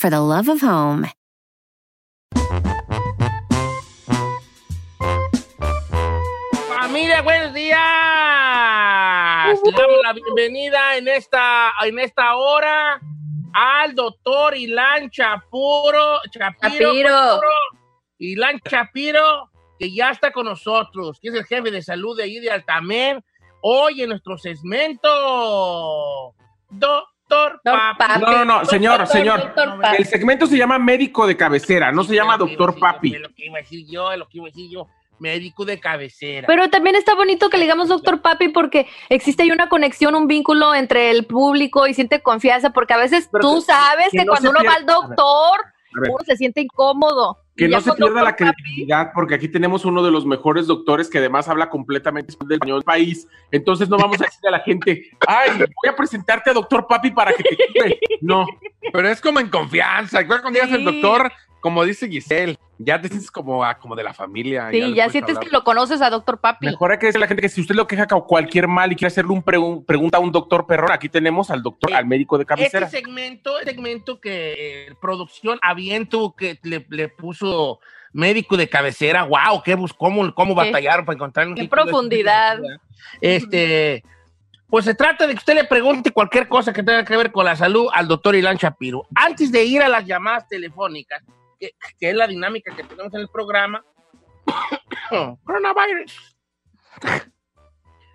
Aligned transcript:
for 0.00 0.08
the 0.08 0.18
love 0.18 0.48
of 0.48 0.62
home. 0.62 1.06
Familia, 6.68 7.20
buenos 7.20 7.52
días. 7.52 7.78
Le 9.62 9.72
damos 9.72 9.98
la 10.02 10.14
bienvenida 10.14 10.96
en 10.96 11.06
esta, 11.06 11.74
en 11.84 11.98
esta 11.98 12.34
hora 12.36 12.98
al 13.52 13.94
doctor 13.94 14.56
Ilan 14.56 15.10
Chapuro, 15.10 16.20
Chapiro, 16.30 16.94
Chapiro. 16.94 17.40
Ilan 18.20 18.58
Chapiro, 18.66 19.50
que 19.78 19.92
ya 19.92 20.12
está 20.12 20.32
con 20.32 20.46
nosotros, 20.46 21.20
que 21.20 21.28
es 21.28 21.34
el 21.34 21.44
jefe 21.44 21.70
de 21.70 21.82
salud 21.82 22.16
de 22.16 22.22
ahí 22.22 22.40
de 22.40 22.50
Altamer. 22.50 23.22
Hoy 23.60 24.00
en 24.00 24.08
nuestro 24.08 24.38
segmento, 24.38 26.34
doctor 26.70 27.19
Doctor 27.30 27.60
Papi. 27.98 28.20
No, 28.20 28.30
no, 28.32 28.44
no, 28.44 28.64
señor, 28.64 28.98
Doctor, 28.98 29.16
señor. 29.16 29.40
doctor. 29.54 29.78
El 29.96 30.04
segmento 30.06 30.46
se 30.46 30.56
llama 30.56 30.78
médico 30.78 31.26
de 31.26 31.36
cabecera, 31.36 31.92
no 31.92 32.02
se 32.04 32.14
llama 32.14 32.36
doctor 32.36 32.78
papi. 32.78 33.10
lo 33.10 33.28
que 33.34 33.46
iba 33.46 33.58
a 33.58 33.62
decir 33.62 33.86
yo, 33.88 34.14
lo 34.16 34.28
que 34.28 34.38
iba 34.38 34.46
a 34.46 34.50
decir 34.50 34.68
yo, 34.70 34.86
médico 35.18 35.64
de 35.64 35.78
cabecera. 35.78 36.46
Pero 36.46 36.68
también 36.70 36.96
está 36.96 37.14
bonito 37.14 37.48
que 37.50 37.56
le 37.58 37.64
digamos 37.64 37.88
doctor 37.88 38.20
papi 38.22 38.48
porque 38.48 38.86
existe 39.08 39.42
ahí 39.42 39.50
una 39.50 39.68
conexión, 39.68 40.14
un 40.14 40.26
vínculo 40.26 40.74
entre 40.74 41.10
el 41.10 41.26
público 41.26 41.86
y 41.86 41.94
siente 41.94 42.20
confianza 42.22 42.70
porque 42.70 42.94
a 42.94 42.96
veces 42.96 43.28
Pero 43.30 43.42
tú 43.42 43.54
que- 43.56 43.60
sabes 43.72 44.08
que 44.10 44.18
que, 44.18 44.24
no 44.24 44.32
cuando 44.32 44.50
uno 44.50 44.60
va 44.66 44.74
al 44.74 44.86
doctor, 44.86 45.60
A 45.60 46.00
ver. 46.00 46.10
uno 46.10 46.24
se 46.24 46.36
siente 46.36 46.62
incómodo. 46.62 47.36
Que 47.60 47.68
no 47.68 47.80
se 47.80 47.92
pierda 47.92 48.22
la 48.22 48.30
papi, 48.32 48.44
credibilidad, 48.44 49.10
porque 49.14 49.34
aquí 49.34 49.48
tenemos 49.48 49.84
uno 49.84 50.02
de 50.02 50.10
los 50.10 50.24
mejores 50.26 50.66
doctores 50.66 51.08
que 51.10 51.18
además 51.18 51.48
habla 51.48 51.68
completamente 51.70 52.30
español 52.30 52.48
del 52.48 52.56
español 52.56 52.78
del 52.78 52.84
país. 52.84 53.28
Entonces 53.50 53.88
no 53.88 53.96
vamos 53.98 54.20
a 54.20 54.24
decirle 54.24 54.48
a 54.48 54.52
la 54.52 54.60
gente, 54.60 55.10
ay, 55.26 55.50
voy 55.58 55.88
a 55.90 55.94
presentarte 55.96 56.50
a 56.50 56.52
doctor 56.54 56.86
papi 56.88 57.10
para 57.10 57.32
que 57.32 57.42
te 57.42 57.56
cure. 57.72 57.98
No, 58.22 58.46
Pero 58.92 59.08
es 59.08 59.20
como 59.20 59.40
en 59.40 59.48
confianza. 59.48 60.20
Igual 60.22 60.40
cuando 60.40 60.58
al 60.62 60.78
Sí. 60.78 60.84
doctor, 60.84 61.30
como 61.60 61.84
dice 61.84 62.08
Giselle, 62.08 62.58
ya 62.78 63.00
te 63.00 63.08
sientes 63.08 63.30
como, 63.30 63.62
ah, 63.62 63.78
como 63.78 63.94
de 63.94 64.02
la 64.02 64.14
familia. 64.14 64.68
Sí, 64.70 64.94
ya 64.94 65.08
sientes 65.10 65.36
hablar. 65.36 65.44
que 65.48 65.52
lo 65.52 65.64
conoces 65.64 66.00
a 66.02 66.08
doctor 66.10 66.40
papi. 66.40 66.66
mejor 66.66 66.92
hay 66.92 66.98
que 66.98 67.06
decirle 67.06 67.24
a 67.24 67.26
la 67.26 67.28
gente 67.28 67.42
que 67.42 67.48
si 67.50 67.60
usted 67.60 67.74
lo 67.74 67.86
queja 67.86 68.06
con 68.06 68.22
cualquier 68.22 68.66
mal 68.68 68.90
y 68.92 68.96
quiere 68.96 69.08
hacerle 69.08 69.32
un 69.32 69.44
pregun- 69.44 69.84
pregunta 69.84 70.16
a 70.18 70.20
un 70.20 70.32
doctor 70.32 70.66
perrón, 70.66 70.90
aquí 70.90 71.08
tenemos 71.08 71.50
al 71.50 71.62
doctor, 71.62 71.92
al 71.94 72.06
médico 72.06 72.38
de 72.38 72.46
cabecera. 72.46 72.86
Este 72.86 72.98
segmento, 72.98 73.58
el 73.58 73.66
segmento 73.66 74.20
que 74.20 74.86
eh, 74.88 74.94
producción 75.00 75.58
aviento 75.62 76.34
que 76.36 76.58
le, 76.62 76.86
le 76.88 77.08
puso 77.08 77.80
médico 78.12 78.56
de 78.56 78.68
cabecera, 78.68 79.24
wow, 79.24 79.62
qué 79.64 79.74
bus, 79.74 79.92
cómo, 79.92 80.34
cómo 80.34 80.54
batallaron 80.54 81.04
para 81.04 81.14
encontrar 81.16 81.46
un 81.48 81.54
de- 81.54 81.68
profundidad. 81.68 82.58
Este, 83.20 84.02
pues 84.68 84.84
se 84.84 84.94
trata 84.94 85.26
de 85.26 85.32
que 85.34 85.38
usted 85.38 85.54
le 85.54 85.64
pregunte 85.64 86.10
cualquier 86.12 86.48
cosa 86.48 86.72
que 86.72 86.82
tenga 86.82 87.04
que 87.04 87.16
ver 87.16 87.30
con 87.32 87.44
la 87.44 87.56
salud 87.56 87.88
al 87.92 88.08
doctor 88.08 88.34
Ilan 88.36 88.56
Shapiro. 88.56 89.06
Antes 89.14 89.50
de 89.52 89.64
ir 89.64 89.82
a 89.82 89.88
las 89.88 90.06
llamadas 90.06 90.48
telefónicas, 90.48 91.22
que, 91.60 91.72
que 91.98 92.10
es 92.10 92.16
la 92.16 92.26
dinámica 92.26 92.74
que 92.74 92.82
tenemos 92.82 93.12
en 93.14 93.20
el 93.20 93.28
programa, 93.28 93.84
coronavirus. 95.44 96.36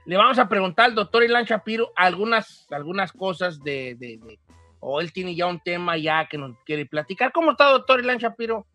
Le 0.05 0.17
vamos 0.17 0.37
a 0.37 0.47
preguntar 0.47 0.85
al 0.85 0.95
doctor 0.95 1.23
Ilan 1.23 1.45
Shapiro 1.45 1.91
algunas, 1.95 2.67
algunas 2.71 3.11
cosas 3.11 3.59
de, 3.63 3.95
de- 3.97 4.17
de- 4.17 4.39
o 4.79 5.01
él 5.01 5.11
tiene 5.11 5.35
ya 5.35 5.47
un 5.47 5.59
tema 5.59 5.97
ya 5.97 6.27
que 6.29 6.37
nos 6.37 6.55
quiere 6.63 6.85
platicar. 6.85 7.31
¿Cómo 7.31 7.51
está, 7.51 7.69
doctor 7.71 7.99
Ilan 8.01 8.17
Shapiro? 8.19 8.67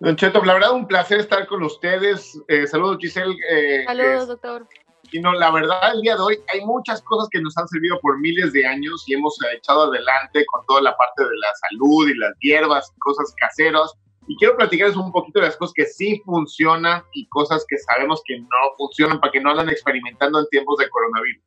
Don 0.00 0.16
Cheto, 0.16 0.42
la 0.44 0.54
verdad, 0.54 0.72
un 0.72 0.86
placer 0.86 1.20
estar 1.20 1.46
con 1.46 1.62
ustedes. 1.64 2.40
Eh, 2.48 2.66
saludos, 2.66 2.98
Giselle. 3.00 3.34
eh, 3.50 3.84
Saludos, 3.84 4.22
eh, 4.24 4.26
doctor. 4.26 4.68
Y 5.12 5.20
no, 5.20 5.32
la 5.32 5.50
verdad, 5.50 5.94
el 5.94 6.02
día 6.02 6.16
de 6.16 6.22
hoy 6.22 6.38
hay 6.52 6.64
muchas 6.64 7.02
cosas 7.02 7.28
que 7.30 7.40
nos 7.40 7.56
han 7.56 7.66
servido 7.68 7.98
por 8.00 8.18
miles 8.20 8.52
de 8.52 8.66
años 8.66 9.04
y 9.06 9.14
hemos 9.14 9.40
eh, 9.42 9.56
echado 9.56 9.84
adelante 9.84 10.44
con 10.46 10.64
toda 10.66 10.82
la 10.82 10.96
parte 10.96 11.22
de 11.24 11.36
la 11.36 11.48
salud 11.68 12.08
y 12.08 12.14
las 12.14 12.32
hierbas, 12.40 12.92
cosas 13.00 13.34
caseras. 13.38 13.92
Y 14.26 14.36
quiero 14.36 14.56
platicarles 14.56 14.96
un 14.96 15.10
poquito 15.10 15.40
de 15.40 15.46
las 15.46 15.56
cosas 15.56 15.72
que 15.74 15.86
sí 15.86 16.20
funcionan 16.24 17.02
y 17.14 17.26
cosas 17.28 17.64
que 17.66 17.78
sabemos 17.78 18.20
que 18.26 18.38
no 18.38 18.46
funcionan 18.76 19.20
para 19.20 19.32
que 19.32 19.40
no 19.40 19.50
andan 19.50 19.70
experimentando 19.70 20.40
en 20.40 20.46
tiempos 20.48 20.76
de 20.78 20.88
coronavirus. 20.90 21.42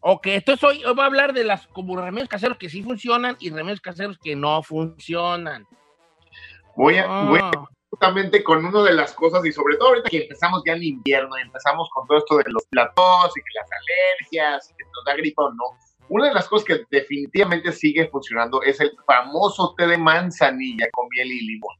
Ok, 0.00 0.26
entonces 0.26 0.62
hoy, 0.62 0.84
hoy 0.84 0.94
va 0.94 1.04
a 1.04 1.06
hablar 1.06 1.32
de 1.32 1.44
las 1.44 1.66
como 1.68 1.96
remedios 1.96 2.28
caseros 2.28 2.58
que 2.58 2.68
sí 2.68 2.82
funcionan 2.82 3.36
y 3.40 3.50
remedios 3.50 3.80
caseros 3.80 4.18
que 4.18 4.36
no 4.36 4.62
funcionan. 4.62 5.66
Voy 6.76 6.96
a, 6.96 7.06
Ah. 7.08 7.26
voy 7.28 7.40
a 7.40 7.50
justamente 7.98 8.44
con 8.44 8.64
una 8.64 8.84
de 8.84 8.92
las 8.92 9.12
cosas, 9.12 9.44
y 9.44 9.52
sobre 9.52 9.76
todo 9.76 9.88
ahorita 9.88 10.10
que 10.10 10.22
empezamos 10.22 10.62
ya 10.64 10.74
en 10.74 10.84
invierno 10.84 11.36
y 11.36 11.42
empezamos 11.42 11.88
con 11.92 12.06
todo 12.06 12.18
esto 12.18 12.36
de 12.36 12.44
los 12.46 12.64
platos 12.66 13.32
y 13.36 13.40
que 13.40 13.58
las 13.58 13.68
alergias, 13.72 14.70
y 14.70 14.76
que 14.76 14.84
nos 14.84 15.04
da 15.04 15.16
gripa 15.16 15.42
o 15.42 15.50
no. 15.50 15.64
Una 16.08 16.28
de 16.28 16.34
las 16.34 16.48
cosas 16.48 16.64
que 16.64 16.84
definitivamente 16.90 17.72
sigue 17.72 18.08
funcionando 18.08 18.62
es 18.62 18.80
el 18.80 18.92
famoso 19.04 19.74
té 19.76 19.88
de 19.88 19.98
manzanilla 19.98 20.88
con 20.92 21.08
miel 21.10 21.26
y 21.26 21.46
limón. 21.46 21.74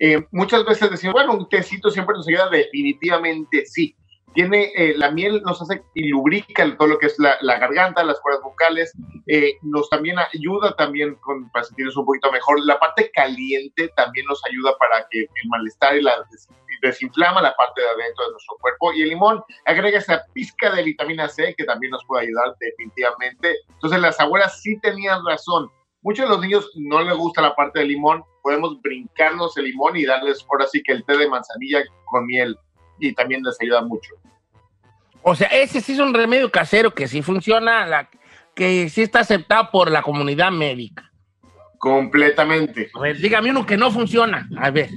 Eh, 0.00 0.26
muchas 0.32 0.64
veces 0.64 0.90
decimos, 0.90 1.14
bueno, 1.14 1.34
un 1.34 1.48
tecito 1.48 1.90
siempre 1.90 2.16
nos 2.16 2.26
ayuda, 2.26 2.50
definitivamente 2.50 3.64
sí. 3.64 3.96
Tiene, 4.34 4.72
eh, 4.74 4.94
la 4.96 5.10
miel 5.10 5.42
nos 5.44 5.60
hace 5.60 5.82
y 5.94 6.08
lubrica 6.08 6.64
todo 6.76 6.88
lo 6.88 6.98
que 6.98 7.06
es 7.06 7.18
la, 7.18 7.36
garganta, 7.58 8.02
las 8.04 8.20
cuerdas 8.20 8.42
vocales, 8.42 8.92
eh, 9.26 9.54
nos 9.62 9.88
también 9.90 10.16
ayuda 10.18 10.74
también 10.76 11.14
con, 11.16 11.50
para 11.50 11.64
sentirnos 11.64 11.96
un 11.96 12.06
poquito 12.06 12.32
mejor. 12.32 12.58
La 12.64 12.78
parte 12.78 13.10
caliente 13.12 13.88
también 13.96 14.26
nos 14.26 14.40
ayuda 14.48 14.74
para 14.78 15.06
que 15.10 15.20
el 15.20 15.48
malestar 15.48 15.96
y 15.96 16.02
la 16.02 16.16
des- 16.30 16.48
desinflama 16.82 17.40
la 17.42 17.54
parte 17.54 17.80
de 17.80 17.86
adentro 17.86 18.24
de 18.24 18.30
nuestro 18.32 18.56
cuerpo. 18.60 18.92
Y 18.92 19.02
el 19.02 19.10
limón 19.10 19.42
agrega 19.66 19.98
esa 19.98 20.24
pizca 20.32 20.74
de 20.74 20.82
vitamina 20.82 21.28
C 21.28 21.54
que 21.56 21.64
también 21.64 21.90
nos 21.92 22.04
puede 22.06 22.26
ayudar 22.26 22.54
definitivamente. 22.58 23.56
Entonces 23.68 24.00
las 24.00 24.18
abuelas 24.18 24.60
sí 24.62 24.78
tenían 24.80 25.24
razón. 25.24 25.70
Muchos 26.02 26.24
de 26.24 26.30
los 26.30 26.40
niños 26.40 26.68
no 26.74 27.00
les 27.02 27.14
gusta 27.14 27.40
la 27.42 27.54
parte 27.54 27.78
del 27.78 27.88
limón. 27.88 28.24
Podemos 28.42 28.80
brincarnos 28.82 29.56
el 29.56 29.66
limón 29.66 29.96
y 29.96 30.04
darles 30.04 30.44
ahora 30.50 30.66
sí 30.66 30.82
que 30.82 30.90
el 30.92 31.04
té 31.04 31.16
de 31.16 31.28
manzanilla 31.28 31.84
con 32.06 32.26
miel. 32.26 32.58
Y 32.98 33.12
también 33.14 33.42
les 33.42 33.60
ayuda 33.60 33.82
mucho. 33.82 34.14
O 35.22 35.34
sea, 35.34 35.48
ese 35.48 35.80
sí 35.80 35.92
es 35.92 35.98
un 35.98 36.14
remedio 36.14 36.50
casero 36.50 36.92
que 36.92 37.06
sí 37.06 37.22
funciona, 37.22 37.86
la, 37.86 38.10
que 38.54 38.88
sí 38.88 39.02
está 39.02 39.20
aceptado 39.20 39.70
por 39.70 39.90
la 39.90 40.02
comunidad 40.02 40.50
médica. 40.50 41.10
Completamente. 41.78 42.90
A 42.94 43.00
ver, 43.00 43.18
dígame 43.18 43.50
uno 43.50 43.66
que 43.66 43.76
no 43.76 43.90
funciona. 43.90 44.48
A 44.58 44.70
ver. 44.70 44.90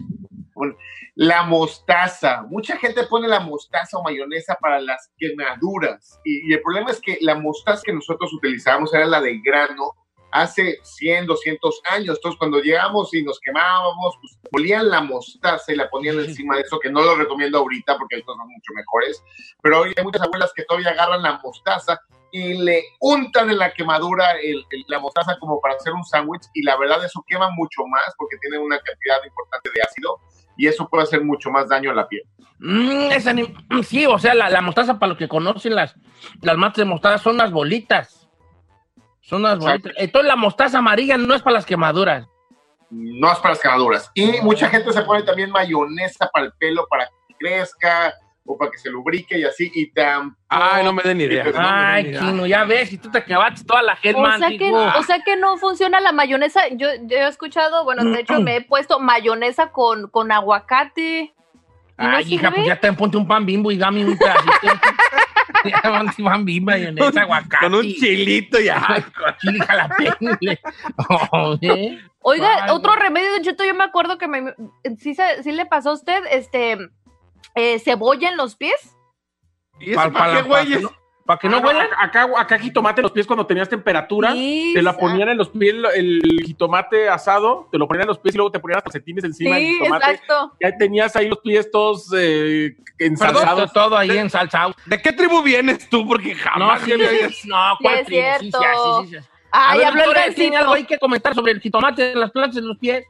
La 1.15 1.44
mostaza. 1.44 2.44
Mucha 2.50 2.77
gente 2.77 3.03
pone 3.03 3.27
la 3.27 3.39
mostaza 3.39 3.97
o 3.97 4.03
mayonesa 4.03 4.56
para 4.59 4.80
las 4.80 5.12
quemaduras. 5.18 6.19
Y, 6.24 6.50
y 6.50 6.53
el 6.53 6.62
problema 6.62 6.92
es 6.92 7.00
que 7.01 7.18
la 7.21 7.36
mostaza 7.36 7.81
que 7.83 7.94
nosotros 7.94 8.33
utilizábamos 8.33 8.94
era 8.94 9.06
la 9.06 9.21
de 9.21 9.39
grano 9.39 9.94
hace 10.35 10.79
100, 10.83 11.25
200 11.27 11.81
años. 11.91 12.17
Entonces, 12.17 12.37
cuando 12.37 12.59
llegamos 12.59 13.13
y 13.13 13.23
nos 13.23 13.39
quemábamos, 13.39 14.15
pues 14.21 14.37
molían 14.51 14.89
la 14.89 15.01
mostaza 15.01 15.71
y 15.71 15.75
la 15.75 15.89
ponían 15.89 16.19
encima 16.19 16.55
de 16.57 16.61
eso, 16.63 16.79
que 16.79 16.89
no 16.89 17.01
lo 17.01 17.15
recomiendo 17.15 17.57
ahorita 17.59 17.97
porque 17.97 18.17
estos 18.17 18.35
son 18.35 18.47
mucho 18.47 18.73
mejores. 18.75 19.23
Pero 19.61 19.81
hoy 19.81 19.93
hay 19.95 20.03
muchas 20.03 20.21
abuelas 20.23 20.51
que 20.55 20.63
todavía 20.63 20.89
agarran 20.91 21.21
la 21.21 21.39
mostaza 21.43 21.99
y 22.31 22.55
le 22.55 22.83
untan 22.99 23.49
en 23.49 23.57
la 23.59 23.71
quemadura 23.73 24.31
el- 24.33 24.65
el- 24.69 24.85
la 24.87 24.99
mostaza 24.99 25.37
como 25.39 25.61
para 25.61 25.75
hacer 25.75 25.93
un 25.93 26.03
sándwich. 26.03 26.43
Y 26.53 26.63
la 26.63 26.75
verdad, 26.77 27.03
eso 27.05 27.23
quema 27.27 27.49
mucho 27.51 27.81
más 27.87 28.13
porque 28.17 28.35
tiene 28.41 28.57
una 28.57 28.77
cantidad 28.79 29.23
importante 29.25 29.69
de 29.73 29.81
ácido 29.81 30.19
y 30.57 30.67
eso 30.67 30.87
puede 30.89 31.03
hacer 31.03 31.23
mucho 31.23 31.49
más 31.49 31.69
daño 31.69 31.91
a 31.91 31.93
la 31.95 32.07
piel. 32.07 32.23
Mm, 32.59 33.09
ni- 33.33 33.83
sí, 33.83 34.05
o 34.05 34.17
sea, 34.19 34.33
la, 34.33 34.49
la 34.49 34.61
mostaza, 34.61 34.97
para 34.99 35.09
los 35.11 35.17
que 35.17 35.27
conocen 35.27 35.75
las, 35.75 35.95
las 36.41 36.57
matas 36.57 36.77
de 36.77 36.85
mostaza, 36.85 37.23
son 37.23 37.35
unas 37.35 37.51
bolitas. 37.51 38.25
Son 39.25 39.42
unas 39.42 39.60
bolitas. 39.60 39.94
Entonces, 39.98 40.27
la 40.27 40.36
mostaza 40.36 40.77
amarilla 40.80 41.18
no 41.18 41.33
es 41.33 41.42
para 41.42 41.56
las 41.56 41.66
quemaduras. 41.66 42.27
no 42.89 43.31
es 43.31 43.38
para 43.39 43.50
las 43.56 43.60
quemaduras. 43.62 44.12
Y 44.13 44.39
mucha 44.42 44.69
gente 44.69 44.92
se 44.94 45.01
pone 45.01 45.24
también 45.24 45.50
mayonesa 45.51 46.30
para 46.31 46.45
el 46.45 46.54
pelo 46.60 46.86
para 46.89 47.06
que 47.27 47.33
crezca 47.39 48.13
o 48.48 48.56
para 48.57 48.69
que 48.69 48.77
se 48.77 48.92
lubrique 48.92 49.39
y 49.39 49.44
así, 49.44 49.72
y 49.74 49.92
tampoco... 49.92 50.38
Ay, 50.50 50.86
no 50.86 50.94
me 50.94 51.01
den 51.01 51.19
idea. 51.19 51.44
No 51.51 51.51
Ay, 51.57 52.06
idea. 52.10 52.19
Chino, 52.22 52.45
ya 52.45 52.63
ves, 52.63 52.89
si 52.89 53.00
tú 53.00 53.10
te 53.10 53.18
acabaste 53.18 53.66
toda 53.66 53.81
la 53.81 53.94
O 53.94 53.98
Hellman. 54.04 54.39
sea, 54.39 54.50
que, 54.50 54.72
o 54.72 55.04
sea 55.04 55.19
que 55.25 55.36
no 55.36 55.57
funciona 55.57 56.00
la 56.00 56.12
mayonesa. 56.12 56.62
Yo, 56.74 56.88
yo 57.07 57.18
he 57.18 57.28
escuchado, 57.28 57.83
bueno, 57.86 58.04
de 58.04 58.19
hecho 58.19 58.39
me 58.42 58.57
he 58.57 58.62
puesto 58.62 59.00
mayonesa 59.00 59.71
con, 59.71 60.07
con 60.10 60.31
aguacate. 60.31 61.33
¿Y 61.98 62.04
no 62.04 62.18
Ay, 62.18 62.25
hija, 62.36 62.50
sirve? 62.50 62.56
pues 62.57 62.68
ya 62.68 62.80
te 62.80 62.94
ponte 62.94 63.18
un 63.18 63.28
pan 63.28 63.45
bimbo 63.48 63.71
y 63.71 63.78
dame 63.78 64.06
un 64.06 64.16
pedacito. 64.16 64.51
pan 66.24 66.45
bimbo, 66.45 66.71
mayonesa, 66.71 67.21
aguacate. 67.21 67.65
Con 67.65 67.75
un 67.75 67.83
chilito 67.83 68.59
ya. 68.59 68.83
Ay, 68.88 69.01
con 69.18 69.36
chile 69.39 69.59
jalapeño. 69.65 70.38
Oye. 71.31 72.00
Oiga, 72.21 72.63
Ay, 72.63 72.69
otro 72.71 72.95
remedio, 72.95 73.31
Don 73.33 73.44
Cheto, 73.44 73.63
yo 73.63 73.75
me 73.75 73.83
acuerdo 73.83 74.18
que 74.18 74.27
me, 74.27 74.53
sí, 74.97 75.13
se- 75.13 75.44
sí 75.44 75.51
le 75.51 75.65
pasó 75.68 75.92
a 75.92 75.94
usted, 75.94 76.24
este, 76.31 76.77
eh, 77.53 77.80
cebolla 77.80 78.30
en 78.30 78.38
los 78.38 78.56
pies. 78.56 78.95
¿Y 79.80 79.92
eso 79.92 80.00
Pa- 80.01 80.09
para 80.12 80.33
pa- 80.33 80.42
qué, 80.42 80.47
güeyes? 80.47 80.81
no- 80.81 80.92
Para 81.25 81.39
que 81.39 81.50
no 81.50 81.57
Ah, 81.57 81.62
huelan. 81.62 81.88
Acá, 81.98 82.27
acá 82.38 82.60
jitomate 82.60 83.01
en 83.01 83.04
los 83.04 83.12
pies 83.12 83.25
cuando 83.25 83.48
tenías 83.48 83.68
temperatura. 83.68 84.31
Sí, 84.33 84.72
Te 84.75 84.81
la 84.83 84.95
ponían 84.95 85.30
en 85.30 85.38
los 85.38 85.50
pies 85.50 85.74
el, 85.74 85.86
el 85.86 86.44
jitomate 86.45 87.10
asado, 87.10 87.68
te 87.72 87.80
lo 87.80 87.88
ponían 87.88 88.04
en 88.04 88.10
los 88.10 88.19
pies 88.19 88.36
y 88.36 88.38
luego 88.38 88.51
te 88.51 88.60
ponían 88.60 88.75
las 88.77 88.83
calcetines 88.83 89.24
encima 89.24 89.56
del 89.56 89.66
Sí, 89.66 89.74
jitomate. 89.80 90.12
exacto. 90.12 90.51
Ya 90.62 90.77
tenías 90.77 91.16
ahí 91.16 91.27
los 91.27 91.39
pies 91.39 91.72
todos 91.72 92.13
eh, 92.16 92.75
ensalzados. 93.00 93.74
todo 93.74 93.98
ahí 93.98 94.16
en 94.18 94.30
salsa. 94.30 94.68
¿De 94.86 95.01
qué 95.01 95.12
tribu 95.13 95.42
vienes 95.42 95.89
tú? 95.89 96.07
Porque 96.07 96.36
No, 96.36 96.42
jamás 96.42 96.81
sí, 96.81 96.92
me 96.92 96.98
sí, 96.98 97.06
habías- 97.06 97.45
no, 97.45 97.78
¿cuál 97.81 98.06
tribu? 98.06 98.21
Sí, 98.39 98.51
sí, 98.51 98.57
sí, 99.10 99.18
sí, 99.19 99.25
Ay, 99.51 99.78
ver, 99.80 99.88
habló 99.88 100.00
el 100.01 100.06
doctora, 100.07 100.25
¿tiene 100.25 100.42
gancito. 100.51 100.57
algo 100.60 100.74
ahí 100.74 100.83
que 100.86 101.00
comentar 101.00 101.33
sobre 101.33 101.54
el 101.54 101.62
jitomate 101.62 102.12
en 102.12 102.19
las 102.19 102.30
plantas 102.31 102.56
de 102.56 102.62
los 102.68 102.78
pies? 102.78 103.06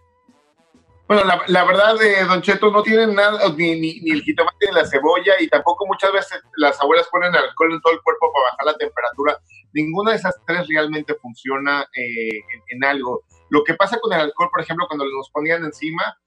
Bueno, 1.08 1.24
la, 1.48 1.64
verdad, 1.66 2.02
eh, 2.02 2.24
Don 2.26 2.42
Cheto, 2.42 2.72
no 2.72 2.82
tienen 2.82 3.14
nada, 3.14 3.48
ni, 3.56 3.80
ni, 3.80 4.00
ni 4.00 4.12
el 4.12 4.24
jitomate 4.24 4.68
ni 4.68 4.74
la 4.74 4.86
cebolla, 4.86 5.36
y 5.40 5.48
tampoco 5.48 5.86
muchas 5.86 6.12
veces 6.12 6.42
las 6.58 6.82
abuelas 6.82 7.08
ponen 7.10 7.36
alcohol 7.36 7.74
en 7.74 7.82
todo 7.82 7.94
el 7.94 8.02
cuerpo 8.02 8.32
para 8.34 8.46
bajar 8.46 8.66
la 8.66 8.78
temperatura. 8.78 9.40
Ninguna 9.74 10.12
de 10.12 10.18
esas 10.18 10.36
tres 10.48 10.68
realmente 10.68 11.14
funciona 11.16 11.88
eh, 11.96 12.38
en, 12.38 12.64
en 12.70 12.84
algo. 12.86 13.24
Lo 13.50 13.64
que 13.64 13.76
pasa 13.76 14.00
con 14.00 14.14
el 14.14 14.20
alcohol, 14.20 14.50
por 14.52 14.62
ejemplo, 14.62 14.88
cuando 14.88 15.06
nos 15.06 15.30
ponían 15.30 15.64
encima, 15.64 16.18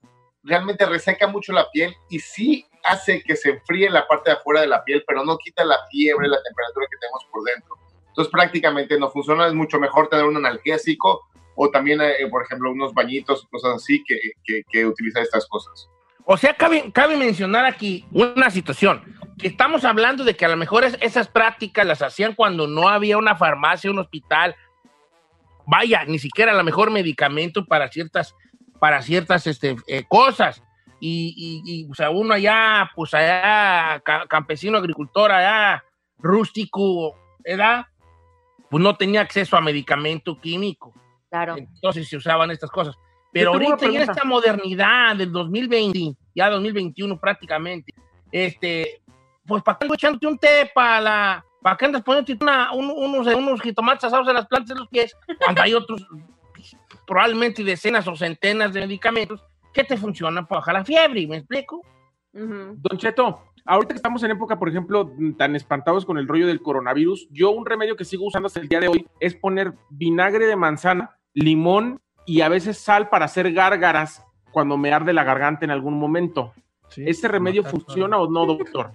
realmente 0.44 0.86
reseca 0.86 1.26
mucho 1.26 1.52
la 1.52 1.68
piel 1.70 1.94
y 2.08 2.20
sí 2.20 2.66
hace 2.84 3.22
que 3.22 3.36
se 3.36 3.50
enfríe 3.50 3.90
la 3.90 4.06
parte 4.06 4.30
de 4.30 4.36
afuera 4.36 4.60
de 4.60 4.68
la 4.68 4.84
piel, 4.84 5.04
pero 5.06 5.24
no 5.24 5.36
quita 5.38 5.64
la 5.64 5.78
fiebre, 5.90 6.28
la 6.28 6.42
temperatura 6.42 6.86
que 6.90 6.96
tenemos 6.98 7.26
por 7.30 7.42
dentro. 7.42 7.76
Entonces 8.08 8.32
prácticamente 8.32 8.98
no 8.98 9.10
funciona, 9.10 9.46
es 9.46 9.54
mucho 9.54 9.78
mejor 9.78 10.08
tener 10.08 10.24
un 10.24 10.36
analgésico 10.36 11.28
o 11.60 11.70
también, 11.70 12.00
eh, 12.00 12.14
por 12.30 12.44
ejemplo, 12.44 12.70
unos 12.70 12.94
bañitos, 12.94 13.44
cosas 13.50 13.74
así, 13.76 14.04
que, 14.06 14.14
que, 14.44 14.62
que 14.70 14.86
utilizar 14.86 15.22
estas 15.24 15.44
cosas. 15.48 15.88
O 16.24 16.36
sea, 16.36 16.54
cabe, 16.54 16.92
cabe 16.92 17.16
mencionar 17.16 17.64
aquí 17.64 18.04
una 18.12 18.48
situación, 18.50 19.02
que 19.38 19.48
estamos 19.48 19.84
hablando 19.84 20.22
de 20.22 20.36
que 20.36 20.44
a 20.44 20.48
lo 20.48 20.56
mejor 20.56 20.84
es- 20.84 20.96
esas 21.00 21.26
prácticas 21.26 21.84
las 21.84 22.00
hacían 22.02 22.34
cuando 22.34 22.66
no 22.68 22.88
había 22.88 23.18
una 23.18 23.34
farmacia, 23.34 23.90
un 23.90 23.98
hospital, 23.98 24.54
vaya, 25.66 26.04
ni 26.04 26.18
siquiera 26.18 26.52
a 26.52 26.54
lo 26.56 26.62
mejor 26.64 26.90
medicamento 26.90 27.64
para 27.66 27.88
ciertas, 27.88 28.34
para 28.78 29.02
ciertas 29.02 29.46
este, 29.48 29.74
eh, 29.88 30.04
cosas. 30.08 30.62
Y, 31.00 31.62
y, 31.64 31.90
o 31.90 31.94
sea, 31.94 32.10
uno 32.10 32.34
allá, 32.34 32.90
pues 32.94 33.14
allá, 33.14 34.00
ca- 34.04 34.26
campesino, 34.28 34.78
agricultor, 34.78 35.30
allá, 35.32 35.84
rústico, 36.18 37.16
¿verdad? 37.44 37.86
Pues 38.70 38.82
no 38.82 38.96
tenía 38.96 39.20
acceso 39.20 39.56
a 39.56 39.60
medicamento 39.60 40.40
químico. 40.40 40.92
Claro. 41.30 41.56
Entonces 41.56 42.08
se 42.08 42.16
usaban 42.16 42.50
estas 42.50 42.70
cosas. 42.70 42.94
Pero 43.32 43.52
ahorita 43.52 43.76
pregunta. 43.76 44.02
esta 44.12 44.24
modernidad 44.24 45.14
del 45.16 45.30
2020, 45.30 46.16
ya 46.34 46.48
2021 46.48 47.18
prácticamente, 47.20 47.92
este, 48.32 49.02
pues 49.46 49.62
¿para 49.62 49.78
qué 49.78 49.84
andas 49.84 49.98
echándote 49.98 50.26
un 50.26 50.38
té 50.38 50.70
para 50.74 51.00
la... 51.00 51.44
¿Para 51.60 51.76
qué 51.76 51.84
andas 51.86 52.02
poniéndote 52.02 52.38
una- 52.40 52.72
un- 52.72 52.90
unos, 52.90 53.26
unos 53.34 53.60
jitomates 53.60 54.04
asados 54.04 54.28
en 54.28 54.34
las 54.34 54.46
plantas 54.46 54.68
de 54.74 54.80
los 54.80 54.88
pies? 54.88 55.14
Cuando 55.44 55.60
hay 55.60 55.74
otros, 55.74 56.06
probablemente 57.06 57.64
decenas 57.64 58.06
o 58.08 58.16
centenas 58.16 58.72
de 58.72 58.80
medicamentos 58.80 59.42
que 59.72 59.84
te 59.84 59.96
funcionan 59.96 60.46
para 60.46 60.60
bajar 60.60 60.74
la 60.74 60.84
fiebre, 60.84 61.26
¿me 61.26 61.36
explico? 61.38 61.82
Ujú. 62.32 62.74
Don 62.76 62.98
Cheto, 62.98 63.42
ahorita 63.64 63.94
que 63.94 63.96
estamos 63.98 64.22
en 64.22 64.30
época, 64.32 64.58
por 64.58 64.68
ejemplo, 64.68 65.10
tan 65.36 65.56
espantados 65.56 66.04
con 66.04 66.18
el 66.18 66.28
rollo 66.28 66.46
del 66.46 66.62
coronavirus, 66.62 67.28
yo 67.30 67.50
un 67.50 67.66
remedio 67.66 67.96
que 67.96 68.04
sigo 68.04 68.26
usando 68.26 68.46
hasta 68.46 68.60
el 68.60 68.68
día 68.68 68.80
de 68.80 68.88
hoy 68.88 69.06
es 69.20 69.34
poner 69.34 69.74
vinagre 69.90 70.46
de 70.46 70.56
manzana, 70.56 71.16
limón 71.42 72.00
y 72.26 72.40
a 72.42 72.48
veces 72.48 72.78
sal 72.78 73.08
para 73.08 73.24
hacer 73.26 73.52
gárgaras 73.52 74.22
cuando 74.50 74.76
me 74.76 74.92
arde 74.92 75.12
la 75.12 75.24
garganta 75.24 75.64
en 75.64 75.70
algún 75.70 75.98
momento. 75.98 76.52
¿Este 76.96 77.28
remedio 77.28 77.62
funciona 77.64 78.18
o 78.18 78.30
no, 78.30 78.46
doctor? 78.46 78.92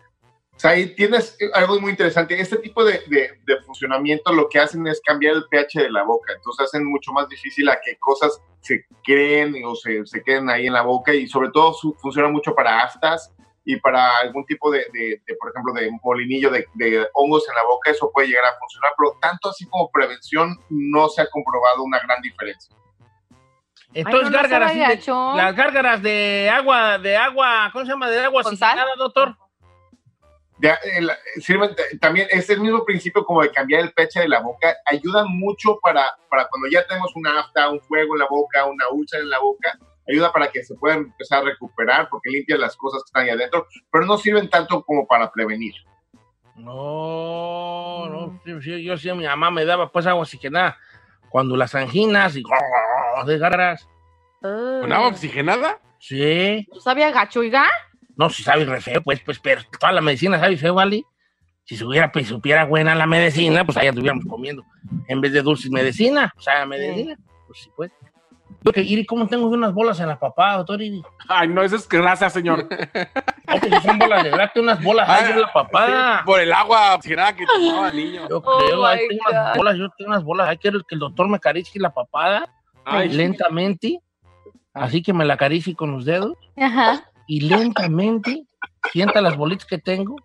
O 0.56 0.60
sea, 0.60 0.72
ahí 0.72 0.94
tienes 0.95 1.36
algo 1.54 1.80
muy 1.80 1.92
interesante. 1.92 2.40
Este 2.40 2.57
tipo 2.57 2.84
de, 2.84 3.00
de- 3.07 3.40
de 3.45 3.62
funcionamiento 3.66 4.31
lo 4.34 4.48
que 4.50 4.60
hacen 4.60 4.86
es 4.88 5.01
cambiar 5.01 5.36
el 5.36 5.45
pH 5.50 5.81
de 5.81 5.92
la 5.92 6.04
boca. 6.04 6.34
Entonces 6.36 6.66
hacen 6.68 6.86
mucho 6.86 7.12
más 7.12 7.28
difícil 7.28 7.68
a 7.69 7.80
que 7.84 7.98
cosas 7.98 8.40
se 8.62 8.86
creen 9.04 9.56
o 9.66 9.75
se, 9.75 10.06
se 10.06 10.22
queden 10.24 10.50
ahí 10.50 10.68
en 10.68 10.74
la 10.74 10.84
boca 10.84 11.13
y 11.13 11.28
sobre 11.28 11.50
todo 11.50 11.74
su- 11.74 11.94
funciona 11.96 12.30
mucho 12.30 12.54
para 12.54 12.81
aftas 12.81 13.34
y 13.65 13.77
para 13.80 14.18
algún 14.19 14.45
tipo 14.45 14.69
de, 14.71 14.80
de- 14.92 15.21
de, 15.25 15.36
por 15.39 15.50
ejemplo, 15.51 15.74
de 15.74 15.89
molinillo 16.04 16.50
de, 16.50 16.68
de 16.74 17.07
hongos 17.13 17.48
en 17.50 17.56
la 17.56 17.63
boca. 17.63 17.92
Eso 17.92 18.12
puede 18.13 18.27
llegar 18.27 18.45
a 18.45 18.57
funcionar, 18.60 18.92
pero 18.98 19.18
tanto 19.21 19.50
así 19.50 19.65
como 19.68 19.89
prevención 19.92 20.57
no 20.69 21.07
se 21.10 21.21
ha 21.21 21.30
comprobado 21.30 21.83
una 21.83 22.00
gran 22.00 22.21
diferencia. 22.21 22.75
Entonces, 23.95 24.19
Ay, 24.19 24.24
no, 24.24 24.30
no 24.31 24.38
gárgaras, 24.38 25.07
las 25.38 25.56
gárgaras 25.56 26.01
de 26.01 26.50
agua, 26.51 26.98
de 26.98 27.15
agua, 27.15 27.69
¿cómo 27.71 27.86
se 27.86 27.92
llama? 27.92 28.10
De 28.10 28.19
agua 28.25 28.42
¿Con 28.44 28.57
sal? 28.57 28.69
oxigenada, 28.80 28.95
doctor. 28.98 29.38
de- 30.57 30.74
el- 30.98 31.12
sirven 31.42 31.75
t- 31.75 31.98
también, 32.00 32.27
es 32.31 32.50
el 32.50 32.60
mismo 32.62 32.83
principio 32.86 33.24
como 33.25 33.42
de 33.44 33.51
cambiar 33.51 33.81
el 33.81 33.92
pH 33.94 34.21
de 34.21 34.27
la 34.30 34.39
boca, 34.39 34.75
ayuda 34.86 35.25
mucho 35.27 35.77
para, 35.81 36.15
para 36.30 36.48
cuando 36.48 36.69
ya 36.71 36.86
tenemos 36.88 37.12
una 37.15 37.39
afta, 37.39 37.69
un 37.69 37.81
fuego 37.81 38.15
en 38.15 38.19
la 38.19 38.27
boca, 38.30 38.65
una 38.65 38.88
úlcera 38.89 39.21
en 39.24 39.30
la 39.30 39.39
boca, 39.39 39.77
ayuda 40.09 40.31
para 40.31 40.50
que 40.50 40.63
se 40.63 40.75
puedan 40.75 41.00
empezar 41.00 41.41
a 41.41 41.45
recuperar 41.45 42.07
porque 42.09 42.29
limpia 42.29 42.57
las 42.57 42.75
cosas 42.75 43.03
que 43.03 43.07
están 43.07 43.23
ahí 43.23 43.29
adentro, 43.29 43.67
pero 43.91 44.05
no 44.05 44.17
sirven 44.17 44.50
tanto 44.50 44.83
como 44.83 45.07
para 45.07 45.31
prevenir. 45.31 45.73
No, 46.55 48.07
no, 48.09 48.41
yo 48.45 48.97
sí, 48.97 49.11
mi 49.13 49.25
mamá 49.25 49.50
me 49.50 49.65
daba 49.65 49.91
pues 49.91 50.05
agua 50.05 50.21
oxigenada 50.21 50.77
cuando 51.29 51.57
las 51.57 51.73
anginas 51.73 52.35
y 52.35 52.44
de 53.25 53.38
garras. 53.39 53.88
Ah. 54.44 54.79
¿Con 54.81 54.91
agua 54.91 55.07
oxigenada? 55.07 55.79
Sí, 56.00 56.67
¿No 56.71 56.79
sabía 56.79 57.11
gacho, 57.11 57.39
oiga? 57.39 57.67
no, 58.15 58.29
si 58.29 58.44
sabe 58.44 58.65
re 58.65 58.81
feo, 58.81 59.01
pues, 59.01 59.19
pues, 59.22 59.39
pero 59.39 59.62
toda 59.79 59.91
la 59.91 60.01
medicina 60.01 60.39
sabe 60.39 60.57
feo, 60.57 60.75
¿vale? 60.75 61.03
Si 61.63 61.75
supiera, 61.77 62.12
pues, 62.12 62.27
supiera 62.27 62.65
buena 62.65 62.93
la 62.93 63.07
medicina, 63.07 63.65
pues 63.65 63.77
allá 63.77 63.89
estuviéramos 63.89 64.25
comiendo. 64.25 64.65
En 65.07 65.22
vez 65.22 65.31
de 65.31 65.41
dulces 65.41 65.72
medicina, 65.72 66.33
o 66.38 66.41
sea, 66.41 66.65
medicina, 66.65 67.17
pues 67.48 67.60
sí, 67.60 67.72
pues. 67.75 67.91
Iri, 68.75 69.05
¿cómo 69.05 69.27
tengo 69.27 69.48
unas 69.48 69.74
bolas 69.74 70.00
en 70.00 70.07
la 70.07 70.19
papada, 70.19 70.57
doctor 70.57 70.81
Iri? 70.81 71.01
Ay, 71.27 71.48
no, 71.48 71.62
eso 71.62 71.75
es 71.75 71.88
grasa, 71.88 72.29
señor. 72.29 72.67
No, 73.45 73.60
pues 73.60 73.83
son 73.83 74.00
bolas 74.00 74.24
de 74.24 74.31
grate, 74.31 74.60
unas 74.62 74.81
bolas 74.81 75.07
ahí 75.07 75.31
en 75.31 75.41
la 75.41 75.51
papada. 75.53 76.17
Sí, 76.19 76.24
por 76.25 76.39
el 76.39 76.51
agua 76.51 76.95
oxigenada 76.95 77.36
que 77.36 77.45
tomaba 77.45 77.89
el 77.89 77.95
niño. 77.98 78.27
Yo 78.29 78.38
Oh 78.43 78.57
creo, 78.57 78.86
ahí 78.86 79.07
tengo 79.07 79.22
unas 79.29 79.57
bolas, 79.57 79.77
yo 79.77 79.89
tengo 79.98 80.12
unas 80.12 80.24
bolas, 80.24 80.48
ahí 80.50 80.57
quiero 80.57 80.79
que 80.79 80.95
el 80.95 81.00
doctor 81.00 81.27
me 81.29 81.36
acaricie 81.38 81.79
la 81.79 81.93
papada 81.93 82.45
Ay, 82.86 83.10
lentamente, 83.10 84.00
así 84.74 85.03
que 85.03 85.13
me 85.13 85.24
la 85.25 85.36
acaricie 85.36 85.75
con 85.75 85.91
los 85.91 86.05
dedos 86.05 86.36
Ajá, 86.57 87.03
y 87.27 87.41
lentamente 87.41 88.43
sienta 88.91 89.22
las 89.22 89.38
bolitas 89.38 89.67
que 89.67 89.77
tengo 89.77 90.15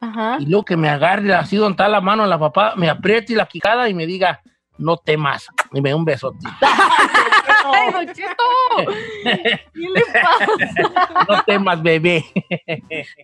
ajá. 0.00 0.36
y 0.40 0.46
luego 0.46 0.64
que 0.64 0.76
me 0.76 0.88
agarre 0.90 1.32
así 1.34 1.56
donde 1.56 1.72
está 1.72 1.88
la 1.88 2.00
mano 2.02 2.24
en 2.24 2.30
la 2.30 2.38
papada, 2.38 2.74
me 2.76 2.90
apriete 2.90 3.34
la 3.34 3.46
quijada 3.46 3.88
y 3.88 3.94
me 3.94 4.04
diga, 4.06 4.42
no 4.78 4.96
temas, 4.96 5.46
y 5.72 5.80
me 5.80 5.90
dé 5.90 5.94
un 5.94 6.04
besote. 6.04 6.38
¡Ay, 7.66 7.92
Don 7.92 8.06
Cheto! 8.12 8.44
¿Qué 9.22 9.60
le 9.72 10.02
pasa? 10.12 10.46
No 11.28 11.42
temas, 11.44 11.82
bebé. 11.82 12.22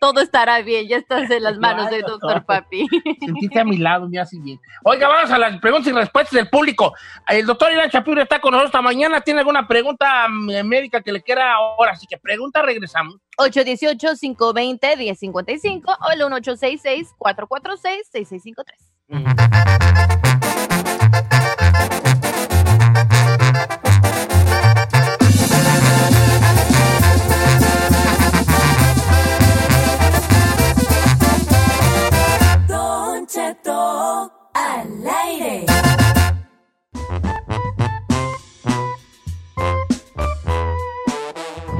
Todo 0.01 0.23
estará 0.23 0.63
bien, 0.63 0.89
ya 0.89 0.97
estás 0.97 1.31
en 1.31 1.43
las 1.43 1.59
manos 1.59 1.91
del 1.91 2.01
doctor 2.03 2.47
Papi. 2.47 2.87
Sentiste 3.21 3.61
a 3.61 3.65
mi 3.65 3.77
lado, 3.77 4.09
me 4.09 4.19
hace 4.19 4.39
bien. 4.41 4.59
Oiga, 4.85 5.09
vamos 5.09 5.31
a 5.31 5.37
las 5.39 5.59
preguntas 5.61 5.93
y 5.93 5.95
respuestas 5.95 6.33
del 6.33 6.49
público. 6.49 6.95
El 7.29 7.45
doctor 7.47 7.71
Irán 7.73 7.91
Shapiro 7.91 8.23
está 8.23 8.41
con 8.41 8.53
nosotros 8.53 8.71
esta 8.71 8.81
mañana. 8.81 9.21
¿Tiene 9.21 9.41
alguna 9.41 9.69
pregunta 9.69 10.27
mm, 10.29 10.63
médica 10.65 11.03
que 11.03 11.13
le 11.13 11.21
quiera 11.23 11.53
ahora? 11.55 11.93
Así 11.93 12.07
que 12.07 12.17
pregunta, 12.17 12.63
regresamos. 12.63 13.17
818-520-1055 13.39 15.97
o 16.01 16.11
el 16.13 16.21
1866-446-6653. 16.23 18.65
Don 19.09 19.27
Cheto 19.27 19.53
al 19.53 19.99
aire. 19.99 20.50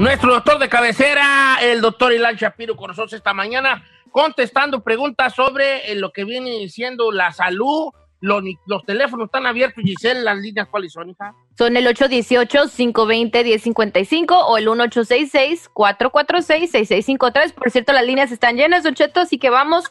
Nuestro 0.01 0.33
doctor 0.33 0.59
de 0.59 0.71
cabecera, 0.71 1.59
el 1.61 1.83
doctor 1.83 2.15
Ilan 2.15 2.35
Shapiro, 2.35 2.75
con 2.75 2.91
esta 3.13 3.35
mañana, 3.35 3.85
contestando 4.11 4.83
preguntas 4.83 5.35
sobre 5.35 5.93
eh, 5.93 5.95
lo 5.95 6.11
que 6.11 6.25
viene 6.25 6.67
siendo 6.71 7.13
la 7.13 7.33
salud. 7.33 7.93
Los, 8.23 8.43
los 8.67 8.83
teléfonos 8.85 9.27
están 9.27 9.47
abiertos, 9.47 9.83
Giselle, 9.83 10.21
las 10.23 10.37
líneas, 10.37 10.69
¿cuáles 10.71 10.93
son, 10.93 11.09
hija? 11.11 11.35
Son 11.57 11.75
el 11.77 11.87
818-520-1055 11.87 14.35
o 14.47 14.59
el 14.59 14.69
1866-446-6653. 14.69 17.53
Por 17.55 17.71
cierto, 17.71 17.93
las 17.93 18.05
líneas 18.05 18.33
están 18.33 18.57
llenas, 18.57 18.83
Don 18.85 18.95
Cheto, 18.95 19.21
así 19.21 19.39
que 19.39 19.51
vamos. 19.51 19.85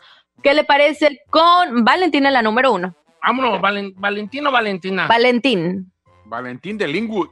¿Qué 0.43 0.53
le 0.53 0.63
parece 0.63 1.21
con 1.29 1.83
Valentina, 1.83 2.31
la 2.31 2.41
número 2.41 2.71
uno? 2.71 2.95
Vámonos, 3.21 3.59
Valen- 3.61 3.93
Valentín 3.97 4.47
o 4.47 4.51
Valentina. 4.51 5.07
Valentín. 5.07 5.91
Valentín 6.25 6.77
de 6.77 6.87
Linwood. 6.87 7.27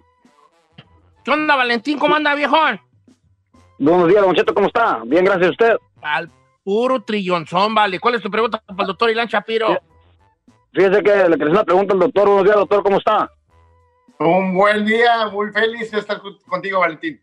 ¿Qué 1.24 1.32
onda, 1.32 1.56
Valentín? 1.56 1.98
¿Cómo 2.00 2.16
anda, 2.16 2.36
viejón? 2.36 2.82
Buenos 3.80 4.08
días, 4.10 4.22
Don 4.24 4.36
Cheto, 4.36 4.54
¿cómo 4.54 4.68
está? 4.68 5.02
Bien, 5.06 5.24
gracias 5.24 5.48
a 5.48 5.52
usted. 5.52 5.78
Al 6.02 6.30
puro 6.64 7.02
trillonzón, 7.04 7.74
vale. 7.76 8.00
¿Cuál 8.00 8.16
es 8.16 8.22
tu 8.22 8.30
pregunta 8.30 8.62
para 8.66 8.82
el 8.82 8.88
doctor 8.88 9.10
Ilan 9.10 9.28
Shapiro? 9.28 9.80
Fíjese 10.78 11.02
que 11.02 11.28
le 11.28 11.38
quería 11.40 11.54
una 11.54 11.64
pregunta 11.64 11.96
al 11.96 12.00
doctor. 12.00 12.28
Buenos 12.28 12.44
días, 12.44 12.56
doctor, 12.56 12.84
¿cómo 12.84 12.98
está? 13.00 13.32
Un 14.20 14.54
buen 14.54 14.86
día, 14.86 15.28
muy 15.28 15.52
feliz 15.52 15.90
de 15.90 15.98
estar 15.98 16.22
contigo, 16.48 16.82
Valentín. 16.82 17.20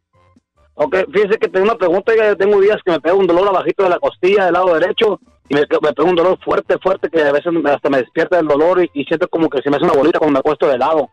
Ok, 0.74 0.96
fíjese 1.12 1.38
que 1.38 1.46
tengo 1.46 1.66
una 1.66 1.76
pregunta. 1.76 2.12
yo 2.16 2.36
tengo 2.36 2.60
días 2.60 2.78
que 2.84 2.90
me 2.90 3.00
pega 3.00 3.14
un 3.14 3.28
dolor 3.28 3.46
abajito 3.46 3.84
de 3.84 3.90
la 3.90 4.00
costilla 4.00 4.46
del 4.46 4.54
lado 4.54 4.74
derecho 4.74 5.20
y 5.48 5.54
me, 5.54 5.60
me 5.60 5.92
pega 5.92 6.08
un 6.10 6.16
dolor 6.16 6.36
fuerte, 6.44 6.78
fuerte 6.82 7.08
que 7.08 7.22
a 7.22 7.30
veces 7.30 7.52
hasta 7.64 7.90
me 7.90 7.98
despierta 7.98 8.40
el 8.40 8.48
dolor 8.48 8.82
y, 8.82 8.90
y 8.92 9.04
siento 9.04 9.28
como 9.28 9.48
que 9.48 9.62
se 9.62 9.70
me 9.70 9.76
hace 9.76 9.84
una 9.84 9.94
bolita 9.94 10.18
cuando 10.18 10.32
me 10.32 10.40
acuesto 10.40 10.66
de 10.66 10.78
lado. 10.78 11.10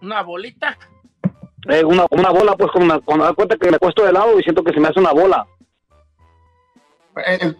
¿Una 0.00 0.22
bolita? 0.22 0.78
Eh, 1.68 1.84
una, 1.84 2.06
una 2.12 2.30
bola, 2.30 2.56
pues, 2.56 2.70
cuando 2.72 2.94
me, 2.94 3.00
cuando 3.02 3.24
me 3.24 3.26
doy 3.26 3.34
cuenta 3.34 3.56
que 3.58 3.68
me 3.68 3.76
acuesto 3.76 4.06
de 4.06 4.12
lado 4.14 4.40
y 4.40 4.42
siento 4.42 4.64
que 4.64 4.72
se 4.72 4.80
me 4.80 4.88
hace 4.88 5.00
una 5.00 5.12
bola. 5.12 5.46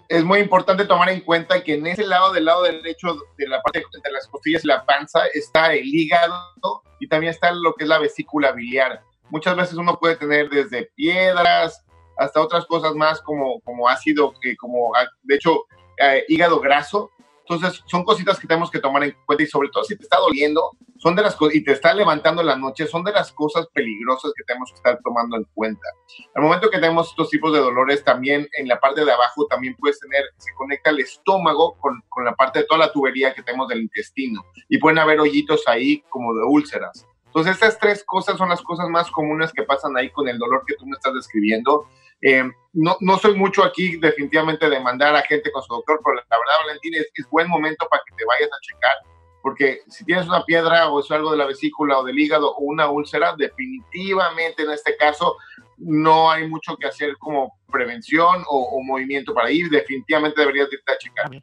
Es, 0.08 0.24
muy 0.24 0.40
importante 0.40 0.84
tomar 0.84 1.08
en 1.10 1.20
cuenta 1.20 1.62
que 1.62 1.74
en 1.74 1.86
ese 1.86 2.06
lado 2.06 2.32
del 2.32 2.44
lado 2.44 2.62
derecho 2.62 3.16
de 3.36 3.48
la 3.48 3.60
parte 3.62 3.84
entre 3.94 4.12
las 4.12 4.26
costillas 4.28 4.64
y 4.64 4.68
la 4.68 4.84
panza 4.84 5.20
está 5.32 5.72
el 5.74 5.86
hígado 5.86 6.82
y 7.00 7.08
también 7.08 7.30
está 7.30 7.52
lo 7.52 7.74
que 7.74 7.84
es 7.84 7.88
la 7.88 7.98
vesícula 7.98 8.52
biliar. 8.52 9.02
Muchas 9.30 9.56
veces 9.56 9.74
uno 9.74 9.98
puede 9.98 10.16
tener 10.16 10.48
desde 10.48 10.90
piedras 10.94 11.84
hasta 12.16 12.40
otras 12.40 12.66
cosas 12.66 12.94
más 12.94 13.20
como, 13.20 13.60
como 13.60 13.88
ácido, 13.88 14.34
que 14.40 14.56
como 14.56 14.94
ah, 14.94 15.06
de 15.22 15.34
hecho 15.36 15.64
eh, 15.98 16.24
hígado 16.28 16.60
graso. 16.60 17.10
Entonces 17.48 17.82
son 17.86 18.04
cositas 18.04 18.38
que 18.38 18.46
tenemos 18.46 18.70
que 18.70 18.78
tomar 18.78 19.02
en 19.04 19.16
cuenta 19.24 19.42
y 19.42 19.46
sobre 19.46 19.70
todo 19.70 19.82
si 19.84 19.96
te 19.96 20.02
está 20.02 20.18
doliendo, 20.18 20.72
son 20.98 21.16
de 21.16 21.22
las 21.22 21.34
cosas 21.34 21.54
y 21.54 21.64
te 21.64 21.72
está 21.72 21.94
levantando 21.94 22.42
la 22.42 22.56
noche, 22.56 22.86
son 22.86 23.04
de 23.04 23.12
las 23.12 23.32
cosas 23.32 23.66
peligrosas 23.72 24.32
que 24.36 24.44
tenemos 24.44 24.70
que 24.70 24.76
estar 24.76 24.98
tomando 25.02 25.36
en 25.36 25.44
cuenta. 25.54 25.88
Al 26.34 26.42
momento 26.42 26.68
que 26.68 26.78
tenemos 26.78 27.08
estos 27.08 27.30
tipos 27.30 27.52
de 27.54 27.60
dolores, 27.60 28.04
también 28.04 28.46
en 28.52 28.68
la 28.68 28.78
parte 28.78 29.02
de 29.02 29.12
abajo 29.12 29.46
también 29.46 29.74
puedes 29.76 29.98
tener, 29.98 30.24
se 30.36 30.52
conecta 30.54 30.90
el 30.90 31.00
estómago 31.00 31.78
con, 31.78 32.02
con 32.10 32.26
la 32.26 32.34
parte 32.34 32.60
de 32.60 32.64
toda 32.66 32.86
la 32.86 32.92
tubería 32.92 33.32
que 33.32 33.42
tenemos 33.42 33.68
del 33.68 33.80
intestino 33.80 34.44
y 34.68 34.78
pueden 34.78 34.98
haber 34.98 35.18
hoyitos 35.20 35.66
ahí 35.68 36.04
como 36.10 36.34
de 36.34 36.44
úlceras. 36.44 37.06
Entonces 37.28 37.54
estas 37.54 37.78
tres 37.78 38.04
cosas 38.04 38.36
son 38.36 38.48
las 38.48 38.60
cosas 38.62 38.88
más 38.88 39.10
comunes 39.10 39.52
que 39.52 39.62
pasan 39.62 39.96
ahí 39.96 40.10
con 40.10 40.28
el 40.28 40.38
dolor 40.38 40.64
que 40.66 40.74
tú 40.74 40.86
me 40.86 40.96
estás 40.96 41.14
describiendo. 41.14 41.86
Eh, 42.22 42.44
no, 42.72 42.96
no 43.00 43.18
soy 43.18 43.34
mucho 43.34 43.64
aquí 43.64 43.96
definitivamente 43.96 44.68
de 44.68 44.80
mandar 44.80 45.14
a 45.14 45.22
gente 45.22 45.50
con 45.52 45.62
su 45.62 45.74
doctor, 45.74 46.00
pero 46.04 46.16
la 46.16 46.22
verdad, 46.22 46.66
Valentín, 46.66 46.94
es, 46.94 47.08
es 47.14 47.28
buen 47.30 47.48
momento 47.48 47.86
para 47.88 48.02
que 48.06 48.14
te 48.16 48.24
vayas 48.24 48.50
a 48.52 48.60
checar 48.60 49.18
porque 49.48 49.80
si 49.88 50.04
tienes 50.04 50.26
una 50.26 50.44
piedra 50.44 50.90
o 50.90 51.00
es 51.00 51.10
algo 51.10 51.30
de 51.30 51.38
la 51.38 51.46
vesícula 51.46 51.98
o 51.98 52.04
del 52.04 52.18
hígado 52.18 52.54
o 52.54 52.64
una 52.64 52.90
úlcera, 52.90 53.34
definitivamente 53.36 54.62
en 54.62 54.72
este 54.72 54.96
caso 54.96 55.36
no 55.78 56.30
hay 56.30 56.46
mucho 56.48 56.76
que 56.76 56.86
hacer 56.86 57.16
como 57.18 57.58
prevención 57.70 58.42
o, 58.48 58.58
o 58.58 58.82
movimiento 58.82 59.32
para 59.32 59.50
ir, 59.50 59.70
definitivamente 59.70 60.40
deberías 60.40 60.68
irte 60.72 60.92
a 60.92 60.98
checar. 60.98 61.30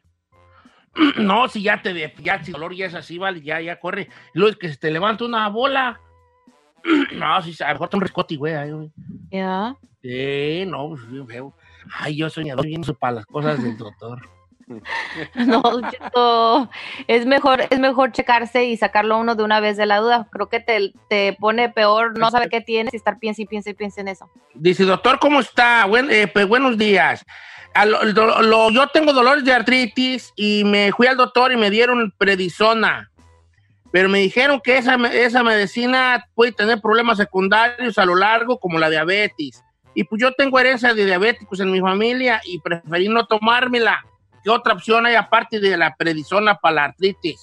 No, 1.18 1.46
si 1.46 1.60
ya 1.60 1.82
te 1.82 2.14
ya 2.22 2.42
si 2.42 2.52
el 2.52 2.54
dolor 2.54 2.74
ya 2.74 2.86
es 2.86 2.94
así, 2.94 3.18
vale, 3.18 3.42
ya, 3.42 3.60
ya 3.60 3.78
corre. 3.78 4.08
Es 4.32 4.56
que 4.56 4.70
se 4.70 4.78
te 4.78 4.90
levanta 4.90 5.26
una 5.26 5.46
bola. 5.50 6.00
No, 7.12 7.42
si 7.42 7.62
a 7.62 7.66
lo 7.66 7.74
mejor 7.74 7.88
te 7.90 7.96
un 7.96 8.02
riscote, 8.02 8.36
güey. 8.36 8.70
güey. 8.70 8.90
Sí, 10.06 10.64
no, 10.66 10.88
pues 10.90 11.10
bien 11.10 11.26
feo. 11.26 11.52
Ay, 11.98 12.16
yo 12.16 12.30
soñador 12.30 12.64
bien 12.66 12.82
para 12.98 13.14
las 13.14 13.26
cosas 13.26 13.60
del 13.62 13.76
doctor. 13.76 14.20
No, 15.36 15.60
Don 15.62 15.88
Cheto, 15.90 16.68
es 17.06 17.24
mejor, 17.24 17.62
es 17.70 17.78
mejor 17.78 18.10
checarse 18.10 18.64
y 18.64 18.76
sacarlo 18.76 19.16
uno 19.18 19.36
de 19.36 19.44
una 19.44 19.60
vez 19.60 19.76
de 19.76 19.86
la 19.86 19.98
duda. 19.98 20.28
Creo 20.32 20.48
que 20.48 20.58
te, 20.58 20.92
te 21.08 21.36
pone 21.38 21.68
peor 21.68 22.18
no 22.18 22.30
saber 22.32 22.48
qué 22.48 22.60
tienes 22.60 22.92
y 22.92 22.96
estar 22.96 23.20
piensa 23.20 23.42
y 23.42 23.46
piensa 23.46 23.70
y 23.70 23.74
piensa 23.74 24.00
en 24.00 24.08
eso. 24.08 24.28
Dice, 24.54 24.82
doctor, 24.84 25.20
¿cómo 25.20 25.38
está? 25.38 25.84
Buen- 25.86 26.10
eh, 26.10 26.26
pues, 26.26 26.48
buenos 26.48 26.76
días. 26.76 27.24
A 27.74 27.86
lo- 27.86 28.02
lo- 28.06 28.42
lo- 28.42 28.70
yo 28.70 28.88
tengo 28.88 29.12
dolores 29.12 29.44
de 29.44 29.52
artritis 29.52 30.32
y 30.34 30.64
me 30.64 30.90
fui 30.90 31.06
al 31.06 31.16
doctor 31.16 31.52
y 31.52 31.56
me 31.56 31.70
dieron 31.70 32.12
prednisona. 32.18 33.08
Pero 33.92 34.08
me 34.08 34.18
dijeron 34.18 34.60
que 34.60 34.78
esa, 34.78 34.96
esa 35.12 35.44
medicina 35.44 36.26
puede 36.34 36.50
tener 36.50 36.80
problemas 36.80 37.18
secundarios 37.18 37.96
a 37.98 38.04
lo 38.04 38.16
largo, 38.16 38.58
como 38.58 38.80
la 38.80 38.90
diabetes. 38.90 39.62
Y 39.96 40.04
pues 40.04 40.20
yo 40.20 40.30
tengo 40.32 40.58
herencia 40.58 40.92
de 40.92 41.06
diabéticos 41.06 41.58
en 41.58 41.72
mi 41.72 41.80
familia 41.80 42.42
y 42.44 42.60
preferí 42.60 43.08
no 43.08 43.26
tomármela. 43.26 44.04
¿Qué 44.44 44.50
otra 44.50 44.74
opción 44.74 45.06
hay 45.06 45.14
aparte 45.14 45.58
de 45.58 45.74
la 45.74 45.96
prednisona 45.96 46.58
para 46.58 46.74
la 46.74 46.84
artritis? 46.84 47.40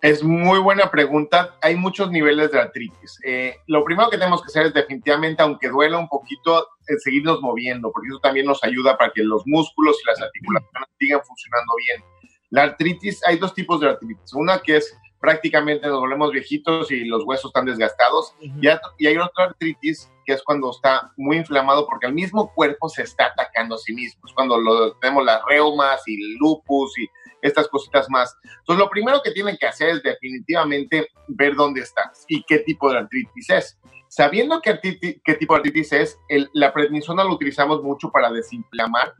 Es 0.00 0.24
muy 0.24 0.58
buena 0.58 0.90
pregunta. 0.90 1.54
Hay 1.60 1.76
muchos 1.76 2.10
niveles 2.10 2.50
de 2.50 2.60
artritis. 2.60 3.18
Eh, 3.26 3.58
lo 3.66 3.84
primero 3.84 4.08
que 4.08 4.16
tenemos 4.16 4.40
que 4.40 4.46
hacer 4.46 4.66
es 4.68 4.72
definitivamente, 4.72 5.42
aunque 5.42 5.68
duela 5.68 5.98
un 5.98 6.08
poquito, 6.08 6.66
eh, 6.88 6.96
seguirnos 6.96 7.42
moviendo, 7.42 7.92
porque 7.92 8.08
eso 8.08 8.20
también 8.20 8.46
nos 8.46 8.64
ayuda 8.64 8.96
para 8.96 9.12
que 9.12 9.22
los 9.22 9.42
músculos 9.44 9.94
y 10.02 10.06
las 10.06 10.22
articulaciones 10.22 10.88
sigan 10.98 11.20
funcionando 11.22 11.74
bien. 11.76 12.02
La 12.48 12.62
artritis, 12.62 13.20
hay 13.26 13.36
dos 13.36 13.52
tipos 13.52 13.80
de 13.80 13.90
artritis. 13.90 14.32
Una 14.32 14.60
que 14.60 14.78
es 14.78 14.96
prácticamente 15.22 15.86
nos 15.86 16.00
volvemos 16.00 16.32
viejitos 16.32 16.90
y 16.90 17.04
los 17.04 17.22
huesos 17.24 17.46
están 17.50 17.64
desgastados. 17.64 18.34
Y, 18.60 18.66
hay- 18.66 18.78
y 18.98 19.06
hay 19.06 19.16
otra 19.16 19.44
artritis 19.44 20.10
que 20.26 20.32
es 20.34 20.42
cuando 20.42 20.70
está 20.72 21.12
muy 21.16 21.36
inflamado 21.36 21.86
porque 21.86 22.06
el 22.08 22.12
mismo 22.12 22.52
cuerpo 22.54 22.88
se 22.88 23.02
está 23.02 23.26
atacando 23.26 23.76
a 23.76 23.78
sí 23.78 23.94
mismo. 23.94 24.20
Es 24.26 24.34
cuando 24.34 24.60
lo, 24.60 24.94
tenemos 24.96 25.24
las 25.24 25.40
reumas 25.48 26.02
y 26.08 26.36
lupus 26.38 26.98
y 26.98 27.06
estas 27.40 27.68
cositas 27.68 28.10
más. 28.10 28.36
Entonces, 28.60 28.78
lo 28.84 28.90
primero 28.90 29.20
que 29.22 29.30
tienen 29.30 29.56
que 29.56 29.66
hacer 29.66 29.90
es 29.90 30.02
definitivamente 30.02 31.08
ver 31.28 31.54
dónde 31.54 31.80
estás 31.82 32.24
y 32.28 32.42
qué 32.44 32.58
tipo 32.58 32.90
de 32.90 32.98
artritis 32.98 33.48
es. 33.50 33.78
Sabiendo 34.08 34.60
qué, 34.60 34.70
artriti- 34.80 35.20
qué 35.24 35.34
tipo 35.34 35.54
de 35.54 35.58
artritis 35.58 35.92
es, 35.92 36.18
el- 36.28 36.50
la 36.52 36.72
prednisona 36.72 37.24
lo 37.24 37.32
utilizamos 37.34 37.82
mucho 37.82 38.10
para 38.10 38.30
desinflamar 38.30 39.14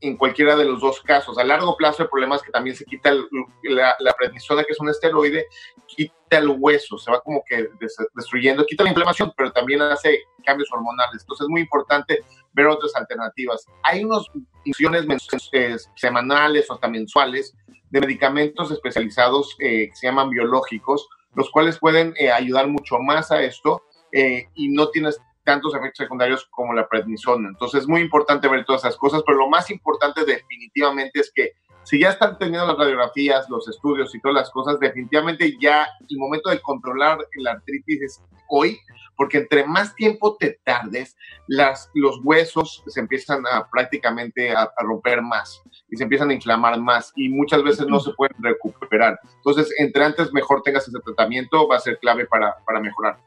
en 0.00 0.16
cualquiera 0.16 0.54
de 0.56 0.64
los 0.64 0.80
dos 0.80 1.00
casos. 1.00 1.38
A 1.38 1.44
largo 1.44 1.76
plazo 1.76 2.02
el 2.02 2.08
problema 2.10 2.36
es 2.36 2.42
que 2.42 2.50
también 2.50 2.76
se 2.76 2.84
quita 2.84 3.08
el- 3.10 3.26
la, 3.62 3.96
la 4.00 4.12
prednisona, 4.12 4.62
que 4.64 4.72
es 4.72 4.80
un 4.80 4.90
esteroide, 4.90 5.46
quita 5.86 6.38
el 6.38 6.48
hueso, 6.58 6.98
se 6.98 7.10
va 7.10 7.20
como 7.20 7.42
que 7.48 7.68
des- 7.80 7.96
destruyendo, 8.14 8.66
quita 8.66 8.84
la 8.84 8.90
inflamación, 8.90 9.32
pero 9.36 9.50
también 9.52 9.80
hace 9.82 10.20
cambios 10.44 10.68
hormonales. 10.72 11.22
Entonces 11.22 11.44
es 11.44 11.48
muy 11.50 11.62
importante 11.62 12.22
ver 12.52 12.66
otras 12.66 12.94
alternativas. 12.94 13.64
Hay 13.82 14.04
unas 14.04 14.24
infusiones 14.64 15.06
eh, 15.52 15.76
semanales 15.94 16.68
o 16.70 16.74
hasta 16.74 16.88
mensuales 16.88 17.54
de 17.90 18.00
medicamentos 18.00 18.70
especializados 18.70 19.56
eh, 19.60 19.88
que 19.88 19.96
se 19.96 20.06
llaman 20.08 20.30
biológicos, 20.30 21.08
los 21.34 21.50
cuales 21.50 21.78
pueden 21.78 22.14
eh, 22.18 22.30
ayudar 22.30 22.66
mucho 22.68 22.98
más 22.98 23.30
a 23.30 23.42
esto 23.42 23.82
eh, 24.12 24.48
y 24.54 24.68
no 24.68 24.88
tienes 24.90 25.20
tantos 25.46 25.74
efectos 25.74 26.04
secundarios 26.04 26.46
como 26.50 26.74
la 26.74 26.86
prednisona. 26.86 27.48
Entonces 27.48 27.82
es 27.82 27.88
muy 27.88 28.02
importante 28.02 28.48
ver 28.48 28.66
todas 28.66 28.82
esas 28.82 28.96
cosas, 28.96 29.22
pero 29.24 29.38
lo 29.38 29.48
más 29.48 29.70
importante 29.70 30.26
definitivamente 30.26 31.20
es 31.20 31.32
que 31.34 31.52
si 31.84 32.00
ya 32.00 32.10
están 32.10 32.36
teniendo 32.36 32.66
las 32.66 32.76
radiografías, 32.76 33.48
los 33.48 33.68
estudios 33.68 34.12
y 34.12 34.20
todas 34.20 34.34
las 34.34 34.50
cosas, 34.50 34.80
definitivamente 34.80 35.56
ya 35.60 35.86
el 36.10 36.18
momento 36.18 36.50
de 36.50 36.60
controlar 36.60 37.18
la 37.36 37.52
artritis 37.52 38.02
es 38.02 38.22
hoy, 38.48 38.80
porque 39.16 39.38
entre 39.38 39.64
más 39.64 39.94
tiempo 39.94 40.36
te 40.36 40.58
tardes, 40.64 41.16
las, 41.46 41.88
los 41.94 42.20
huesos 42.24 42.82
se 42.88 42.98
empiezan 42.98 43.44
a 43.46 43.70
prácticamente 43.70 44.50
a, 44.50 44.62
a 44.62 44.82
romper 44.82 45.22
más 45.22 45.62
y 45.88 45.96
se 45.96 46.02
empiezan 46.02 46.30
a 46.30 46.34
inflamar 46.34 46.80
más 46.80 47.12
y 47.14 47.28
muchas 47.28 47.62
veces 47.62 47.86
no 47.86 48.00
se 48.00 48.12
pueden 48.14 48.36
recuperar. 48.42 49.20
Entonces, 49.36 49.72
entre 49.78 50.04
antes 50.04 50.32
mejor 50.32 50.62
tengas 50.62 50.88
ese 50.88 50.98
tratamiento, 51.04 51.68
va 51.68 51.76
a 51.76 51.80
ser 51.80 51.98
clave 52.00 52.26
para, 52.26 52.56
para 52.66 52.80
mejorar. 52.80 53.18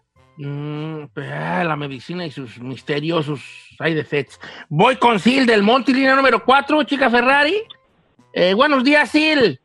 Mm, 0.41 1.07
pues, 1.13 1.29
ah, 1.29 1.65
la 1.65 1.75
medicina 1.75 2.25
y 2.25 2.31
sus 2.31 2.59
misteriosos 2.59 3.41
side 3.77 3.99
effects. 3.99 4.39
Voy 4.69 4.95
con 4.95 5.19
Sil 5.19 5.43
del 5.45 5.63
Monte, 5.63 5.91
línea 5.91 6.15
número 6.15 6.45
4, 6.45 6.83
chica 6.83 7.09
Ferrari. 7.09 7.61
Eh, 8.31 8.53
buenos 8.53 8.85
días, 8.85 9.09
Sil. 9.11 9.59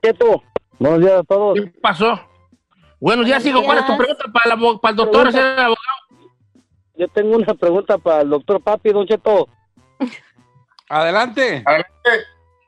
Cheto, 0.00 0.44
buenos 0.78 1.00
días 1.00 1.14
a 1.18 1.24
todos. 1.24 1.58
¿Qué 1.60 1.66
pasó? 1.82 2.20
Buenos 3.00 3.26
días, 3.26 3.44
hijo. 3.44 3.60
¿Cuál 3.64 3.78
es 3.78 3.86
tu 3.86 3.96
pregunta 3.96 4.24
para, 4.32 4.46
el 4.46 4.52
abo- 4.60 4.80
para 4.80 4.90
el 4.90 4.96
doctor? 4.96 5.22
Pregunta. 5.30 5.52
ese 5.52 5.60
abogado? 5.62 6.28
Yo 6.96 7.08
tengo 7.08 7.36
una 7.36 7.54
pregunta 7.54 7.98
para 7.98 8.20
el 8.22 8.30
doctor 8.30 8.62
Papi, 8.62 8.90
Don 8.92 9.06
Cheto. 9.06 9.48
Adelante. 10.88 11.64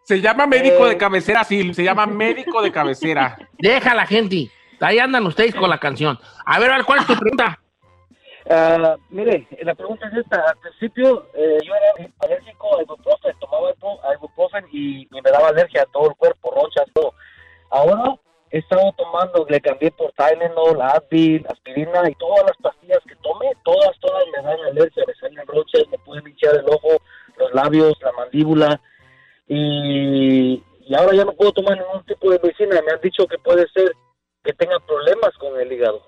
Se 0.04 0.20
llama 0.20 0.46
médico 0.48 0.86
Eh. 0.86 0.90
de 0.90 0.96
cabecera, 0.98 1.44
sí, 1.44 1.72
se 1.74 1.84
llama 1.84 2.06
médico 2.06 2.60
de 2.60 2.72
cabecera. 2.72 3.38
Deja 3.58 3.94
la 3.94 4.06
gente. 4.06 4.50
Ahí 4.80 4.98
andan 4.98 5.26
ustedes 5.26 5.54
con 5.54 5.68
la 5.70 5.78
canción. 5.78 6.18
A 6.46 6.58
ver, 6.58 6.70
¿cuál 6.84 7.00
es 7.00 7.06
tu 7.06 7.14
pregunta? 7.16 7.58
Ah, 8.52 8.96
mire, 9.10 9.46
la 9.62 9.74
pregunta 9.74 10.08
es 10.08 10.14
esta. 10.14 10.40
Al 10.40 10.56
principio 10.58 11.26
eh, 11.34 11.58
yo 11.62 11.72
era 11.74 12.10
alérgico 12.20 12.78
a 12.78 12.82
ibuprofen, 12.82 13.38
tomaba 13.38 13.70
ibu- 13.74 14.00
ibuprofen 14.16 14.64
y, 14.72 15.02
y 15.02 15.20
me 15.22 15.30
daba 15.30 15.48
alergia 15.48 15.82
a 15.82 15.92
todo 15.92 16.08
el 16.08 16.16
cuerpo, 16.16 16.50
ronchas, 16.56 16.86
todo. 16.94 17.12
Ahora 17.70 18.16
he 18.50 18.58
estado 18.58 18.92
tomando, 18.96 19.46
le 19.48 19.60
cambié 19.60 19.90
por 19.92 20.10
Tylenol, 20.12 20.80
Advil, 20.80 21.46
aspirina 21.48 22.08
y 22.10 22.14
todas 22.14 22.44
las 22.46 22.56
pastillas 22.56 22.98
que 23.06 23.14
tome, 23.16 23.46
todas, 23.62 23.90
todas 24.00 24.24
me 24.34 24.42
dan 24.42 24.58
alergia, 24.70 25.04
me 25.06 25.14
salen 25.14 25.46
ronchas, 25.46 25.82
me 25.92 25.98
pueden 25.98 26.26
hinchar 26.26 26.54
el 26.56 26.64
ojo, 26.70 26.96
los 27.36 27.52
labios, 27.54 27.92
la 28.00 28.10
mandíbula 28.12 28.80
y, 29.46 30.62
y 30.88 30.94
ahora 30.94 31.14
ya 31.14 31.24
no 31.26 31.32
puedo 31.34 31.52
tomar 31.52 31.76
ningún 31.78 32.02
tipo 32.04 32.30
de 32.30 32.40
medicina. 32.42 32.80
Me 32.84 32.92
han 32.92 33.00
dicho 33.02 33.26
que 33.26 33.38
puede 33.38 33.68
ser 33.68 33.92
que 34.42 34.52
tenga 34.54 34.78
problemas 34.80 35.36
con 35.38 35.58
el 35.60 35.72
hígado. 35.72 36.02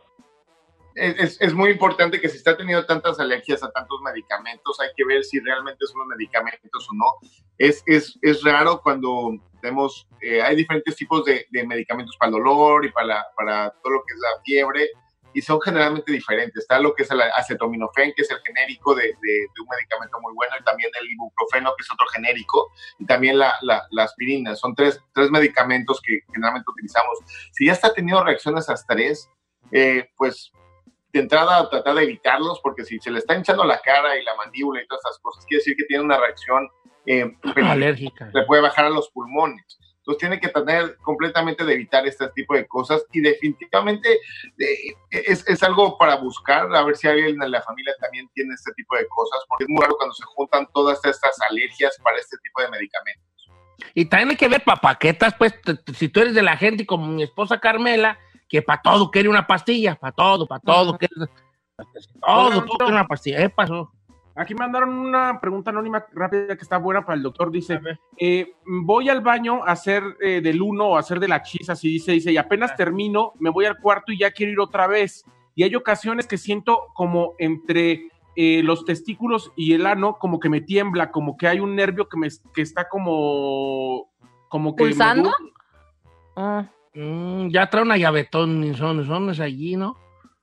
es, 0.95 1.41
es- 1.41 1.55
muy 1.55 1.71
importante 1.71 2.21
que 2.21 2.29
si 2.29 2.37
está 2.37 2.57
teniendo 2.57 2.85
tantas 2.85 3.19
alergias 3.19 3.63
a 3.63 3.71
tantos 3.71 4.01
medicamentos, 4.03 4.79
hay 4.81 4.91
que 4.97 5.05
ver 5.07 5.25
si 5.25 5.41
realmente 5.41 5.87
son 5.87 6.01
los 6.01 6.09
medicamentos 6.09 6.87
o 6.91 6.95
no. 6.95 7.29
Es, 7.59 7.83
es, 7.87 8.19
es 8.23 8.43
raro 8.43 8.81
cuando 8.83 9.33
tenemos, 9.61 10.07
eh, 10.21 10.43
hay 10.43 10.57
diferentes 10.57 10.95
tipos 10.97 11.25
de, 11.25 11.47
de 11.51 11.67
medicamentos 11.67 12.17
para 12.19 12.29
el 12.31 12.35
dolor 12.35 12.85
y 12.85 12.91
para, 12.93 13.25
para 13.37 13.71
todo 13.83 13.93
lo 13.95 14.03
que 14.05 14.13
es 14.15 14.21
la 14.21 14.43
fiebre, 14.45 14.91
y 15.35 15.43
son 15.43 15.61
generalmente 15.61 16.11
diferentes. 16.13 16.63
Está 16.63 16.79
lo 16.79 16.95
que 16.95 17.03
es 17.05 17.11
el 17.11 17.21
acetaminofén, 17.21 18.13
que 18.17 18.23
es 18.23 18.31
el 18.31 18.39
genérico 18.45 18.95
de, 18.95 19.05
de- 19.05 19.13
de 19.55 19.61
un 19.61 19.69
medicamento 19.71 20.19
muy 20.21 20.35
bueno, 20.35 20.55
y 20.61 20.65
también 20.65 20.91
el 21.01 21.11
ibuprofeno, 21.11 21.75
que 21.77 21.83
es 21.83 21.91
otro 21.91 22.07
genérico, 22.09 22.71
y 22.99 23.07
también 23.07 23.39
la, 23.39 23.55
la- 23.63 23.87
la 23.91 24.05
aspirina. 24.05 24.55
Son 24.57 24.75
tres, 24.75 25.01
tres 25.15 25.31
medicamentos 25.31 26.01
que 26.01 26.21
generalmente 26.33 26.71
utilizamos. 26.71 27.19
Si 27.53 27.67
ya 27.67 27.73
está 27.73 27.93
teniendo 27.93 28.23
reacciones 28.25 28.69
a 28.69 28.75
estrés, 28.75 29.29
eh, 29.71 30.09
pues 30.17 30.51
de 31.13 31.21
entrada 31.21 31.69
tratar 31.69 31.95
de 31.95 32.05
evitarlos, 32.05 32.59
porque 32.63 32.85
si 32.85 32.99
se 32.99 33.11
le 33.11 33.19
está 33.19 33.35
hinchando 33.35 33.65
la 33.65 33.81
cara 33.81 34.17
y 34.17 34.25
la 34.25 34.35
mandíbula 34.37 34.83
y 34.83 34.87
todas 34.87 35.01
estas 35.05 35.19
cosas, 35.21 35.45
quiere 35.47 35.61
decir 35.61 35.77
que 35.77 35.85
tiene 35.85 36.03
una 36.05 36.17
reacción 36.19 36.69
eh, 37.05 37.37
Alérgica. 37.67 38.31
le 38.33 38.45
puede 38.45 38.63
bajar 38.63 38.87
a 38.87 38.91
los 38.91 39.11
pulmones. 39.11 39.79
Entonces 40.03 40.19
tiene 40.19 40.41
que 40.41 40.49
tener 40.49 40.97
completamente 40.97 41.65
de 41.65 41.75
evitar 41.75 42.05
este 42.09 42.27
tipo 42.31 42.55
de 42.57 42.67
cosas 42.67 43.05
y 43.13 43.21
definitivamente 43.21 44.19
eh, 44.59 44.95
es, 45.11 45.47
es 45.49 45.63
algo 45.63 45.97
para 45.97 46.17
buscar, 46.17 46.75
a 46.75 46.83
ver 46.83 46.97
si 46.97 47.07
alguien 47.07 47.41
en 47.41 47.51
la 47.53 47.63
familia 47.63 47.95
también 48.01 48.29
tiene 48.35 48.53
este 48.53 48.73
tipo 48.73 48.97
de 48.97 49.07
cosas, 49.07 49.39
porque 49.49 49.63
es 49.65 49.71
muy 49.71 49.81
raro 49.81 49.95
cuando 49.97 50.13
se 50.15 50.25
juntan 50.25 50.67
todas 50.75 50.99
estas 51.05 51.41
alergias 51.49 51.97
para 52.03 52.19
este 52.19 52.37
tipo 52.43 52.61
de 52.63 52.69
medicamentos. 52.71 53.23
Y 53.95 54.05
también 54.07 54.31
hay 54.31 54.37
que 54.37 54.49
ver 54.49 54.65
para 54.65 54.81
paquetas, 54.81 55.35
pues, 55.39 55.55
si 55.97 56.09
tú 56.09 56.21
eres 56.21 56.35
de 56.35 56.43
la 56.43 56.57
gente 56.57 56.85
como 56.85 57.07
mi 57.07 57.23
esposa 57.23 57.61
Carmela, 57.61 58.19
que 58.49 58.61
para 58.61 58.83
todo 58.83 59.09
quiere 59.11 59.29
una 59.29 59.47
pastilla, 59.47 59.95
para 59.95 60.13
todo, 60.13 60.47
para 60.49 60.61
todo, 60.61 60.99
quiere- 60.99 61.15
todo, 62.21 62.51
todo 62.67 62.77
quiere 62.79 62.93
una 62.93 63.07
pastilla. 63.07 63.39
¿Qué 63.39 63.51
pasó? 63.51 63.93
Aquí 64.35 64.55
mandaron 64.55 64.91
una 64.91 65.39
pregunta 65.41 65.71
anónima 65.71 66.05
rápida 66.13 66.57
que 66.57 66.63
está 66.63 66.79
buena 66.79 67.05
para 67.05 67.17
el 67.17 67.23
doctor. 67.23 67.51
Dice, 67.51 67.79
eh, 68.17 68.55
voy 68.65 69.09
al 69.11 69.21
baño 69.21 69.63
a 69.65 69.73
hacer 69.73 70.03
eh, 70.21 70.41
del 70.41 70.63
uno 70.63 70.89
o 70.89 70.97
a 70.97 71.01
hacer 71.01 71.21
de 71.21 71.29
la 71.29 71.43
chisa, 71.43 71.73
así 71.75 71.89
dice, 71.89 72.13
dice, 72.13 72.33
y 72.33 72.37
apenas 72.39 72.75
termino, 72.77 73.33
me 73.39 73.51
voy 73.51 73.67
al 73.67 73.79
cuarto 73.79 74.11
y 74.13 74.19
ya 74.19 74.31
quiero 74.31 74.53
ir 74.53 74.61
otra 74.61 74.87
vez. 74.87 75.25
Y 75.55 75.65
hay 75.65 75.75
ocasiones 75.75 76.27
que 76.27 76.39
siento 76.39 76.87
como 76.95 77.35
entre 77.39 78.09
eh, 78.35 78.63
los 78.63 78.87
testículos 78.87 79.53
y 79.55 79.75
el 79.75 79.85
ano, 79.87 80.15
como 80.19 80.41
que 80.41 80.49
me 80.49 80.63
tiembla, 80.63 81.11
como 81.11 81.37
que 81.37 81.47
hay 81.49 81.61
un 81.61 81.77
nervio 81.77 82.09
que 82.09 82.17
me 82.17 82.29
que 82.55 82.63
está 82.63 82.89
como... 82.89 84.09
como 84.49 84.75
que 84.75 84.85
me 84.85 84.91
¿Pulsando? 84.91 85.29
du- 85.29 85.53
Ah. 86.35 86.65
Mm, 86.95 87.49
ya 87.49 87.69
trae 87.69 87.83
una 87.83 87.99
llavetón, 87.99 88.75
son, 88.75 89.05
son 89.07 89.29
allí, 89.43 89.77
¿no? 89.77 89.97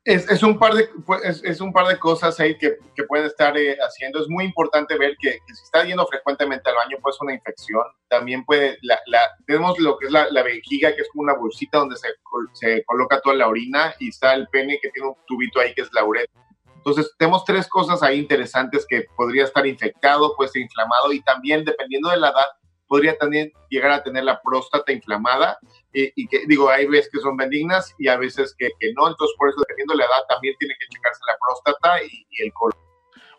Es, 0.06 0.30
es 0.30 0.44
un 0.44 0.58
par 0.58 0.74
de 0.74 0.90
pues, 1.06 1.24
es, 1.24 1.44
es 1.44 1.62
un 1.62 1.74
par 1.74 1.88
de 1.88 2.00
cosas 2.00 2.40
ahí 2.40 2.58
que, 2.58 2.78
que 2.96 3.04
pueden 3.04 3.26
estar 3.26 3.56
eh, 3.58 3.78
haciendo. 3.80 4.22
Es 4.22 4.30
muy 4.30 4.46
importante 4.46 4.98
ver 4.98 5.16
que, 5.20 5.32
si 5.32 5.64
está 5.64 5.84
yendo 5.84 6.08
frecuentemente 6.08 6.70
al 6.70 6.78
baño 6.78 6.98
puede 7.02 7.14
ser 7.14 7.26
una 7.26 7.34
infección. 7.34 7.84
También 8.08 8.46
puede, 8.46 8.78
la, 8.82 8.98
tenemos 9.46 9.78
lo 9.80 9.98
que 9.98 10.08
es 10.08 10.12
la, 10.12 10.30
la 10.32 10.42
vejiga, 10.42 10.96
que 10.96 11.02
es 11.02 11.10
como 11.10 11.24
una 11.24 11.36
bolsita 11.36 11.80
donde 11.80 11.98
se, 11.98 12.08
se 12.54 12.84
coloca 12.86 13.22
toda 13.22 13.36
la 13.36 13.48
orina 13.48 13.94
y 14.00 14.10
está 14.10 14.34
el 14.34 14.48
pene 14.48 14.80
que 14.82 14.90
tiene 14.90 15.10
un 15.10 15.16
tubito 15.28 15.60
ahí 15.60 15.74
que 15.74 15.82
es 15.82 15.94
la 15.94 16.06
uretra. 16.06 16.42
Entonces, 16.80 17.14
tenemos 17.18 17.44
tres 17.44 17.68
cosas 17.68 18.02
ahí 18.02 18.20
interesantes 18.20 18.86
que 18.88 19.06
podría 19.18 19.44
estar 19.44 19.68
infectado, 19.68 20.34
puede 20.36 20.48
estar 20.48 20.62
inflamado 20.62 21.12
y 21.12 21.22
también, 21.22 21.66
dependiendo 21.66 22.10
de 22.10 22.18
la 22.18 22.30
edad, 22.30 22.46
podría 22.90 23.18
también 23.18 23.54
llegar 23.70 23.92
a 23.92 24.04
tener 24.04 24.26
la 24.26 24.42
próstata 24.42 24.92
inflamada 24.92 25.58
eh, 25.94 26.12
y 26.16 26.28
que 26.28 26.46
digo, 26.48 26.70
hay 26.70 26.88
veces 26.88 27.10
que 27.14 27.20
son 27.20 27.38
benignas 27.38 27.96
y 27.98 28.10
a 28.10 28.18
veces 28.18 28.54
que, 28.58 28.68
que 28.80 28.92
no, 28.98 29.08
entonces 29.08 29.36
por 29.38 29.48
eso 29.50 29.60
dependiendo 29.62 29.94
de 29.94 30.00
la 30.00 30.06
edad 30.06 30.26
también 30.28 30.56
tiene 30.60 30.74
que 30.78 30.88
checarse 30.94 31.22
la 31.26 31.38
próstata 31.40 32.04
y, 32.04 32.26
y 32.32 32.44
el 32.44 32.52
colon. 32.52 32.90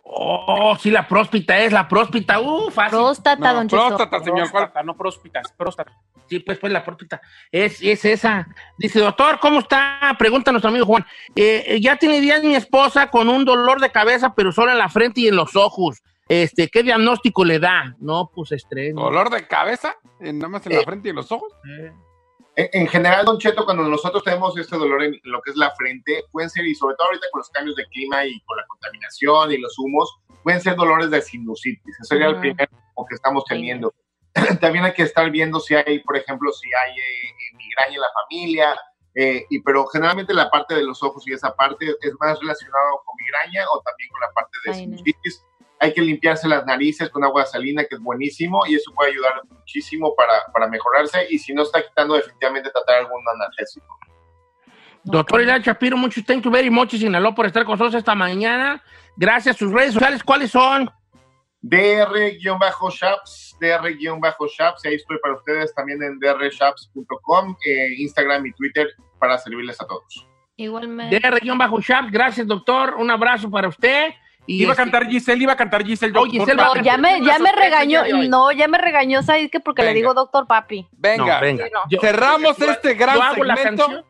Oh, 0.02 0.76
sí, 0.80 0.90
la 0.90 1.06
próspita 1.06 1.58
es, 1.60 1.72
la 1.72 1.86
próspita, 1.86 2.40
uh, 2.40 2.70
fácil. 2.70 2.98
Próstata, 2.98 3.52
No, 3.52 3.54
don 3.54 3.68
próstata, 3.68 4.18
señor. 4.20 4.50
Próstata, 4.50 4.82
no 4.82 4.96
próspitas, 4.96 5.52
próstata. 5.56 5.92
Sí, 6.28 6.40
pues, 6.40 6.58
pues 6.58 6.72
la 6.72 6.84
próspita. 6.84 7.20
Es, 7.52 7.80
es 7.82 8.04
esa. 8.04 8.48
Dice, 8.78 8.98
doctor, 8.98 9.38
¿cómo 9.40 9.60
está? 9.60 10.14
Pregunta 10.18 10.50
nuestro 10.50 10.70
amigo 10.70 10.86
Juan. 10.86 11.06
Eh, 11.36 11.64
eh, 11.66 11.80
ya 11.80 11.96
tiene 11.96 12.20
días 12.20 12.42
mi 12.42 12.54
esposa 12.54 13.10
con 13.10 13.28
un 13.28 13.44
dolor 13.44 13.80
de 13.80 13.92
cabeza, 13.92 14.34
pero 14.34 14.52
solo 14.52 14.72
en 14.72 14.78
la 14.78 14.88
frente 14.88 15.20
y 15.20 15.28
en 15.28 15.36
los 15.36 15.54
ojos. 15.54 16.02
Este, 16.30 16.68
¿qué 16.68 16.84
diagnóstico 16.84 17.44
le 17.44 17.58
da? 17.58 17.96
No, 17.98 18.30
pues 18.32 18.52
estrés. 18.52 18.94
¿Dolor 18.94 19.30
de 19.30 19.48
cabeza? 19.48 19.96
Eh, 20.20 20.32
Nada 20.32 20.46
más 20.46 20.64
en 20.66 20.76
la 20.76 20.82
frente 20.82 21.08
y 21.08 21.10
en 21.10 21.16
los 21.16 21.32
ojos. 21.32 21.52
Eh, 21.68 21.92
En, 22.54 22.68
en 22.72 22.86
general, 22.86 23.24
Don 23.24 23.36
Cheto, 23.38 23.64
cuando 23.64 23.82
nosotros 23.82 24.22
tenemos 24.22 24.56
este 24.56 24.76
dolor 24.76 25.02
en 25.02 25.18
lo 25.24 25.42
que 25.42 25.50
es 25.50 25.56
la 25.56 25.74
frente, 25.74 26.22
pueden 26.30 26.48
ser, 26.48 26.64
y 26.66 26.74
sobre 26.76 26.94
todo 26.94 27.08
ahorita 27.08 27.26
con 27.32 27.40
los 27.40 27.50
cambios 27.50 27.74
de 27.74 27.84
clima 27.86 28.24
y 28.24 28.40
con 28.42 28.56
la 28.56 28.64
contaminación 28.68 29.50
y 29.50 29.58
los 29.58 29.76
humos, 29.78 30.18
pueden 30.44 30.60
ser 30.60 30.76
dolores 30.76 31.10
de 31.10 31.20
sinusitis. 31.20 31.96
Ese 31.98 32.04
sería 32.04 32.26
el 32.26 32.32
Ujú. 32.34 32.40
primer 32.42 32.68
como 32.94 33.08
que 33.08 33.14
estamos 33.16 33.44
teniendo. 33.46 33.92
También 34.60 34.84
hay 34.84 34.92
que 34.92 35.02
estar 35.02 35.28
viendo 35.32 35.58
si 35.58 35.74
hay, 35.74 35.98
por 36.00 36.16
ejemplo, 36.16 36.52
si 36.52 36.68
hay 36.72 36.92
eh, 36.92 37.56
migraña 37.56 37.94
en 37.96 38.00
la 38.02 38.12
familia, 38.22 38.80
eh, 39.16 39.46
y, 39.50 39.60
pero 39.62 39.84
generalmente 39.88 40.32
la 40.32 40.48
parte 40.48 40.76
de 40.76 40.84
los 40.84 41.02
ojos 41.02 41.26
y 41.26 41.32
esa 41.32 41.52
parte 41.56 41.86
es 42.00 42.12
más 42.20 42.38
relacionado 42.38 43.02
con 43.04 43.16
migraña 43.18 43.64
o 43.74 43.80
también 43.80 44.08
con 44.10 44.20
la 44.20 44.30
parte 44.32 44.58
de 44.64 44.72
Ay, 44.72 44.86
no. 44.86 44.96
Hay 45.80 45.94
que 45.94 46.02
limpiarse 46.02 46.46
las 46.46 46.64
narices 46.66 47.08
con 47.08 47.24
agua 47.24 47.46
salina, 47.46 47.84
que 47.84 47.94
es 47.96 48.00
buenísimo, 48.00 48.66
y 48.68 48.74
eso 48.74 48.92
puede 48.94 49.12
ayudar 49.12 49.40
muchísimo 49.48 50.14
para, 50.14 50.44
para 50.52 50.68
mejorarse. 50.68 51.26
Y 51.30 51.38
si 51.38 51.54
no 51.54 51.62
está 51.62 51.82
quitando, 51.82 52.14
definitivamente 52.14 52.70
tratar 52.70 52.98
algún 52.98 53.22
analgésico. 53.34 53.98
Doctor 55.02 55.40
Ilan 55.40 55.62
Shapiro, 55.62 55.96
muchos 55.96 56.24
thank 56.24 56.44
you 56.44 56.50
very 56.50 56.68
much, 56.68 56.90
Sinaloa, 56.90 57.34
por 57.34 57.46
estar 57.46 57.64
con 57.64 57.72
nosotros 57.72 57.94
esta 57.94 58.14
mañana. 58.14 58.82
Gracias. 59.16 59.56
Sus 59.56 59.72
redes 59.72 59.94
sociales, 59.94 60.22
¿cuáles 60.22 60.50
son? 60.50 60.90
DR-Shaps, 61.62 63.56
DR-Shaps, 63.60 64.84
y 64.84 64.88
ahí 64.88 64.94
estoy 64.94 65.18
para 65.20 65.34
ustedes 65.34 65.74
también 65.74 66.02
en 66.02 66.18
drshaps.com, 66.18 67.56
eh, 67.66 67.94
Instagram 67.98 68.46
y 68.46 68.52
Twitter 68.52 68.88
para 69.18 69.36
servirles 69.38 69.80
a 69.80 69.86
todos. 69.86 70.26
Igualmente. 70.56 71.18
DR-Shaps. 71.20 72.10
Gracias, 72.10 72.46
doctor. 72.46 72.94
Un 72.98 73.10
abrazo 73.10 73.50
para 73.50 73.68
usted. 73.68 74.12
Y 74.50 74.64
Iba 74.64 74.72
a 74.72 74.76
cantar 74.76 75.06
Giselle, 75.06 75.40
iba 75.44 75.52
a 75.52 75.56
cantar 75.56 75.84
Giselle. 75.84 76.12
Oh, 76.18 76.22
doctor, 76.24 76.40
Giselle 76.40 76.56
No, 76.56 76.74
ya 76.82 76.96
me, 76.96 77.24
ya 77.24 77.38
me 77.38 77.52
regañó, 77.52 78.02
no, 78.28 78.50
ya 78.50 78.66
me 78.66 78.78
regañó, 78.78 79.22
¿sabes 79.22 79.48
qué? 79.48 79.60
Porque 79.60 79.84
le 79.84 79.94
digo 79.94 80.12
doctor 80.12 80.48
papi. 80.48 80.88
Venga, 80.90 81.36
No, 81.36 81.40
venga. 81.40 81.64
Sí, 81.66 81.70
no. 81.72 81.80
Yo- 81.88 82.00
cerramos 82.00 82.56
yo- 82.56 82.70
este 82.72 82.94
gran 82.94 83.14
yo 83.14 83.22
hago 83.22 83.44
la 83.44 83.54
segmento. 83.56 83.82
canción. 83.84 84.04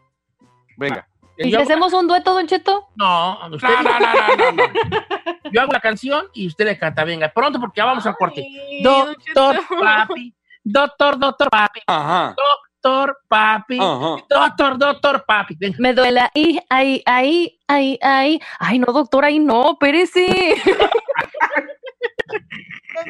Venga. 0.78 1.06
¿Y 1.36 1.44
si 1.44 1.50
Yo 1.50 1.60
hacemos 1.60 1.92
un 1.92 2.06
dueto, 2.08 2.32
Don 2.32 2.46
Cheto? 2.46 2.88
No, 2.96 3.38
usted- 3.52 3.68
No, 3.68 3.82
no, 3.82 3.98
no, 4.00 4.12
no, 4.36 4.36
no, 4.36 4.52
no. 4.52 4.62
yo 5.52 5.60
hago 5.60 5.72
la 5.72 5.80
canción 5.80 6.24
y 6.32 6.46
usted 6.46 6.64
le 6.64 6.78
canta. 6.78 7.04
Venga, 7.04 7.28
pronto 7.28 7.60
porque 7.60 7.78
ya 7.80 7.84
vamos 7.84 8.06
al 8.06 8.14
corte. 8.16 8.42
Doctor 8.82 9.60
papi, 9.78 10.34
doctor, 10.64 11.18
doctor 11.18 11.50
papi, 11.50 11.80
Ajá. 11.86 12.34
Doctor 12.82 13.16
papi, 13.28 13.78
Ajá. 13.78 14.24
doctor, 14.28 14.78
doctor 14.78 15.24
papi. 15.26 15.54
Venga. 15.58 15.76
Me 15.78 15.92
duele 15.92 16.20
ahí, 16.34 16.58
ahí, 16.70 17.02
ahí, 17.04 17.58
ahí, 17.68 17.98
ahí. 18.00 18.40
Ay, 18.58 18.78
no, 18.78 18.92
doctor, 18.92 19.24
ahí 19.24 19.38
no, 19.38 19.72
espérese. 19.72 20.26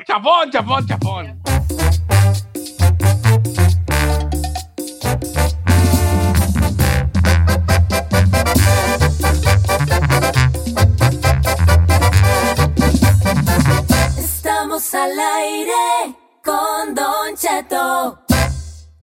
Chapón, 0.06 0.50
chapón, 0.50 0.86
chapón. 0.86 1.40
Estamos 14.18 14.94
al 14.94 15.18
aire 15.18 16.16
con 16.42 16.94
Don 16.94 17.36
Cheto. 17.36 18.18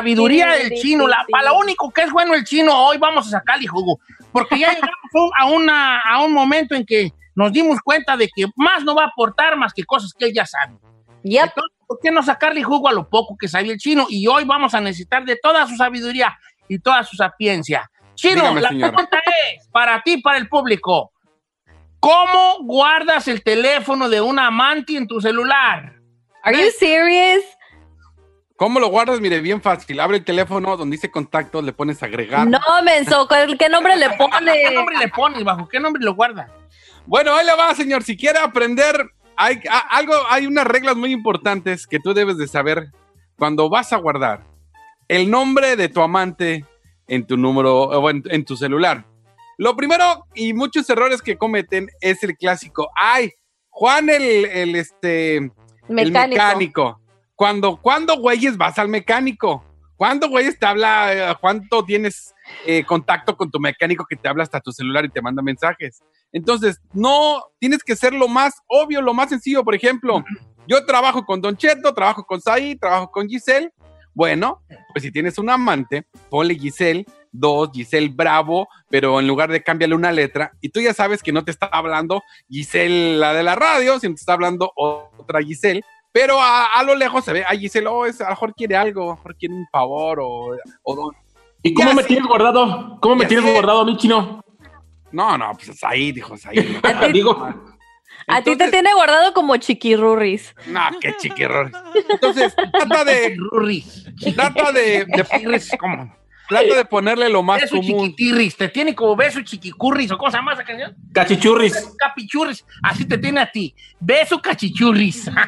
Sabiduría 0.00 0.50
del 0.50 0.72
chino. 0.80 1.06
La, 1.06 1.24
para 1.30 1.50
lo 1.50 1.58
único 1.58 1.90
que 1.90 2.02
es 2.02 2.10
bueno 2.10 2.34
el 2.34 2.44
chino, 2.44 2.76
hoy 2.86 2.98
vamos 2.98 3.26
a 3.28 3.30
sacarle 3.30 3.66
jugo. 3.66 4.00
Porque 4.32 4.58
ya 4.58 4.72
llegamos 4.72 5.32
a, 5.38 5.46
una, 5.46 6.00
a 6.00 6.22
un 6.22 6.32
momento 6.32 6.74
en 6.74 6.84
que 6.84 7.12
nos 7.34 7.52
dimos 7.52 7.80
cuenta 7.82 8.16
de 8.16 8.28
que 8.28 8.46
más 8.56 8.84
no 8.84 8.94
va 8.94 9.04
a 9.04 9.06
aportar 9.08 9.56
más 9.56 9.72
que 9.72 9.84
cosas 9.84 10.12
que 10.12 10.26
él 10.26 10.32
ya 10.34 10.46
sabe. 10.46 10.74
Entonces, 11.22 11.76
¿por 11.86 11.98
qué 12.00 12.10
no 12.10 12.22
sacarle 12.22 12.62
jugo 12.62 12.88
a 12.88 12.92
lo 12.92 13.08
poco 13.08 13.36
que 13.38 13.48
sabía 13.48 13.72
el 13.72 13.78
chino? 13.78 14.06
Y 14.08 14.26
hoy 14.26 14.44
vamos 14.44 14.74
a 14.74 14.80
necesitar 14.80 15.24
de 15.24 15.36
toda 15.36 15.66
su 15.66 15.76
sabiduría 15.76 16.38
y 16.68 16.78
toda 16.78 17.02
su 17.04 17.16
sapiencia. 17.16 17.90
Chino, 18.14 18.42
Dígame, 18.42 18.60
la 18.60 18.68
señor. 18.68 18.90
pregunta 18.90 19.18
es, 19.54 19.68
para 19.68 20.02
ti, 20.02 20.18
para 20.18 20.38
el 20.38 20.48
público, 20.48 21.12
¿cómo 21.98 22.58
guardas 22.62 23.28
el 23.28 23.42
teléfono 23.42 24.08
de 24.08 24.20
un 24.20 24.38
amante 24.38 24.96
en 24.96 25.06
tu 25.06 25.20
celular? 25.20 25.94
Are 26.42 26.56
you 26.56 26.70
serious? 26.78 27.44
¿Cómo 28.60 28.78
lo 28.78 28.88
guardas? 28.88 29.22
Mire, 29.22 29.40
bien 29.40 29.62
fácil. 29.62 29.98
Abre 30.00 30.18
el 30.18 30.24
teléfono 30.24 30.76
donde 30.76 30.96
dice 30.96 31.10
contacto, 31.10 31.62
le 31.62 31.72
pones 31.72 32.02
agregar. 32.02 32.46
No, 32.46 32.58
menso, 32.84 33.26
¿qué 33.26 33.70
nombre 33.70 33.96
le 33.96 34.06
¿Qué 34.10 34.16
pone? 34.18 34.74
nombre 34.74 34.98
le 34.98 35.08
pones? 35.08 35.42
¿Bajo 35.44 35.66
qué 35.66 35.80
nombre 35.80 36.02
lo 36.04 36.14
guardas? 36.14 36.50
Bueno, 37.06 37.34
ahí 37.34 37.46
le 37.46 37.56
va, 37.56 37.74
señor. 37.74 38.02
Si 38.02 38.18
quiere 38.18 38.38
aprender, 38.38 39.02
hay 39.34 39.62
a- 39.66 39.96
algo, 39.96 40.12
hay 40.28 40.46
unas 40.46 40.66
reglas 40.66 40.94
muy 40.94 41.10
importantes 41.10 41.86
que 41.86 42.00
tú 42.00 42.12
debes 42.12 42.36
de 42.36 42.46
saber 42.48 42.90
cuando 43.38 43.70
vas 43.70 43.94
a 43.94 43.96
guardar 43.96 44.44
el 45.08 45.30
nombre 45.30 45.74
de 45.76 45.88
tu 45.88 46.02
amante 46.02 46.66
en 47.08 47.26
tu 47.26 47.38
número 47.38 47.84
o 47.84 48.10
en, 48.10 48.22
en 48.26 48.44
tu 48.44 48.58
celular. 48.58 49.06
Lo 49.56 49.74
primero 49.74 50.26
y 50.34 50.52
muchos 50.52 50.90
errores 50.90 51.22
que 51.22 51.38
cometen 51.38 51.88
es 52.02 52.22
el 52.24 52.36
clásico. 52.36 52.90
Ay, 52.94 53.30
Juan 53.70 54.10
el, 54.10 54.22
el, 54.44 54.76
este 54.76 55.36
el 55.36 55.50
Mecánico. 56.12 56.99
Cuando, 57.40 57.78
¿Cuándo, 57.78 58.18
güeyes, 58.18 58.58
vas 58.58 58.78
al 58.78 58.90
mecánico? 58.90 59.64
¿Cuándo, 59.96 60.28
güeyes, 60.28 60.58
te 60.58 60.66
habla? 60.66 61.30
eh, 61.30 61.34
¿Cuánto 61.40 61.82
tienes 61.82 62.34
eh, 62.66 62.84
contacto 62.84 63.34
con 63.34 63.50
tu 63.50 63.58
mecánico 63.58 64.04
que 64.04 64.14
te 64.14 64.28
habla 64.28 64.42
hasta 64.42 64.60
tu 64.60 64.72
celular 64.72 65.06
y 65.06 65.08
te 65.08 65.22
manda 65.22 65.40
mensajes? 65.40 66.02
Entonces, 66.32 66.82
no, 66.92 67.42
tienes 67.58 67.82
que 67.82 67.96
ser 67.96 68.12
lo 68.12 68.28
más 68.28 68.52
obvio, 68.66 69.00
lo 69.00 69.14
más 69.14 69.30
sencillo. 69.30 69.64
Por 69.64 69.74
ejemplo, 69.74 70.22
yo 70.66 70.84
trabajo 70.84 71.24
con 71.24 71.40
Don 71.40 71.56
Cheto, 71.56 71.94
trabajo 71.94 72.24
con 72.26 72.42
Saí, 72.42 72.76
trabajo 72.76 73.10
con 73.10 73.26
Giselle. 73.26 73.72
Bueno, 74.12 74.60
pues 74.92 75.02
si 75.02 75.10
tienes 75.10 75.38
un 75.38 75.48
amante, 75.48 76.04
ponle 76.28 76.56
Giselle, 76.56 77.06
dos, 77.32 77.70
Giselle 77.72 78.10
Bravo, 78.10 78.68
pero 78.90 79.18
en 79.18 79.26
lugar 79.26 79.50
de 79.50 79.62
cambiarle 79.62 79.94
una 79.96 80.12
letra, 80.12 80.52
y 80.60 80.68
tú 80.68 80.80
ya 80.80 80.92
sabes 80.92 81.22
que 81.22 81.32
no 81.32 81.42
te 81.42 81.52
está 81.52 81.70
hablando 81.72 82.22
Giselle, 82.50 83.16
la 83.16 83.32
de 83.32 83.42
la 83.42 83.54
radio, 83.54 83.98
sino 83.98 84.14
te 84.14 84.20
está 84.20 84.34
hablando 84.34 84.72
otra 84.76 85.40
Giselle, 85.40 85.82
pero 86.12 86.40
a, 86.40 86.66
a 86.72 86.82
lo 86.82 86.94
lejos 86.94 87.24
se 87.24 87.32
ve, 87.32 87.44
a 87.44 87.50
Giselle, 87.50 87.86
oh, 87.88 88.06
es, 88.06 88.20
a 88.20 88.24
lo 88.24 88.30
mejor 88.30 88.54
quiere 88.54 88.76
algo, 88.76 89.02
a 89.02 89.06
lo 89.06 89.14
mejor 89.16 89.36
quiere 89.36 89.54
un 89.54 89.66
favor 89.70 90.20
o, 90.20 90.56
o 90.82 90.94
don- 90.94 91.14
¿Y 91.62 91.74
cómo 91.74 91.92
me 91.92 92.02
tienes 92.04 92.26
guardado? 92.26 92.98
¿Cómo 93.02 93.16
me 93.16 93.26
tienes 93.26 93.52
guardado 93.52 93.80
a 93.80 93.84
mí, 93.84 93.96
chino? 93.96 94.42
No, 95.12 95.36
no, 95.36 95.52
pues 95.54 95.82
ahí, 95.84 96.10
dijo 96.12 96.34
ahí. 96.46 96.80
Digo, 97.12 97.52
A 98.26 98.42
ti 98.42 98.56
te 98.56 98.70
tiene 98.70 98.94
guardado 98.94 99.34
como 99.34 99.56
chiquirurris. 99.56 100.54
No, 100.68 100.80
qué 101.00 101.14
chiquirror. 101.18 101.70
Entonces, 102.08 102.54
trata 102.72 103.04
de, 103.04 103.36
Rurris. 103.36 104.06
trata 104.34 104.72
de, 104.72 105.04
de- 105.04 105.24
Chiquirris, 105.24 105.70
¿cómo? 105.78 106.14
Trata 106.50 106.76
de 106.76 106.84
ponerle 106.84 107.30
lo 107.30 107.42
más 107.42 107.62
Beso 107.62 107.76
común. 107.76 108.10
chiquitirris. 108.10 108.56
Te 108.56 108.68
tiene 108.68 108.94
como 108.94 109.16
beso 109.16 109.40
chiquicurris 109.40 110.10
o 110.10 110.18
cosa 110.18 110.42
más 110.42 110.58
esa 110.58 110.66
canción. 110.66 110.94
cachichurris. 111.14 111.94
Capichurris. 111.98 112.66
Así 112.82 113.06
te 113.06 113.16
tiene 113.16 113.40
a 113.40 113.50
ti. 113.50 113.74
Beso 113.98 114.42
cachichurris. 114.42 115.30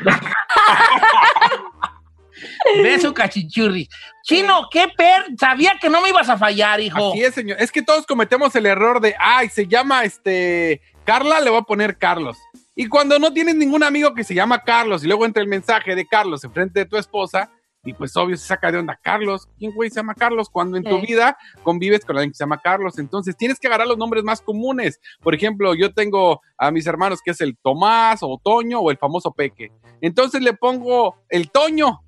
beso 2.82 3.12
cachichurris. 3.12 3.88
Chino, 4.22 4.68
qué 4.70 4.88
per. 4.96 5.26
Sabía 5.38 5.76
que 5.80 5.90
no 5.90 6.00
me 6.00 6.08
ibas 6.08 6.28
a 6.28 6.38
fallar, 6.38 6.80
hijo. 6.80 7.12
Así 7.12 7.22
es, 7.22 7.34
señor. 7.34 7.56
Es 7.60 7.72
que 7.72 7.82
todos 7.82 8.06
cometemos 8.06 8.54
el 8.54 8.66
error 8.66 9.00
de, 9.00 9.14
ay, 9.18 9.48
se 9.48 9.66
llama 9.66 10.04
este 10.04 10.80
Carla, 11.04 11.40
le 11.40 11.50
voy 11.50 11.60
a 11.60 11.62
poner 11.62 11.98
Carlos. 11.98 12.38
Y 12.74 12.86
cuando 12.86 13.18
no 13.18 13.32
tienes 13.32 13.56
ningún 13.56 13.82
amigo 13.82 14.14
que 14.14 14.24
se 14.24 14.34
llama 14.34 14.62
Carlos 14.62 15.04
y 15.04 15.06
luego 15.06 15.26
entra 15.26 15.42
el 15.42 15.48
mensaje 15.48 15.94
de 15.94 16.06
Carlos 16.06 16.42
enfrente 16.44 16.80
de 16.80 16.86
tu 16.86 16.96
esposa, 16.96 17.50
y 17.84 17.92
pues 17.94 18.16
obvio 18.16 18.36
se 18.36 18.46
saca 18.46 18.70
de 18.70 18.78
onda 18.78 18.98
Carlos. 19.02 19.48
¿Quién 19.58 19.72
güey 19.74 19.90
se 19.90 19.96
llama 19.96 20.14
Carlos? 20.14 20.48
Cuando 20.48 20.76
en 20.76 20.84
tu 20.84 21.00
vida 21.00 21.36
convives 21.62 22.04
con 22.04 22.16
alguien 22.16 22.30
que 22.30 22.36
se 22.36 22.44
llama 22.44 22.60
Carlos. 22.62 22.98
Entonces 22.98 23.36
tienes 23.36 23.58
que 23.58 23.66
agarrar 23.66 23.88
los 23.88 23.98
nombres 23.98 24.22
más 24.22 24.40
comunes. 24.40 25.00
Por 25.20 25.34
ejemplo, 25.34 25.74
yo 25.74 25.92
tengo 25.92 26.40
a 26.56 26.70
mis 26.70 26.86
hermanos 26.86 27.20
que 27.24 27.32
es 27.32 27.40
el 27.40 27.56
Tomás 27.56 28.20
o 28.22 28.40
Toño 28.42 28.78
o 28.80 28.90
el 28.90 28.98
famoso 28.98 29.32
Peque. 29.32 29.72
Entonces 30.00 30.42
le 30.42 30.52
pongo 30.52 31.16
el 31.28 31.50
Toño. 31.50 32.02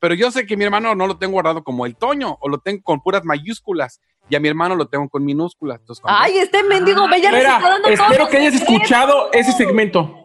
Pero 0.00 0.14
yo 0.14 0.30
sé 0.30 0.46
que 0.46 0.56
mi 0.56 0.64
hermano 0.64 0.94
no 0.94 1.06
lo 1.06 1.18
tengo 1.18 1.34
guardado 1.34 1.62
como 1.62 1.86
el 1.86 1.94
Toño 1.94 2.38
o 2.40 2.48
lo 2.48 2.58
tengo 2.58 2.82
con 2.82 3.00
puras 3.00 3.24
mayúsculas 3.24 4.00
y 4.30 4.36
a 4.36 4.40
mi 4.40 4.48
hermano 4.48 4.74
lo 4.74 4.86
tengo 4.86 5.08
con 5.08 5.24
minúsculas. 5.24 5.78
Entonces, 5.80 6.02
Ay, 6.08 6.38
este 6.38 6.62
mendigo, 6.62 7.06
ya 7.10 7.30
está 7.30 7.60
dando 7.60 7.88
todos 7.88 8.00
espero 8.00 8.28
que 8.28 8.38
hayas 8.38 8.54
escuchado 8.54 9.30
ese 9.32 9.52
segmento. 9.52 10.19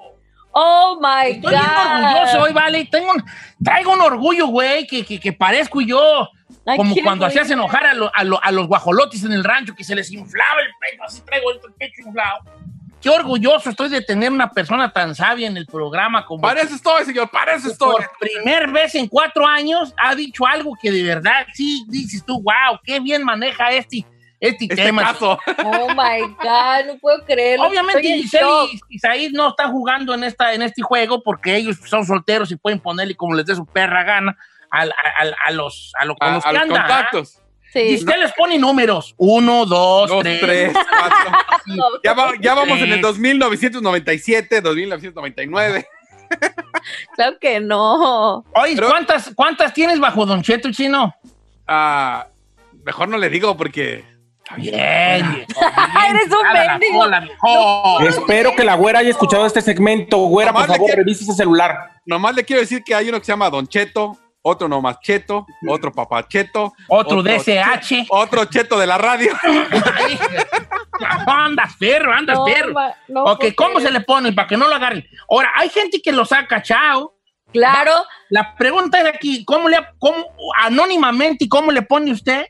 Oh 0.58 0.98
my 1.02 1.32
Estoy 1.32 1.52
bien 1.52 1.64
orgulloso 1.66 2.42
hoy, 2.44 2.54
vale. 2.54 2.86
Tengo 2.90 3.12
un- 3.12 3.24
traigo 3.62 3.92
un 3.92 4.00
orgullo, 4.02 4.48
güey, 4.48 4.88
que, 4.88 5.06
que, 5.06 5.20
que 5.20 5.34
parezco 5.34 5.82
yo. 5.82 6.30
I 6.66 6.78
Como 6.78 6.96
cuando 7.04 7.26
hacías 7.26 7.50
enojar 7.52 7.86
a, 7.86 7.94
lo- 7.94 8.10
a 8.16 8.24
lo- 8.24 8.42
a 8.42 8.52
los 8.52 8.68
guajolotes 8.68 9.24
en 9.26 9.34
el 9.34 9.44
rancho, 9.44 9.76
que 9.76 9.84
se 9.84 9.94
les 9.96 10.10
inflaba 10.12 10.62
el 10.62 10.68
pecho, 10.80 11.04
así 11.04 11.22
traigo 11.22 11.52
el 11.52 11.60
pecho 11.78 12.02
inflado. 12.06 12.40
qué 13.02 13.10
orgulloso 13.10 13.70
estoy 13.70 13.90
de 13.90 14.02
tener 14.02 14.32
una 14.32 14.50
persona 14.50 14.92
tan 14.92 15.14
sabia 15.14 15.46
en 15.48 15.58
el 15.58 15.66
programa 15.68 16.26
como 16.26 16.42
Para 16.42 16.62
eso 16.62 16.74
estoy, 16.74 17.04
señor, 17.06 17.30
para 17.30 17.54
eso 17.56 17.70
estoy. 17.70 17.92
por 17.98 18.10
primera 18.20 18.66
vez 18.72 18.96
en 18.96 19.08
cuatro 19.08 19.46
años 19.46 19.94
ha 19.98 20.16
dicho 20.16 20.48
algo 20.48 20.72
que 20.82 20.90
de 20.90 21.04
verdad 21.04 21.46
sí 21.54 21.86
dices 21.90 22.24
tú, 22.26 22.42
wow, 22.42 22.80
qué 22.84 23.00
bien 23.02 23.24
maneja 23.24 23.72
este, 23.74 24.06
este, 24.40 24.66
Este 24.66 24.76
tema. 24.76 25.02
caso. 25.04 25.40
Oh 25.64 25.90
my 25.90 26.22
God, 26.42 26.86
no 26.94 26.98
puedo 27.00 27.24
creerlo. 27.26 27.68
Obviamente 27.68 28.08
Isaí 28.90 29.30
no 29.32 29.50
están 29.50 29.72
jugando 29.72 30.14
en, 30.14 30.24
esta, 30.24 30.54
en 30.54 30.62
este 30.62 30.82
juego 30.82 31.22
porque 31.24 31.56
ellos 31.56 31.78
son 31.86 32.06
solteros 32.06 32.52
y 32.52 32.56
pueden 32.56 32.80
ponerle 32.80 33.16
como 33.16 33.34
les 33.36 33.46
dé 33.46 33.56
su 33.56 33.66
perra 33.66 34.04
gana 34.04 34.38
al- 34.72 34.92
a, 34.92 35.22
a- 35.24 35.48
a 35.48 35.52
los, 35.52 35.94
a, 36.00 36.06
lo- 36.06 36.16
los 36.20 36.46
a 36.46 36.50
que 36.50 36.54
los 36.54 36.64
andan. 36.64 36.78
¿ah? 36.78 36.82
contactos. 36.88 37.40
Sí. 37.74 37.80
Y 37.82 37.96
usted 37.96 38.18
les 38.18 38.32
pone 38.34 38.58
números. 38.58 39.14
Uno, 39.18 39.66
dos, 39.66 40.10
Dos, 40.10 40.24
tres. 40.24 40.40
tres, 40.42 40.74
cuatro. 40.74 41.40
Ya, 42.04 42.14
va- 42.14 42.34
ya 42.40 42.54
vamos 42.54 42.78
en 42.78 42.86
el 42.86 43.02
Tres. 43.02 43.02
2997, 43.02 44.62
2999. 44.62 45.88
Claro 47.16 47.38
que 47.40 47.60
no. 47.60 48.46
Oye, 48.54 48.76
Pero- 48.76 48.88
¿cuántas, 48.90 49.32
¿cuántas 49.36 49.74
tienes 49.74 50.00
bajo 50.00 50.26
Don 50.26 50.42
Cheto, 50.42 50.72
chino? 50.72 51.14
Ah, 51.68 52.28
mejor 52.84 53.08
no 53.10 53.18
le 53.18 53.30
digo 53.30 53.58
porque. 53.58 54.06
Bien. 54.58 54.76
Eres 56.10 56.32
un 56.32 56.54
mendigo. 56.54 57.06
Espero 58.08 58.56
que 58.56 58.64
la 58.64 58.76
güera 58.76 59.00
haya 59.00 59.10
escuchado 59.10 59.46
este 59.46 59.62
segmento. 59.62 60.18
Güera, 60.18 60.52
por 60.52 60.62
Nomás 60.62 60.70
le 60.70 60.76
favor, 60.76 60.88
quiero- 60.90 61.04
revise 61.04 61.24
ese 61.24 61.34
celular. 61.34 61.92
Nomás 62.06 62.36
le 62.36 62.44
quiero 62.46 62.62
decir 62.62 62.84
que 62.84 62.94
hay 62.94 63.10
uno 63.10 63.20
que 63.20 63.26
se 63.26 63.32
llama 63.32 63.50
Don 63.50 63.68
Cheto, 63.68 64.16
otro 64.44 64.68
nomás 64.68 65.00
Cheto, 65.00 65.46
otro 65.68 65.92
Papá 65.92 66.28
Cheto, 66.28 66.72
Otro 66.88 67.24
DSH. 67.24 68.06
otro 68.10 68.46
Cheto 68.46 68.78
de 68.78 68.86
la 68.86 68.98
radio. 69.00 69.32
Andas 71.28 71.76
perro, 71.78 72.14
andas 72.14 72.38
No, 72.38 72.46
perro. 72.46 72.74
no 73.10 73.24
ok, 73.24 73.46
¿cómo 73.56 73.80
se 73.80 73.92
le 73.92 74.02
pone 74.02 74.32
para 74.34 74.48
que 74.48 74.56
no 74.58 74.68
lo 74.68 74.76
agarren? 74.76 75.04
Ahora, 75.30 75.52
hay 75.56 75.70
gente 75.70 76.02
que 76.02 76.12
los 76.12 76.32
ha 76.32 76.46
cachado. 76.48 77.14
Claro. 77.52 77.92
La 78.30 78.56
pregunta 78.56 79.00
es 79.02 79.08
aquí, 79.08 79.44
¿cómo 79.46 79.68
le, 79.70 79.78
cómo, 79.98 80.26
anónimamente, 80.62 81.48
cómo 81.50 81.72
le 81.72 81.82
pone 81.82 82.12
usted? 82.12 82.46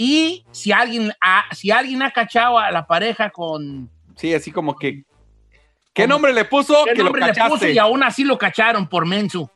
Y 0.00 0.44
si 0.52 0.70
alguien, 0.70 1.12
ha, 1.20 1.44
si 1.52 1.72
alguien 1.72 2.00
ha 2.02 2.12
cachado 2.12 2.56
a 2.58 2.70
la 2.70 2.86
pareja 2.86 3.30
con... 3.30 3.90
Sí, 4.16 4.32
así 4.32 4.52
como 4.52 4.76
que. 4.76 5.02
¿Qué 5.92 6.06
nombre 6.06 6.32
le 6.32 6.44
puso? 6.44 6.84
¿Qué 6.84 6.92
que 6.94 7.02
nombre 7.02 7.20
lo 7.20 7.26
le 7.26 7.34
puso? 7.34 7.66
Y 7.68 7.76
aún 7.78 8.02
así 8.04 8.22
lo 8.24 8.38
cacharon 8.38 8.88
por 8.88 9.04
mensu. 9.06 9.50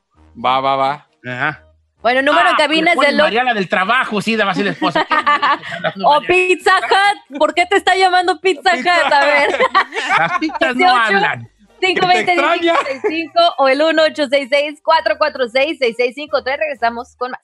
Va, 0.44 0.58
va, 0.60 0.74
va. 0.76 1.06
Ajá. 1.24 1.62
Bueno, 2.00 2.22
número 2.22 2.48
en 2.48 2.54
Ah, 2.54 2.58
cabina 2.58 2.94
le 2.94 3.00
es 3.00 3.06
del 3.06 3.14
ocho- 3.14 3.22
Mariana 3.24 3.54
del 3.54 3.68
trabajo, 3.68 4.20
sí, 4.20 4.34
de 4.34 4.42
Basil 4.42 4.66
esposa. 4.66 5.06
O 6.04 6.20
Pizza 6.22 6.76
Hut. 6.78 7.38
¿Por 7.38 7.54
qué 7.54 7.64
te 7.66 7.76
está 7.76 7.94
llamando 7.94 8.40
Pizza 8.40 8.72
Hut? 8.74 8.86
A 9.12 9.24
ver. 9.24 9.56
Las 10.18 10.38
pizzas 10.40 10.74
no 10.74 10.76
18. 10.86 10.92
hablan. 10.96 11.48
520 11.80 12.32
extraña. 12.32 12.74
5 13.08 13.32
o 13.58 13.68
el 13.68 13.80
1866-446-6653. 13.80 16.44
Regresamos 16.58 17.14
con 17.16 17.30
más. 17.32 17.40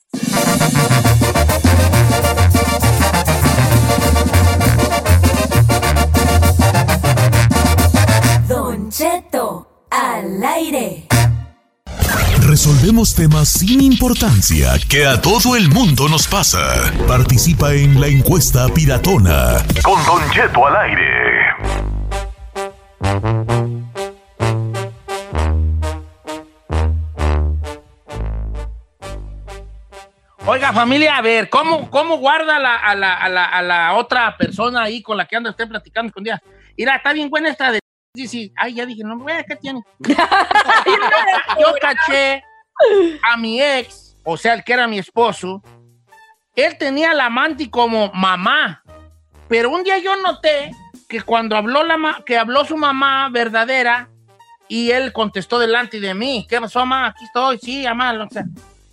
Don 8.89 8.97
Cheto, 8.97 9.85
al 9.91 10.43
aire. 10.43 11.05
Resolvemos 12.41 13.13
temas 13.13 13.47
sin 13.49 13.81
importancia 13.81 14.71
que 14.89 15.05
a 15.05 15.21
todo 15.21 15.55
el 15.55 15.69
mundo 15.69 16.09
nos 16.09 16.27
pasa. 16.27 16.91
Participa 17.07 17.71
en 17.75 18.01
la 18.01 18.07
encuesta 18.07 18.67
piratona. 18.69 19.63
Con 19.83 20.03
Don 20.07 20.27
Cheto 20.31 20.65
al 20.65 20.75
aire. 20.75 21.09
Oiga, 30.45 30.73
familia, 30.73 31.17
a 31.17 31.21
ver, 31.21 31.49
¿cómo, 31.49 31.89
cómo 31.91 32.17
guarda 32.17 32.57
la- 32.59 32.77
a, 32.77 32.95
la, 32.95 33.13
a, 33.13 33.29
la, 33.29 33.45
a 33.45 33.61
la 33.61 33.93
otra 33.93 34.35
persona 34.37 34.83
ahí 34.83 35.01
con 35.03 35.15
la 35.17 35.25
que 35.25 35.35
anda 35.35 35.49
usted 35.51 35.67
platicando 35.67 36.07
escondida? 36.07 36.41
Mira, 36.77 36.95
está 36.95 37.13
bien 37.13 37.29
buena 37.29 37.49
esta 37.49 37.71
de... 37.71 37.79
Dice, 38.13 38.51
ay, 38.55 38.73
ya 38.73 38.85
dije, 38.87 39.03
no, 39.03 39.19
güey, 39.19 39.43
¿qué 39.47 39.55
tiene? 39.55 39.81
Yo 41.59 41.73
caché 41.79 42.43
a 43.23 43.37
mi 43.37 43.61
ex, 43.61 44.15
o 44.23 44.35
sea, 44.35 44.53
el 44.55 44.63
que 44.63 44.73
era 44.73 44.87
mi 44.87 44.97
esposo, 44.97 45.61
él 46.55 46.77
tenía 46.79 47.13
la 47.13 47.27
amante 47.27 47.69
como 47.69 48.11
mamá, 48.13 48.81
pero 49.47 49.69
un 49.69 49.83
día 49.83 49.97
yo 49.99 50.15
noté 50.21 50.71
que 51.07 51.21
cuando 51.21 51.55
habló, 51.55 51.83
la 51.83 51.97
ma- 51.97 52.23
que 52.25 52.37
habló 52.37 52.65
su 52.65 52.77
mamá 52.77 53.29
verdadera, 53.29 54.09
y 54.67 54.91
él 54.91 55.11
contestó 55.13 55.59
delante 55.59 55.99
de 55.99 56.13
mí, 56.13 56.45
¿qué 56.49 56.59
pasó, 56.59 56.79
mamá? 56.79 57.07
Aquí 57.07 57.25
estoy, 57.25 57.57
sí, 57.59 57.83
mamá, 57.83 58.13
o 58.23 58.29
sea, 58.33 58.43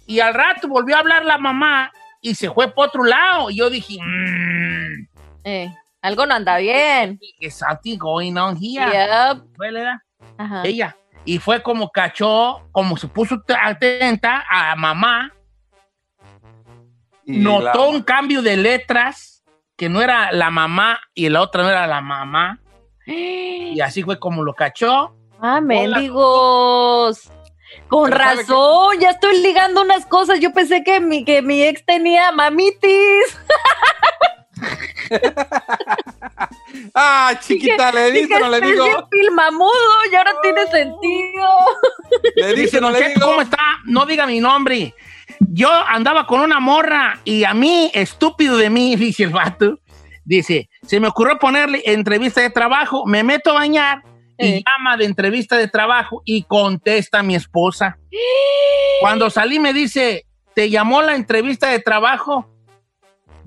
y 0.07 0.21
al 0.21 0.35
rato 0.35 0.69
volvió 0.69 0.97
a 0.97 1.01
hablar 1.01 1.25
la 1.25 1.39
mamá 1.39 1.91
y 2.21 2.35
se 2.35 2.51
fue 2.51 2.69
por 2.73 2.89
otro 2.89 3.05
lado. 3.05 3.51
Y 3.51 3.57
yo 3.59 3.69
dije, 3.71 3.97
mmm, 4.01 5.07
Eh, 5.45 5.71
algo 6.07 6.25
no 6.27 6.35
anda 6.35 6.57
bien. 6.59 7.19
something 7.51 7.99
going 7.99 8.37
on 8.37 8.57
here. 8.57 8.87
Yep. 8.93 9.57
Fue, 9.57 9.73
¿verdad? 9.73 9.97
Ajá. 10.39 10.63
Ella. 10.65 10.97
Y 11.25 11.39
fue 11.39 11.63
como 11.63 11.91
cachó, 11.91 12.63
como 12.71 12.97
se 12.97 13.09
puso 13.09 13.43
atenta 13.61 14.45
a 14.49 14.77
mamá, 14.77 15.33
Y 17.25 17.39
notó 17.39 17.79
la- 17.85 17.89
un 17.89 18.03
cambio 18.03 18.43
de 18.43 18.57
letras, 18.57 19.43
que 19.77 19.89
no 19.89 20.01
era 20.01 20.31
la 20.31 20.51
mamá 20.51 21.01
y 21.15 21.29
la 21.29 21.43
otra 21.43 21.65
no 21.65 21.71
era 21.71 21.87
la 21.89 22.01
mamá. 22.01 22.61
Y 23.05 23.81
así 23.81 24.03
fue 24.05 24.19
como 24.21 24.45
lo 24.45 24.55
cachó. 24.55 25.15
Ah, 25.41 25.61
mendigos. 25.61 27.31
Con 27.89 28.11
Pero 28.11 28.23
¿sabe 28.23 28.37
razón, 28.43 29.01
ya 29.01 29.11
estoy 29.11 29.41
ligando 29.43 29.83
unas 29.83 30.07
cosas. 30.07 30.39
Yo 30.41 30.53
pensé 30.53 30.83
que 30.85 31.01
mi, 31.01 31.25
que 31.25 31.43
mi 31.43 31.63
ex 31.63 31.85
tenía 31.85 32.31
mamitis. 32.33 33.39
Ah, 36.95 37.39
chiquita, 37.41 37.93
le 37.93 38.11
Dije, 38.13 38.27
dice, 38.27 38.41
no 38.41 38.49
le 38.51 38.57
"Es 38.59 38.63
digo. 38.65 38.85
filmamudo 39.11 39.71
y 40.11 40.15
ahora 40.15 40.33
tiene 40.43 40.67
sentido. 40.67 41.49
Le 42.37 42.47
Dice, 42.49 42.61
dice, 42.63 42.81
no 42.81 42.91
"Don 42.91 43.01
le 43.01 43.09
digo. 43.09 43.21
¿cómo 43.27 43.43
está? 43.43 43.59
No 43.85 44.07
diga 44.07 44.27
mi 44.27 44.41
nombre. 44.41 44.95
Yo 45.53 45.71
andaba 45.73 46.27
con 46.27 46.41
una 46.41 46.61
morra 46.61 47.19
y 47.25 47.45
a 47.45 47.55
mí, 47.55 47.91
estúpido 47.95 48.57
de 48.57 48.71
mí, 48.71 48.97
dice 48.97 49.25
el 49.25 49.31
vato, 49.31 49.79
dice, 50.25 50.69
se 50.87 51.01
me 51.01 51.09
ocurrió 51.09 51.39
ponerle 51.39 51.83
entrevista 51.85 52.41
de 52.41 52.51
trabajo, 52.51 53.05
me 53.07 53.23
meto 53.23 53.51
a 53.51 53.55
bañar 53.55 54.03
y 54.39 54.47
Eh. 54.47 54.63
llama 54.67 54.97
de 54.99 55.05
entrevista 55.07 55.57
de 55.57 55.69
trabajo 55.69 56.23
y 56.25 56.43
contesta 56.45 57.23
mi 57.23 57.35
esposa. 57.35 57.99
Cuando 59.01 59.31
salí 59.31 59.59
me 59.59 59.73
dice, 59.73 60.27
¿te 60.55 60.69
llamó 60.71 61.03
la 61.03 61.15
entrevista 61.15 61.69
de 61.69 61.79
trabajo? 61.81 62.51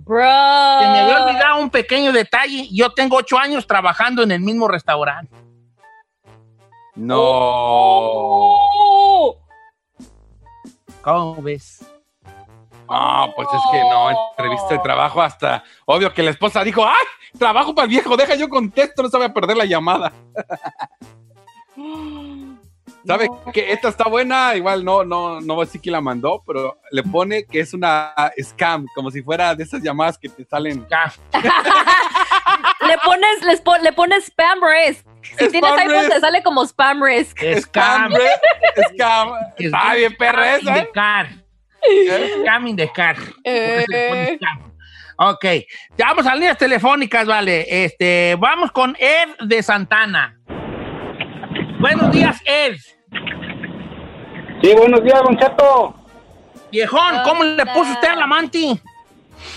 Bro. 0.10 0.18
Se 0.18 0.88
me 0.88 1.00
había 1.02 1.24
olvidado 1.24 1.62
un 1.62 1.70
pequeño 1.70 2.12
detalle. 2.12 2.68
Yo 2.72 2.92
tengo 2.94 3.18
ocho 3.18 3.38
años 3.38 3.68
trabajando 3.68 4.24
en 4.24 4.32
el 4.32 4.40
mismo 4.40 4.68
restaurante. 4.68 5.36
No. 6.96 7.20
Oh. 7.22 9.38
¿Cómo 11.04 11.40
ves? 11.44 11.86
Ah, 12.90 13.28
pues 13.36 13.48
es 13.54 13.62
que 13.72 13.80
no, 13.82 14.10
entrevista 14.32 14.70
de 14.70 14.80
trabajo 14.80 15.22
hasta. 15.22 15.64
Obvio 15.86 16.12
que 16.12 16.24
la 16.24 16.32
esposa 16.32 16.64
dijo, 16.64 16.84
¡ay! 16.84 17.38
Trabajo 17.38 17.76
para 17.76 17.84
el 17.84 17.92
viejo, 17.92 18.18
deja 18.18 18.34
yo 18.34 18.50
contesto, 18.50 19.04
no 19.04 19.10
se 19.10 19.18
voy 19.18 19.28
a 19.28 19.34
perder 19.34 19.58
la 19.58 19.66
llamada. 19.66 20.12
¿Sabe 23.06 23.30
que 23.54 23.72
esta 23.72 23.90
está 23.90 24.08
buena? 24.08 24.56
Igual 24.56 24.84
no, 24.84 25.04
no, 25.04 25.40
no 25.42 25.56
voy 25.56 25.64
a 25.64 25.66
decir 25.66 25.82
quién 25.82 25.94
la 25.94 26.02
mandó, 26.02 26.44
pero 26.46 26.80
le 26.92 27.04
pone 27.04 27.46
que 27.46 27.60
es 27.60 27.74
una 27.74 28.14
scam, 28.42 28.86
como 28.96 29.10
si 29.12 29.22
fuera 29.22 29.56
de 29.56 29.64
esas 29.64 29.82
llamadas 29.82 30.18
que 30.18 30.30
te 30.30 30.46
salen. 30.46 30.86
Le 32.88 32.98
pones, 33.00 33.44
les 33.44 33.62
le 33.84 33.92
pones 33.92 34.26
spam 34.26 34.62
risk. 34.64 35.06
Si 35.22 35.34
Spam 35.34 35.52
tienes 35.52 35.72
iPhone, 35.72 36.00
risk. 36.00 36.10
te 36.10 36.20
sale 36.22 36.44
como 36.44 36.66
spam 36.66 37.04
risk. 37.04 37.38
Scam. 37.60 38.14
Scam. 38.94 39.30
Está 39.58 39.94
bien, 39.96 40.16
perra 40.18 40.60
Scam 40.60 40.62
in 40.62 40.68
esa, 40.68 40.74
the 40.74 40.80
¿eh? 40.80 40.90
car. 40.94 41.28
Scam 42.42 42.68
in 42.68 42.76
the 42.78 42.92
car. 42.92 43.16
Eh. 43.44 44.40
Ok, 45.22 45.46
ya 45.98 46.08
vamos 46.08 46.26
a 46.26 46.34
líneas 46.34 46.58
telefónicas, 46.58 47.28
vale. 47.28 47.84
Este, 47.84 48.38
vamos 48.40 48.72
con 48.72 48.96
Ed 48.98 49.36
de 49.46 49.62
Santana. 49.62 50.39
Buenos 51.80 52.12
días, 52.12 52.42
Ed. 52.46 52.76
Sí, 54.62 54.74
buenos 54.76 55.02
días, 55.02 55.24
Don 55.24 55.38
Cheto. 55.38 55.96
Viejón, 56.70 57.22
¿cómo 57.24 57.46
le 57.46 57.66
puso 57.68 57.94
usted 57.94 58.10
al 58.10 58.22
amante? 58.22 58.82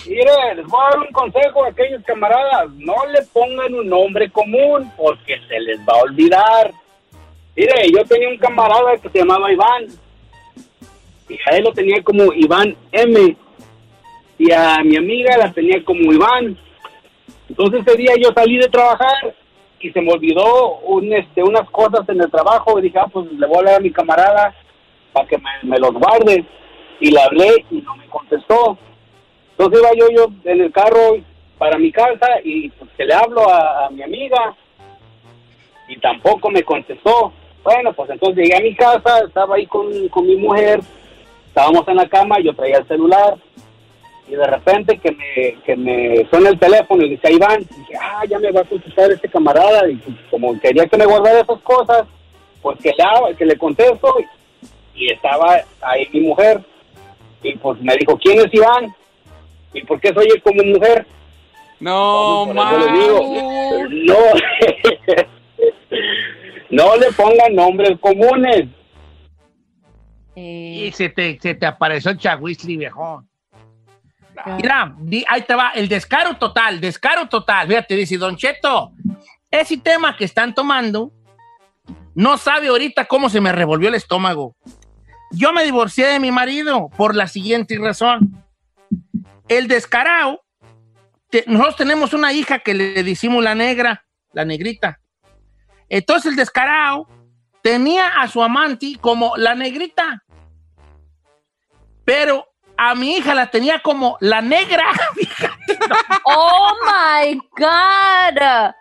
Mire, 0.06 0.54
les 0.54 0.64
voy 0.66 0.80
a 0.80 0.90
dar 0.90 1.00
un 1.00 1.12
consejo 1.12 1.64
a 1.64 1.68
aquellos 1.70 2.00
camaradas. 2.04 2.70
No 2.76 2.94
le 3.12 3.22
pongan 3.32 3.74
un 3.74 3.88
nombre 3.88 4.30
común 4.30 4.88
porque 4.96 5.40
se 5.48 5.58
les 5.58 5.80
va 5.80 5.94
a 5.94 6.02
olvidar. 6.02 6.72
Mire, 7.56 7.90
yo 7.90 8.04
tenía 8.04 8.28
un 8.28 8.38
camarada 8.38 8.96
que 9.02 9.08
se 9.08 9.18
llamaba 9.18 9.52
Iván. 9.52 9.87
Y 11.28 11.35
a 11.35 11.56
él 11.56 11.64
lo 11.64 11.72
tenía 11.72 12.04
como 12.04 12.32
Iván 12.32 12.76
M. 12.92 13.37
Y 14.38 14.52
a 14.52 14.78
mi 14.85 14.96
amiga 14.96 15.37
la 15.38 15.52
tenía 15.52 15.85
como 15.85 16.12
Iván. 16.12 16.56
Entonces 17.48 17.85
ese 17.85 17.96
día 17.96 18.12
yo 18.16 18.30
salí 18.32 18.58
de 18.58 18.68
trabajar 18.68 19.35
y 19.82 19.90
se 19.90 20.00
me 20.00 20.12
olvidó 20.12 20.78
un, 20.78 21.12
este, 21.12 21.42
unas 21.42 21.68
cosas 21.70 22.08
en 22.08 22.20
el 22.20 22.30
trabajo 22.30 22.78
y 22.78 22.82
dije, 22.82 22.98
ah, 22.98 23.08
pues 23.12 23.30
le 23.32 23.46
voy 23.46 23.56
a 23.56 23.58
hablar 23.58 23.74
a 23.76 23.80
mi 23.80 23.90
camarada 23.90 24.54
para 25.12 25.26
que 25.26 25.36
me, 25.62 25.78
los 25.78 25.92
guarde. 25.92 26.44
Y 27.00 27.10
le 27.10 27.20
hablé 27.20 27.64
y 27.70 27.82
no 27.82 27.96
me 27.96 28.06
contestó. 28.06 28.78
Entonces 29.50 29.80
iba 29.80 29.90
yo, 29.98 30.14
yo 30.14 30.50
en 30.50 30.60
el 30.60 30.72
carro 30.72 31.16
para 31.58 31.78
mi 31.78 31.90
casa 31.90 32.28
y 32.44 32.70
pues 32.70 32.90
que 32.96 33.04
le 33.04 33.14
hablo 33.14 33.48
a, 33.48 33.86
a 33.86 33.90
mi 33.90 34.02
amiga 34.02 34.54
y 35.88 35.98
tampoco 35.98 36.48
me 36.48 36.62
contestó. 36.62 37.32
Bueno, 37.64 37.92
pues 37.92 38.10
entonces 38.10 38.36
llegué 38.36 38.56
a 38.56 38.60
mi 38.60 38.74
casa, 38.74 39.24
estaba 39.26 39.56
ahí 39.56 39.66
con, 39.66 40.08
con 40.08 40.26
mi 40.26 40.36
mujer, 40.36 40.80
estábamos 41.48 41.86
en 41.88 41.96
la 41.96 42.08
cama, 42.08 42.40
yo 42.40 42.54
traía 42.54 42.78
el 42.78 42.88
celular 42.88 43.36
y 44.28 44.35
de 44.35 44.46
repente 44.46 44.98
que 44.98 45.11
me, 45.12 45.62
que 45.62 45.76
me 45.76 46.26
suena 46.30 46.50
el 46.50 46.58
teléfono 46.58 47.04
y 47.04 47.11
dice 47.11 47.32
Iván, 47.32 47.61
dije, 47.61 47.94
ah, 48.00 48.22
ya 48.28 48.38
me 48.38 48.52
va 48.52 48.61
a 48.61 48.64
contestar 48.64 49.11
este 49.11 49.28
camarada 49.28 49.88
y 49.90 49.96
pues, 49.96 50.16
como 50.30 50.58
quería 50.61 50.87
que 50.87 50.96
me 50.96 51.06
guardara 51.06 51.40
esas 51.40 51.61
cosas, 51.61 52.06
pues 52.62 52.78
que 52.78 52.90
le, 52.90 53.37
que 53.37 53.44
le 53.44 53.58
contesto 53.58 54.14
y, 54.94 55.04
y 55.04 55.12
estaba 55.12 55.61
ahí 55.80 56.08
mi 56.12 56.20
mujer 56.20 56.62
y 57.42 57.56
pues 57.56 57.80
me 57.80 57.96
dijo, 57.96 58.16
¿quién 58.18 58.38
es 58.38 58.54
Iván? 58.54 58.94
¿Y 59.74 59.82
por 59.85 60.00
qué 60.00 60.12
soy 60.14 60.28
como 60.42 60.62
mujer? 60.62 61.06
No, 61.80 62.46
le 62.46 62.92
digo, 62.92 63.20
no, 64.06 64.14
no 66.70 66.96
le 66.96 67.12
pongan 67.12 67.54
nombres 67.54 67.98
comunes. 68.00 68.68
Y 70.37 70.90
se 70.92 71.08
te, 71.08 71.38
se 71.40 71.54
te 71.54 71.66
apareció 71.66 72.12
el 72.12 72.18
Chahuizli, 72.18 72.76
viejón. 72.76 73.28
Mira, 74.57 74.94
ahí 75.28 75.42
te 75.42 75.55
va, 75.55 75.70
el 75.70 75.88
descaro 75.88 76.37
total, 76.37 76.81
descaro 76.81 77.28
total. 77.28 77.68
Fíjate, 77.68 77.94
dice 77.96 78.16
Don 78.18 78.37
Cheto, 78.37 78.92
ese 79.50 79.76
tema 79.78 80.16
que 80.16 80.24
están 80.24 80.55
tomando, 80.55 81.12
no 82.14 82.37
sabe 82.38 82.68
ahorita 82.68 83.05
cómo 83.07 83.28
se 83.31 83.40
me 83.40 83.52
revolvió 83.52 83.88
el 83.88 83.94
estómago. 83.94 84.55
Yo 85.31 85.52
me 85.52 85.64
divorcié 85.64 86.07
de 86.07 86.20
mi 86.20 86.31
marido 86.31 86.90
por 86.96 87.14
la 87.16 87.26
siguiente 87.26 87.78
razón. 87.78 88.44
El 89.48 89.66
descarado, 89.68 90.42
te- 91.31 91.44
nosotros 91.46 91.76
tenemos 91.76 92.12
una 92.12 92.33
hija 92.33 92.59
que 92.59 92.74
le 92.74 93.02
decimos 93.02 93.42
la 93.42 93.55
negra, 93.55 94.05
la 94.33 94.44
negrita. 94.44 95.00
Entonces 95.88 96.31
el 96.33 96.37
descarado 96.37 97.09
tenía 97.62 98.20
a 98.20 98.28
su 98.28 98.42
amante 98.42 98.96
como 99.00 99.37
la 99.37 99.55
negrita. 99.55 100.22
Pero 102.05 102.46
a 102.84 102.96
mi 102.96 103.16
hija 103.16 103.32
la 103.32 103.48
tenía 103.48 103.78
como 103.80 104.16
la 104.20 104.40
negra. 104.40 104.84
Oh 106.24 106.72
my 106.84 107.40
God. 107.56 108.72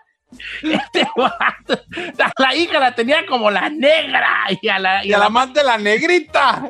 Este 0.63 1.07
vato, 1.15 1.83
la, 2.17 2.31
la 2.37 2.55
hija 2.55 2.79
la 2.79 2.95
tenía 2.95 3.25
como 3.25 3.51
la 3.51 3.69
negra. 3.69 4.45
Y 4.61 4.67
a 4.69 4.79
la, 4.79 5.05
Y 5.05 5.13
al 5.13 5.23
amante 5.23 5.63
la 5.63 5.77
negrita. 5.77 6.63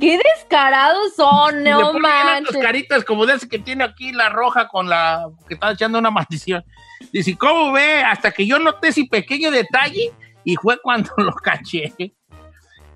Qué 0.00 0.18
descarados 0.34 1.14
son, 1.14 1.62
no 1.62 1.92
manches. 1.94 2.56
caritas 2.56 3.04
como 3.04 3.26
de 3.26 3.34
ese 3.34 3.48
que 3.48 3.58
tiene 3.58 3.84
aquí 3.84 4.12
la 4.12 4.30
roja 4.30 4.66
con 4.68 4.88
la 4.88 5.26
que 5.46 5.54
está 5.54 5.72
echando 5.72 5.98
una 5.98 6.10
maldición. 6.10 6.64
Dice, 7.12 7.36
¿cómo 7.36 7.72
ve? 7.72 8.02
Hasta 8.02 8.30
que 8.30 8.46
yo 8.46 8.58
noté 8.58 8.88
ese 8.88 9.04
pequeño 9.04 9.50
detalle 9.50 10.12
y 10.44 10.56
fue 10.56 10.80
cuando 10.80 11.10
lo 11.18 11.34
caché. 11.34 11.92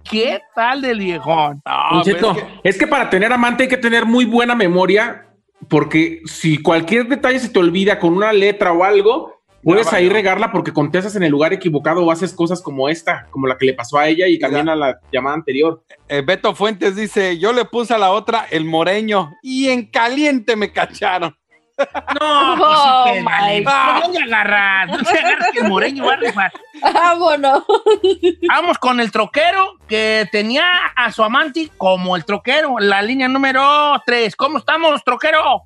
¿Qué 0.08 0.40
tal 0.54 0.82
del 0.82 0.98
viejón? 0.98 1.62
Cheto, 2.02 2.36
es, 2.62 2.78
que... 2.78 2.86
para 2.86 3.10
tener 3.10 3.32
amante 3.32 3.64
hay 3.64 3.68
que 3.68 3.76
tener 3.76 4.04
muy 4.04 4.24
buena 4.24 4.54
memoria, 4.54 5.26
porque 5.68 6.20
si 6.26 6.58
cualquier 6.58 7.08
detalle 7.08 7.38
se 7.38 7.48
te 7.48 7.58
olvida 7.58 7.98
con 7.98 8.14
una 8.14 8.32
letra 8.32 8.72
o 8.72 8.84
algo, 8.84 9.34
puedes 9.62 9.92
ahí 9.92 10.08
regarla 10.08 10.52
porque 10.52 10.72
contestas 10.72 11.16
en 11.16 11.22
el 11.22 11.30
lugar 11.30 11.52
equivocado 11.52 12.04
o 12.04 12.10
haces 12.10 12.32
cosas 12.34 12.60
como 12.60 12.88
esta, 12.88 13.26
como 13.30 13.46
la 13.46 13.56
que 13.56 13.66
le 13.66 13.74
pasó 13.74 13.98
a 13.98 14.08
ella 14.08 14.28
y 14.28 14.38
también 14.38 14.68
a 14.68 14.76
la 14.76 15.00
llamada 15.10 15.36
anterior. 15.36 15.82
Eh, 16.08 16.22
Beto 16.24 16.54
Fuentes 16.54 16.94
dice, 16.96 17.38
yo 17.38 17.52
le 17.52 17.64
puse 17.64 17.94
a 17.94 17.98
la 17.98 18.12
otra 18.12 18.46
el 18.50 18.64
moreño 18.64 19.32
y 19.42 19.68
en 19.68 19.86
caliente 19.86 20.54
me 20.54 20.70
cacharon. 20.70 21.34
No, 22.20 22.54
pues 22.56 22.68
Oh, 22.70 23.24
vale. 23.24 23.62
God. 23.64 23.72
No 24.06 24.12
te 24.12 24.22
agarras, 24.22 24.88
no 24.90 24.98
te 24.98 25.18
agarras 25.18 25.50
que 25.52 25.58
el 25.60 25.68
moreño 25.68 26.04
va 26.06 26.12
a 26.12 26.16
rifar. 26.16 26.52
Vámonos. 26.80 27.64
Vamos 28.48 28.78
con 28.78 29.00
el 29.00 29.10
troquero 29.10 29.76
que 29.88 30.28
tenía 30.30 30.64
a 30.94 31.10
su 31.12 31.22
amante 31.24 31.70
como 31.76 32.16
el 32.16 32.24
troquero, 32.24 32.76
la 32.78 33.02
línea 33.02 33.26
número 33.28 34.00
3. 34.06 34.36
¿Cómo 34.36 34.58
estamos, 34.58 35.02
troquero? 35.04 35.62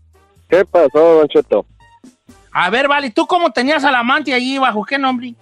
¿Qué 0.49 0.65
pasó, 0.65 0.89
Don 1.19 1.29
Cheto? 1.29 1.67
A 2.53 2.71
ver, 2.71 2.89
vale, 2.89 3.11
¿tú 3.11 3.27
cómo 3.27 3.51
tenías 3.51 3.85
al 3.85 3.95
amante 3.95 4.33
allí 4.33 4.57
bajo 4.59 4.85
qué 4.85 4.97
nombre? 4.99 5.35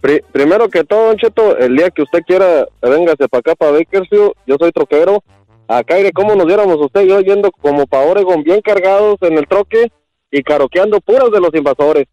Pri- 0.00 0.22
primero 0.32 0.68
que 0.68 0.82
todo, 0.84 1.06
Don 1.08 1.16
Cheto, 1.16 1.56
el 1.56 1.76
día 1.76 1.90
que 1.90 2.02
usted 2.02 2.20
quiera, 2.26 2.66
véngase 2.82 3.28
para 3.28 3.38
acá, 3.40 3.54
para 3.54 3.70
Bakersfield. 3.72 4.32
Yo 4.46 4.56
soy 4.58 4.72
troquero. 4.72 5.22
Acá, 5.68 5.96
de 5.96 6.12
cómo 6.12 6.34
nos 6.34 6.46
diéramos 6.46 6.76
usted 6.80 7.02
y 7.02 7.08
yo 7.08 7.20
yendo 7.20 7.50
como 7.50 7.86
para 7.86 8.04
Oregon, 8.06 8.42
bien 8.42 8.60
cargados 8.60 9.16
en 9.22 9.36
el 9.38 9.46
troque 9.48 9.90
y 10.30 10.42
caroqueando 10.42 11.00
puras 11.00 11.30
de 11.30 11.40
los 11.40 11.52
invasores. 11.54 12.06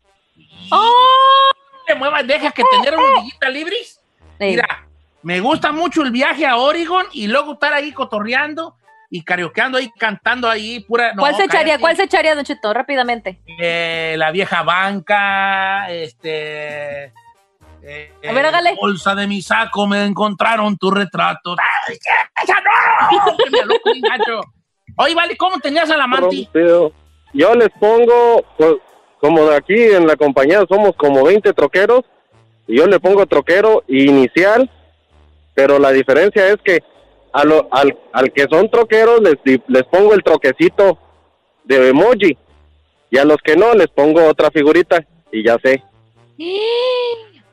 te 1.86 1.96
muevas, 1.96 2.26
deja 2.26 2.52
que 2.52 2.64
tener 2.72 2.96
dillitas 2.98 3.50
libres. 3.54 4.00
Mira, 4.40 4.88
me 5.22 5.40
gusta 5.40 5.72
mucho 5.72 6.02
el 6.02 6.12
viaje 6.12 6.46
a 6.46 6.58
Oregon 6.58 7.06
y 7.14 7.28
luego 7.28 7.54
estar 7.54 7.74
ahí 7.74 7.92
cotorreando 7.92 8.76
y 9.10 9.24
karaokeando 9.24 9.78
ahí, 9.78 9.92
cantando 10.00 10.50
ahí, 10.50 10.80
pura. 10.80 11.14
no, 11.14 11.22
¿Cuál 11.22 11.36
se 11.36 11.44
echaría? 11.44 11.78
¿Cuál 11.78 11.96
se 11.96 12.04
echaría, 12.04 12.34
Don 12.34 12.44
Cheto? 12.44 12.74
Rápidamente. 12.74 13.40
Eh, 13.62 14.16
la 14.18 14.32
vieja 14.32 14.64
banca, 14.64 15.92
este. 15.92 17.14
eh, 17.84 18.12
A 18.28 18.32
ver, 18.34 18.46
hágale. 18.48 18.76
Bolsa 18.82 19.14
de 19.14 19.28
mi 19.28 19.42
saco, 19.44 19.86
me 19.86 20.04
encontraron 20.04 20.78
tu 20.78 20.90
retrato. 20.90 21.56
¡Ay, 21.88 21.96
qué- 21.96 22.33
Oye, 24.98 25.16
vale, 25.16 25.36
¿cómo 25.38 25.58
tenías 25.60 25.90
al 25.90 26.02
amante? 26.02 26.48
Rompido. 26.54 26.92
Yo 27.34 27.54
les 27.56 27.70
pongo, 27.80 28.44
pues, 28.58 28.76
como 29.20 29.46
de 29.46 29.56
aquí 29.56 29.74
en 29.74 30.06
la 30.06 30.16
compañía 30.16 30.64
somos 30.70 30.96
como 30.96 31.24
20 31.24 31.52
troqueros, 31.54 32.02
y 32.68 32.78
yo 32.78 32.86
le 32.88 33.00
pongo 33.00 33.26
troquero 33.26 33.84
inicial, 33.88 34.70
pero 35.56 35.80
la 35.80 35.92
diferencia 35.92 36.48
es 36.50 36.58
que 36.64 36.80
a 37.32 37.44
lo- 37.44 37.68
al, 37.72 37.98
al 38.12 38.32
que 38.32 38.46
son 38.50 38.70
troqueros 38.70 39.22
les, 39.22 39.36
di- 39.44 39.62
les 39.68 39.84
pongo 39.86 40.14
el 40.14 40.24
troquecito 40.24 41.00
de 41.64 41.90
emoji, 41.90 42.38
y 43.10 43.18
a 43.18 43.26
los 43.26 43.38
que 43.38 43.56
no 43.56 43.74
les 43.74 43.88
pongo 43.88 44.24
otra 44.28 44.52
figurita, 44.52 45.04
y 45.32 45.44
ya 45.44 45.58
sé. 45.64 45.82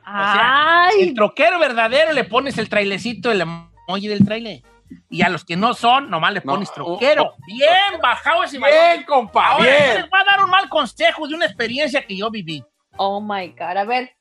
O 0.03 0.13
sea, 0.13 0.89
el 0.99 1.15
troquero 1.15 1.61
verdadero 1.61 2.13
le 2.13 2.25
pones 2.25 2.59
el 2.59 2.69
trailecito, 2.69 3.31
el 3.31 3.43
emoji 3.43 4.09
del 4.09 4.25
trailer. 4.25 4.61
Y 5.09 5.23
a 5.23 5.29
los 5.29 5.45
que 5.45 5.57
no 5.57 5.75
son, 5.75 6.11
nomás 6.11 6.33
le 6.33 6.41
pones 6.41 6.73
troquero. 6.73 7.35
bien 7.47 8.01
bajado 8.03 8.43
ese 8.45 8.59
Bien, 8.59 9.05
compa, 9.05 9.49
Ahora, 9.53 9.65
bien. 9.65 9.95
les 9.97 10.11
voy 10.11 10.21
a 10.21 10.25
dar 10.25 10.45
un 10.45 10.51
mal 10.51 10.69
consejo 10.69 11.27
de 11.29 11.35
una 11.35 11.47
experiencia 11.47 12.05
que 12.05 12.17
yo 12.17 12.31
viví. 12.31 12.65
Oh 12.97 13.21
my 13.21 13.49
God, 13.49 13.77
a 13.77 13.85
ver. 13.85 14.17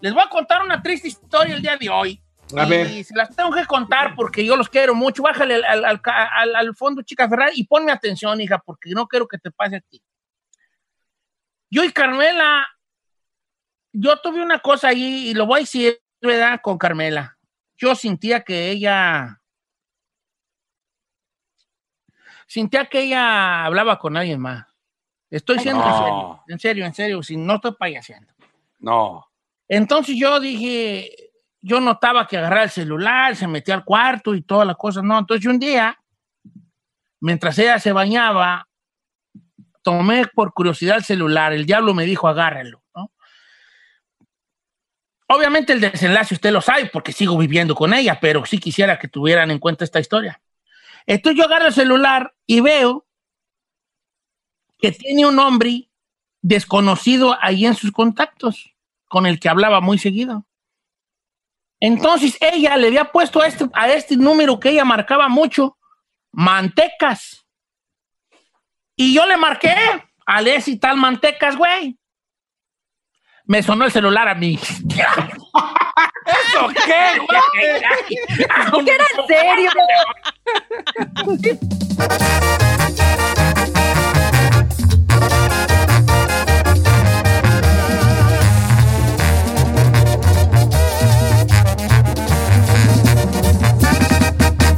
Les 0.00 0.12
voy 0.12 0.22
a 0.24 0.28
contar 0.28 0.62
una 0.62 0.80
triste 0.82 1.08
historia 1.08 1.54
el 1.54 1.62
día 1.62 1.76
de 1.76 1.88
hoy. 1.88 2.22
A 2.56 2.64
y 2.64 2.68
ver. 2.70 3.04
se 3.04 3.14
las 3.14 3.34
tengo 3.34 3.50
que 3.52 3.66
contar 3.66 4.14
porque 4.14 4.44
yo 4.44 4.56
los 4.56 4.68
quiero 4.68 4.94
mucho. 4.94 5.22
Bájale 5.22 5.56
al, 5.56 5.84
al- 5.84 6.00
al- 6.04 6.56
al 6.56 6.74
fondo, 6.76 7.02
chica 7.02 7.28
Ferrari, 7.28 7.52
y 7.56 7.64
ponme 7.66 7.92
atención, 7.92 8.40
hija, 8.40 8.58
porque 8.58 8.90
no 8.90 9.06
quiero 9.06 9.26
que 9.28 9.38
te 9.38 9.50
pase 9.50 9.76
a 9.76 9.80
ti. 9.80 10.02
Yo 11.70 11.84
y 11.84 11.92
Carmela, 11.92 12.66
yo 13.92 14.18
tuve 14.20 14.42
una 14.42 14.58
cosa 14.60 14.88
ahí, 14.88 15.28
y 15.28 15.34
lo 15.34 15.46
voy 15.46 15.58
a 15.58 15.60
decir, 15.60 15.98
¿verdad? 16.22 16.60
Con 16.62 16.78
Carmela. 16.78 17.36
Yo 17.76 17.94
sentía 17.94 18.42
que 18.42 18.70
ella. 18.70 19.40
Sentía 22.48 22.86
que 22.86 23.02
ella 23.02 23.66
hablaba 23.66 23.98
con 23.98 24.16
alguien 24.16 24.40
más. 24.40 24.66
Estoy 25.30 25.58
siendo 25.58 25.84
No. 25.84 25.88
en 25.88 25.98
serio, 25.98 26.42
en 26.48 26.58
serio, 26.58 26.86
en 26.86 26.94
serio, 26.94 27.22
si 27.22 27.36
no 27.36 27.56
estoy 27.56 27.72
payaseando. 27.72 28.32
No. 28.78 29.26
Entonces 29.68 30.16
yo 30.18 30.40
dije, 30.40 31.30
yo 31.60 31.78
notaba 31.80 32.26
que 32.26 32.38
agarraba 32.38 32.62
el 32.64 32.70
celular, 32.70 33.36
se 33.36 33.46
metía 33.46 33.74
al 33.74 33.84
cuarto 33.84 34.34
y 34.34 34.40
todas 34.40 34.66
las 34.66 34.76
cosas, 34.76 35.04
¿no? 35.04 35.18
Entonces 35.18 35.46
un 35.46 35.58
día, 35.58 36.00
mientras 37.20 37.58
ella 37.58 37.78
se 37.78 37.92
bañaba, 37.92 38.66
tomé 39.82 40.26
por 40.28 40.54
curiosidad 40.54 40.96
el 40.96 41.04
celular, 41.04 41.52
el 41.52 41.66
diablo 41.66 41.92
me 41.92 42.06
dijo, 42.06 42.28
agárralo, 42.28 42.82
¿no? 42.96 43.12
Obviamente 45.26 45.74
el 45.74 45.80
desenlace 45.82 46.32
usted 46.34 46.50
lo 46.50 46.62
sabe 46.62 46.86
porque 46.86 47.12
sigo 47.12 47.36
viviendo 47.36 47.74
con 47.74 47.92
ella, 47.92 48.18
pero 48.18 48.46
sí 48.46 48.58
quisiera 48.58 48.98
que 48.98 49.08
tuvieran 49.08 49.50
en 49.50 49.58
cuenta 49.58 49.84
esta 49.84 50.00
historia. 50.00 50.40
Entonces 51.08 51.38
yo 51.38 51.46
agarro 51.46 51.68
el 51.68 51.72
celular 51.72 52.34
y 52.46 52.60
veo 52.60 53.06
que 54.78 54.92
tiene 54.92 55.24
un 55.24 55.38
hombre 55.38 55.88
desconocido 56.42 57.34
ahí 57.40 57.64
en 57.64 57.74
sus 57.74 57.92
contactos, 57.92 58.74
con 59.08 59.24
el 59.24 59.40
que 59.40 59.48
hablaba 59.48 59.80
muy 59.80 59.96
seguido. 59.96 60.46
Entonces 61.80 62.36
ella 62.42 62.76
le 62.76 62.88
había 62.88 63.10
puesto 63.10 63.40
a 63.40 63.46
este, 63.46 63.66
a 63.72 63.90
este 63.90 64.18
número 64.18 64.60
que 64.60 64.68
ella 64.68 64.84
marcaba 64.84 65.30
mucho, 65.30 65.78
mantecas. 66.30 67.46
Y 68.94 69.14
yo 69.14 69.24
le 69.24 69.38
marqué 69.38 69.74
a 70.26 70.42
y 70.42 70.76
tal 70.76 70.98
mantecas, 70.98 71.56
güey. 71.56 71.98
Me 73.48 73.62
sonó 73.62 73.86
el 73.86 73.90
celular 73.90 74.28
a 74.28 74.34
mí. 74.34 74.58
¿Eso 74.58 74.68
qué, 76.84 77.18
güey? 77.18 77.40
¿Qué 78.84 78.92
era 78.92 79.06
en 79.16 79.26
serio? 79.26 79.70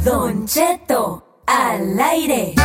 Don 0.05 0.47
Cheto 0.47 1.43
al 1.45 1.99
aire. 1.99 2.55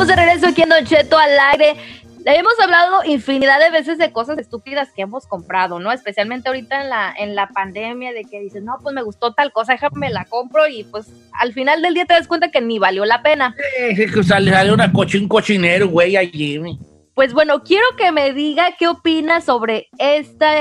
Estamos 0.00 0.16
de 0.16 0.24
regreso 0.24 0.46
aquí 0.46 0.62
en 0.62 0.70
Don 0.70 0.84
Cheto 0.86 1.18
al 1.18 1.38
aire. 1.52 1.76
Hemos 2.24 2.58
hablado 2.58 3.04
infinidad 3.04 3.60
de 3.60 3.70
veces 3.70 3.98
de 3.98 4.12
cosas 4.12 4.38
estúpidas 4.38 4.88
que 4.96 5.02
hemos 5.02 5.26
comprado, 5.26 5.78
¿no? 5.78 5.92
Especialmente 5.92 6.48
ahorita 6.48 6.80
en 6.80 6.88
la, 6.88 7.14
en 7.18 7.34
la 7.34 7.48
pandemia, 7.48 8.14
de 8.14 8.24
que 8.24 8.40
dices, 8.40 8.62
no, 8.62 8.78
pues 8.82 8.94
me 8.94 9.02
gustó 9.02 9.34
tal 9.34 9.52
cosa, 9.52 9.74
déjame 9.74 10.08
la 10.08 10.24
compro 10.24 10.66
y 10.66 10.84
pues 10.84 11.08
al 11.38 11.52
final 11.52 11.82
del 11.82 11.92
día 11.92 12.06
te 12.06 12.14
das 12.14 12.28
cuenta 12.28 12.50
que 12.50 12.62
ni 12.62 12.78
valió 12.78 13.04
la 13.04 13.20
pena. 13.20 13.54
Es 13.78 14.10
que 14.10 14.22
sale, 14.22 14.50
sale 14.50 14.72
una 14.72 14.90
coche, 14.90 15.18
un 15.18 15.28
cochinero, 15.28 15.88
güey, 15.88 16.16
allí. 16.16 16.58
Pues 17.20 17.34
bueno, 17.34 17.62
quiero 17.62 17.84
que 17.98 18.12
me 18.12 18.32
diga 18.32 18.76
qué 18.78 18.88
opina 18.88 19.42
sobre 19.42 19.90
esta, 19.98 20.54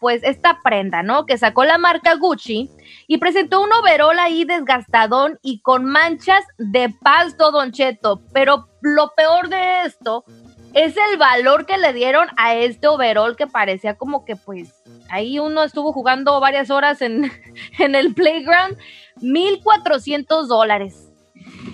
pues 0.00 0.22
esta 0.22 0.60
prenda, 0.62 1.02
¿no? 1.02 1.24
Que 1.24 1.38
sacó 1.38 1.64
la 1.64 1.78
marca 1.78 2.14
Gucci 2.16 2.70
y 3.06 3.16
presentó 3.16 3.62
un 3.62 3.72
overol 3.72 4.18
ahí 4.18 4.44
desgastadón 4.44 5.38
y 5.40 5.62
con 5.62 5.86
manchas 5.86 6.44
de 6.58 6.94
pasto, 7.00 7.52
Don 7.52 7.72
Cheto. 7.72 8.20
Pero 8.34 8.68
lo 8.82 9.14
peor 9.16 9.48
de 9.48 9.84
esto 9.86 10.26
es 10.74 10.94
el 11.10 11.16
valor 11.16 11.64
que 11.64 11.78
le 11.78 11.94
dieron 11.94 12.28
a 12.36 12.54
este 12.54 12.86
overol 12.86 13.34
que 13.34 13.46
parecía 13.46 13.96
como 13.96 14.26
que 14.26 14.36
pues 14.36 14.74
ahí 15.08 15.38
uno 15.38 15.64
estuvo 15.64 15.94
jugando 15.94 16.38
varias 16.38 16.68
horas 16.68 17.00
en, 17.00 17.32
en 17.78 17.94
el 17.94 18.12
playground. 18.12 18.76
1.400 19.22 20.48
dólares. 20.48 21.10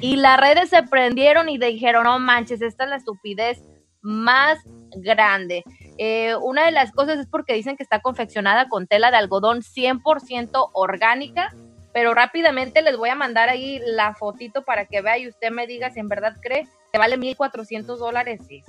Y 0.00 0.14
las 0.14 0.38
redes 0.38 0.70
se 0.70 0.84
prendieron 0.84 1.48
y 1.48 1.58
dijeron, 1.58 2.04
no 2.04 2.20
manches, 2.20 2.62
esta 2.62 2.84
es 2.84 2.90
la 2.90 2.96
estupidez 2.96 3.64
más 4.04 4.58
grande. 4.96 5.64
Eh, 5.98 6.34
una 6.42 6.64
de 6.66 6.70
las 6.70 6.92
cosas 6.92 7.18
es 7.18 7.26
porque 7.26 7.54
dicen 7.54 7.76
que 7.76 7.82
está 7.82 8.00
confeccionada 8.00 8.68
con 8.68 8.86
tela 8.86 9.10
de 9.10 9.16
algodón 9.16 9.62
100% 9.62 10.70
orgánica, 10.72 11.52
pero 11.92 12.14
rápidamente 12.14 12.82
les 12.82 12.96
voy 12.96 13.08
a 13.08 13.14
mandar 13.14 13.48
ahí 13.48 13.80
la 13.84 14.14
fotito 14.14 14.62
para 14.62 14.84
que 14.84 15.00
vea 15.00 15.18
y 15.18 15.28
usted 15.28 15.50
me 15.50 15.66
diga 15.66 15.90
si 15.90 16.00
en 16.00 16.08
verdad 16.08 16.36
cree 16.42 16.68
que 16.92 16.98
vale 16.98 17.16
1.400 17.18 17.96
dólares. 17.96 18.40
Sí. 18.46 18.62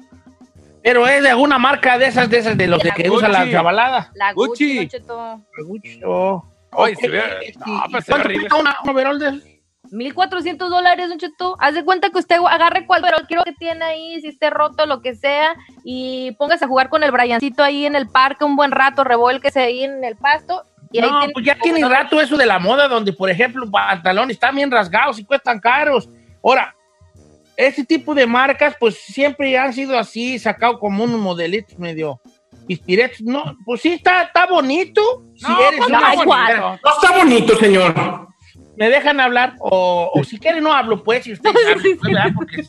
Pero 0.82 1.08
es 1.08 1.22
de 1.24 1.30
alguna 1.32 1.58
marca 1.58 1.98
de 1.98 2.06
esas, 2.08 2.30
de 2.30 2.38
esas, 2.38 2.58
de 2.58 2.68
los 2.68 2.82
de 2.82 2.92
que 2.92 3.10
usa 3.10 3.28
la 3.28 3.40
Gucci. 3.40 3.52
chavalada. 3.52 4.12
La 4.14 4.34
Gucci, 4.34 4.76
Gucci. 4.76 4.88
Cheto. 4.88 5.42
Gucci, 5.66 6.02
oh. 6.06 6.44
Ay, 6.72 6.94
Ok, 6.94 7.00
se 7.00 7.08
ve- 7.10 7.54
no, 7.66 7.84
pues 7.90 8.06
se 8.06 8.12
ve 8.12 8.14
¿Cuánto 8.14 8.16
horrible. 8.28 8.50
cuesta 8.50 8.56
una, 8.62 8.78
un 8.84 8.90
overol 8.90 9.20
de? 9.20 9.55
1400 9.92 10.70
dólares, 10.70 11.10
Don 11.10 11.18
Cheto. 11.18 11.56
Haz 11.60 11.74
de 11.76 11.84
cuenta 11.86 12.10
que 12.10 12.20
usted 12.20 12.38
agarre 12.50 12.86
cual 12.86 13.02
pero 13.02 13.18
quiero 13.28 13.44
que 13.44 13.54
tiene 13.54 13.84
ahí, 13.86 14.22
si 14.22 14.28
esté 14.28 14.50
roto, 14.50 14.86
lo 14.86 15.02
que 15.02 15.16
sea, 15.16 15.56
y 15.84 16.32
póngase 16.38 16.66
a 16.66 16.68
jugar 16.68 16.90
con 16.90 17.04
el 17.04 17.12
Briancito 17.12 17.64
ahí 17.64 17.86
en 17.86 17.96
el 17.96 18.08
parque 18.10 18.46
un 18.46 18.56
buen 18.56 18.72
rato, 18.72 19.04
revuélquese 19.04 19.60
ahí 19.62 19.84
en 19.84 20.04
el 20.04 20.16
pasto. 20.16 20.64
Y 20.92 21.00
ahí 21.00 21.10
no, 21.10 21.20
tiene- 21.20 21.34
pues 21.34 21.46
ya 21.46 21.58
tiene 21.60 21.88
rato 21.88 22.22
eso 22.22 22.38
de 22.38 22.46
la 22.46 22.60
moda, 22.60 22.88
donde, 22.88 23.12
por 23.14 23.30
ejemplo, 23.30 23.70
pantalones 23.70 24.36
están 24.36 24.56
bien 24.56 24.72
rasgados 24.72 25.20
y 25.20 25.26
cuestan 25.26 25.60
caros. 25.60 26.08
Ahora, 26.44 26.74
este 27.58 27.84
tipo 27.84 28.14
de 28.14 28.26
marcas, 28.28 28.76
pues 28.80 29.00
siempre 29.00 29.58
han 29.58 29.74
sido 29.74 29.98
así, 29.98 30.38
sacado 30.40 30.80
como 30.80 31.04
unos 31.04 31.20
modelitos 31.20 31.78
medio 31.80 32.20
pispiretos. 32.68 33.22
No, 33.22 33.56
pues 33.66 33.82
sí, 33.82 33.94
está, 33.94 34.24
está 34.24 34.46
bonito. 34.46 35.02
Si 35.36 35.46
No, 35.50 35.60
eres 35.62 35.78
pues 35.80 35.90
una 35.90 36.00
no, 36.16 36.22
igual. 36.24 36.80
No 36.84 36.92
está 37.02 37.18
bonito, 37.18 37.56
señor. 37.58 37.94
¿Me 38.78 38.90
dejan 38.90 39.20
hablar? 39.20 39.54
O, 39.60 40.12
o 40.14 40.24
si 40.24 40.38
quieren 40.40 40.64
no 40.64 40.74
hablo, 40.74 41.04
pues, 41.04 41.24
si 41.24 41.34
ustedes 41.34 41.56
saben, 41.68 41.98
¿verdad? 42.04 42.32
Porque 42.36 42.64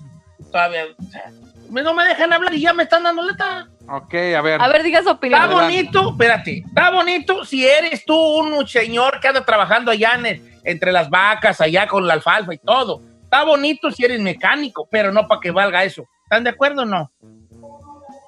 todavía... 0.51 0.85
o 0.99 1.03
sea, 1.11 1.31
no 1.71 1.95
me 1.95 2.05
dejan 2.05 2.33
hablar 2.33 2.55
y 2.55 2.61
ya 2.61 2.73
me 2.73 2.85
están 2.85 3.03
dando 3.03 3.23
letra. 3.23 3.69
Ok, 3.89 4.15
a 4.37 4.41
ver. 4.41 4.61
A 4.63 4.69
ver, 4.69 4.83
diga 4.83 5.03
su 5.03 5.11
opinión. 5.11 5.41
Está 5.43 5.53
bonito, 5.55 6.11
espérate, 6.11 6.63
está 6.67 6.91
bonito 6.91 7.45
si 7.45 7.67
eres 7.67 8.05
tú 8.05 8.17
un 8.17 8.67
señor 8.69 9.19
que 9.21 9.29
anda 9.29 9.45
trabajando 9.45 9.91
allá 9.91 10.13
en 10.17 10.27
el- 10.27 10.43
entre 10.65 10.91
las 10.93 11.09
vacas, 11.11 11.61
allá 11.61 11.87
con 11.87 12.07
la 12.07 12.15
alfalfa 12.15 12.55
y 12.55 12.59
todo. 12.59 13.01
Está 13.23 13.45
bonito 13.45 13.91
si 13.91 14.05
eres 14.05 14.21
mecánico, 14.21 14.89
pero 14.91 15.13
no 15.13 15.27
para 15.29 15.41
que 15.41 15.51
valga 15.51 15.85
eso. 15.85 16.05
¿Están 16.25 16.45
de 16.45 16.51
acuerdo 16.51 16.83
o 16.83 16.87
no? 16.87 17.11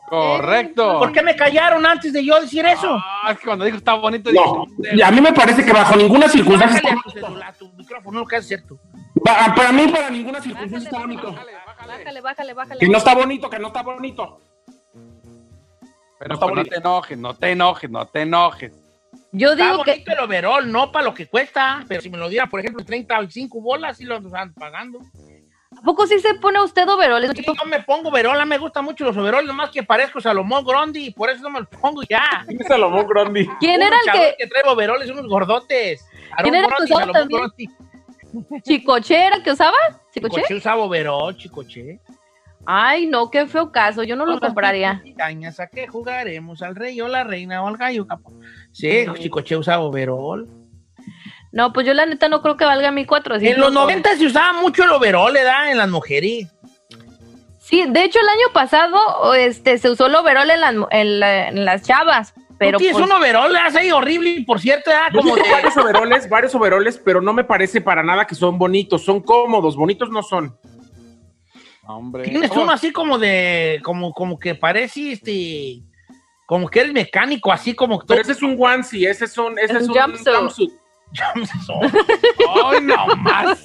Correcto. 0.09 0.99
¿Por 0.99 1.13
qué 1.13 1.23
me 1.23 1.37
callaron 1.37 1.85
antes 1.85 2.13
de 2.13 2.25
yo 2.25 2.41
decir 2.41 2.65
eso? 2.65 2.97
Ah, 2.99 3.33
es 3.33 3.39
que 3.39 3.45
cuando 3.45 3.65
dijo 3.65 3.77
está 3.77 3.95
bonito, 3.95 4.31
No, 4.33 4.65
dije, 4.79 4.97
y 4.97 5.03
a 5.03 5.11
mí 5.11 5.21
me 5.21 5.33
parece 5.33 5.65
que 5.65 5.73
bajo 5.73 5.97
ninguna 5.97 6.29
circunstancia... 6.29 6.81
Bájale 6.83 6.99
a 6.99 7.03
tu 7.03 7.11
celular, 7.11 7.55
tu 7.59 7.73
micrófono, 7.75 8.21
no 8.21 8.27
que 8.27 8.37
es 8.37 8.49
cierto. 8.49 8.79
para 9.25 9.73
mí, 9.73 9.89
para 9.89 10.11
ninguna 10.11 10.41
circunstancia 10.41 10.89
está 10.89 10.99
bonito. 10.99 11.33
Bájale, 11.33 12.21
bájale, 12.21 12.55
bájale. 12.55 12.81
Que 12.81 12.89
no 12.89 12.99
está 12.99 13.15
bonito, 13.15 13.51
que 13.51 13.59
no 13.59 13.67
está 13.69 13.83
bonito. 13.83 14.41
Pero 16.19 16.35
está 16.35 16.47
pues, 16.47 16.57
no 16.57 16.63
bonito. 16.63 16.71
te 16.71 16.77
enojes, 16.77 17.19
no 17.19 17.35
te 17.35 17.51
enojes, 17.53 17.91
no 17.91 18.07
te 18.07 18.23
enojes. 18.23 18.73
Yo 19.31 19.53
Está 19.53 19.71
digo 19.71 19.85
que 19.85 19.91
bonito 19.93 20.13
el 20.13 20.19
overol, 20.21 20.73
no 20.73 20.91
para 20.91 21.05
lo 21.05 21.15
que 21.15 21.27
cuesta, 21.27 21.85
pero 21.87 22.01
si 22.01 22.09
me 22.09 22.17
lo 22.19 22.29
diera, 22.29 22.47
por 22.47 22.61
ejemplo, 22.61 22.85
35 22.85 23.61
bolas, 23.61 23.99
sí 23.99 24.05
lo 24.05 24.17
están 24.17 24.55
pagando. 24.55 25.01
¿A 25.79 25.81
poco 25.83 26.07
sí 26.09 26.19
se 26.19 26.35
pone 26.35 26.61
usted 26.61 26.89
overoles? 26.89 27.31
Sí, 27.37 27.45
yo 27.47 27.65
me 27.67 27.81
pongo 27.81 28.09
overol, 28.09 28.45
me 28.47 28.59
gustan 28.59 28.85
mucho 28.85 29.05
los 29.05 29.17
overoles, 29.17 29.47
nomás 29.47 29.71
que 29.71 29.85
parezco 29.85 30.21
Salomón 30.21 30.65
Grondi 30.65 31.07
y 31.07 31.11
por 31.13 31.31
eso 31.31 31.41
no 31.43 31.51
me 31.51 31.61
los 31.61 31.69
pongo 31.69 32.03
ya. 32.03 32.45
Salomón 32.67 33.07
Grondi? 33.07 33.47
¿Quién 33.61 33.81
era 33.81 33.95
el 33.97 34.07
luchador 34.07 34.35
que- 34.37 34.47
trae 34.49 34.63
overoles, 34.67 35.11
unos 35.11 35.29
gordotes? 35.29 36.05
¿Quién 36.43 36.55
era 36.57 36.67
el 36.67 36.75
que 36.75 36.83
usaba 36.83 37.01
Salomón 37.01 37.13
también? 37.13 37.41
Grondi. 37.41 38.61
¿Chicoche 38.63 39.27
era 39.27 39.37
el 39.37 39.43
que 39.45 39.53
usaba? 39.53 39.77
¿Chicoche? 40.13 40.35
Chicoche 40.35 40.55
usaba 40.57 40.83
overol, 40.83 41.37
chicoche. 41.37 42.01
Ay, 42.67 43.07
no, 43.07 43.31
qué 43.31 43.47
feo 43.47 43.71
caso. 43.71 44.03
Yo 44.03 44.17
no 44.17 44.27
lo 44.27 44.41
compraría. 44.41 45.01
¿a 45.59 45.67
qué 45.69 45.87
jugaremos? 45.87 46.61
¿Al 46.61 46.75
rey 46.75 47.01
o 47.01 47.09
la 47.09 47.23
reina 47.25 47.63
o 47.63 47.69
al 47.69 47.77
gallo? 47.77 48.07
capo? 48.07 48.33
Sí, 48.73 49.07
chicoche 49.15 49.57
usaba 49.57 49.83
overol. 49.85 50.58
No, 51.53 51.73
pues 51.73 51.87
yo 51.87 51.95
la 51.95 52.05
neta 52.07 52.29
no 52.29 52.43
creo 52.43 52.57
que 52.57 52.65
valga 52.65 52.91
1400. 52.91 53.55
En 53.55 53.61
los 53.61 53.73
90 53.73 54.17
se 54.17 54.27
usaba 54.27 54.53
mucho 54.61 54.85
el 54.85 54.91
overol, 54.91 55.33
¿verdad? 55.33 55.71
En 55.71 55.79
las 55.79 55.89
mujeres. 55.89 56.47
Sí, 57.59 57.85
de 57.89 58.05
hecho 58.05 58.19
el 58.21 58.29
año 58.29 58.53
pasado 58.53 59.35
este 59.35 59.79
se 59.79 59.91
usó 59.91 60.07
el 60.07 60.15
overol 60.15 60.51
en 60.51 60.61
las, 60.61 60.75
en 60.91 61.21
la- 61.21 61.49
en 61.49 61.65
las 61.65 61.83
chavas, 61.83 62.33
pero 62.59 62.79
Tú 62.79 62.83
tienes 62.85 62.99
pues, 62.99 63.11
un 63.11 63.17
overol, 63.17 63.55
ahí 63.57 63.91
horrible, 63.91 64.43
por 64.47 64.59
cierto, 64.61 64.91
Como 65.15 65.37
de... 65.37 65.43
varios 65.51 65.77
overoles, 65.77 66.29
varios 66.29 66.55
overoles, 66.55 67.01
pero 67.05 67.21
no 67.21 67.33
me 67.33 67.45
parece 67.45 67.81
para 67.81 68.03
nada 68.03 68.27
que 68.27 68.35
son 68.35 68.59
bonitos. 68.59 69.05
Son 69.05 69.21
cómodos, 69.21 69.77
bonitos 69.77 70.11
no 70.11 70.23
son. 70.23 70.59
Hombre. 71.87 72.25
Tienes 72.25 72.51
uno 72.51 72.71
así 72.73 72.91
como 72.93 73.19
de, 73.19 73.81
como, 73.83 74.13
como 74.13 74.39
que 74.39 74.55
parece 74.55 75.13
este, 75.13 75.81
como 76.47 76.69
que 76.69 76.81
eres 76.81 76.93
mecánico, 76.93 77.51
así 77.53 77.75
como 77.75 77.99
Pero 78.01 78.21
ese 78.21 78.33
es 78.33 78.43
un 78.43 78.57
onesie, 78.59 79.09
ese 79.09 79.25
es 79.27 79.39
un, 79.39 79.59
ese 79.59 79.73
Un 79.75 79.83
es 79.83 79.89
un 79.89 79.95
jumpsuit. 79.95 80.35
jumpsuit. 80.37 80.73
¡Ay, 82.65 82.81
no 82.83 83.07
más! 83.17 83.65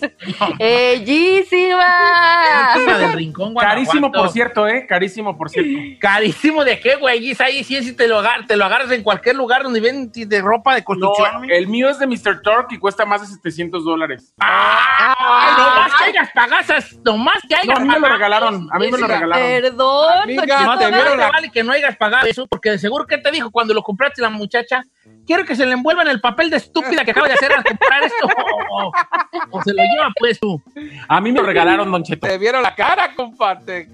Rincón, 3.16 3.54
Carísimo, 3.56 4.12
por 4.12 4.30
cierto, 4.30 4.68
¿eh? 4.68 4.86
Carísimo, 4.88 5.38
por 5.38 5.50
cierto. 5.50 5.72
¿Carísimo 6.00 6.64
de 6.64 6.80
qué, 6.80 6.96
güey? 6.96 7.32
Y 7.32 7.36
ahí 7.42 7.64
sí, 7.64 7.82
sí 7.84 7.94
te 7.94 8.08
lo, 8.08 8.20
agar- 8.20 8.46
te 8.48 8.56
lo 8.56 8.66
agarras 8.66 8.92
en 8.92 9.04
cualquier 9.04 9.36
lugar 9.36 9.64
donde 9.64 9.82
ven 9.82 10.12
de 10.14 10.42
ropa 10.42 10.74
de 10.76 10.82
No, 10.82 10.86
construcción. 10.86 11.50
el 11.52 11.68
mío 11.68 11.90
es 11.90 12.00
de 12.00 12.08
Mr. 12.08 12.42
Torque 12.42 12.76
y 12.76 12.80
cuesta 12.80 13.06
más 13.06 13.22
de 13.22 13.28
700 13.28 13.84
dólares. 13.84 14.34
¡Ay, 14.40 15.54
no 15.58 15.64
más 15.82 15.92
que 15.96 16.04
hayas 16.06 16.30
pagasas! 16.34 16.98
¡No 17.04 17.18
más 17.18 17.38
que 17.48 17.56
hayas 17.56 17.68
No, 17.68 17.76
a 17.76 17.80
mí 17.80 17.88
me 17.88 18.00
lo 18.00 18.08
regalaron, 18.10 18.70
a 18.72 18.80
mí 18.80 18.92
me 18.92 18.98
lo 18.98 19.08
regalaron. 19.08 19.48
Perdón, 19.62 20.14
Amiga, 20.24 20.62
No 20.66 20.78
te 20.78 20.86
te 20.86 20.92
vieron 20.92 21.18
la- 21.18 21.30
vale 21.32 21.52
que 21.52 21.64
no 21.64 21.72
hayas 21.74 21.96
pagado 21.98 22.28
eso, 22.28 22.48
porque 22.48 22.72
de 22.72 22.80
seguro 22.80 23.06
que 23.06 23.18
te 23.18 23.32
dijo 23.32 23.52
cuando 23.52 23.74
lo 23.74 23.82
compraste 23.84 24.22
la 24.22 24.30
muchacha, 24.30 24.84
quiero 25.26 25.46
que 25.46 25.56
se 25.56 25.66
le 25.66 25.74
envuelva 25.74 26.02
en 26.04 26.08
el 26.10 26.22
papel 26.22 26.50
de 26.50 26.58
estúpida 26.58 27.04
que 27.06 27.12
acaba 27.12 27.28
de 27.28 27.33
hacer 27.34 27.52
al 27.54 27.64
comprar 27.64 28.04
esto, 28.04 28.26
o, 28.26 28.84
o- 28.88 28.92
o 29.52 29.62
se 29.64 29.74
lo 29.74 29.84
lleva 29.84 30.12
pues 30.20 30.40
tú. 30.40 30.62
A 31.08 31.20
mí 31.22 31.32
me 31.32 31.40
lo 31.40 31.46
regalaron, 31.46 31.92
Don 31.92 32.04
Cheto. 32.04 32.28
Te 32.28 32.38
vieron 32.38 32.62
la 32.64 32.74
cara, 32.76 33.14
compadre. 33.16 33.88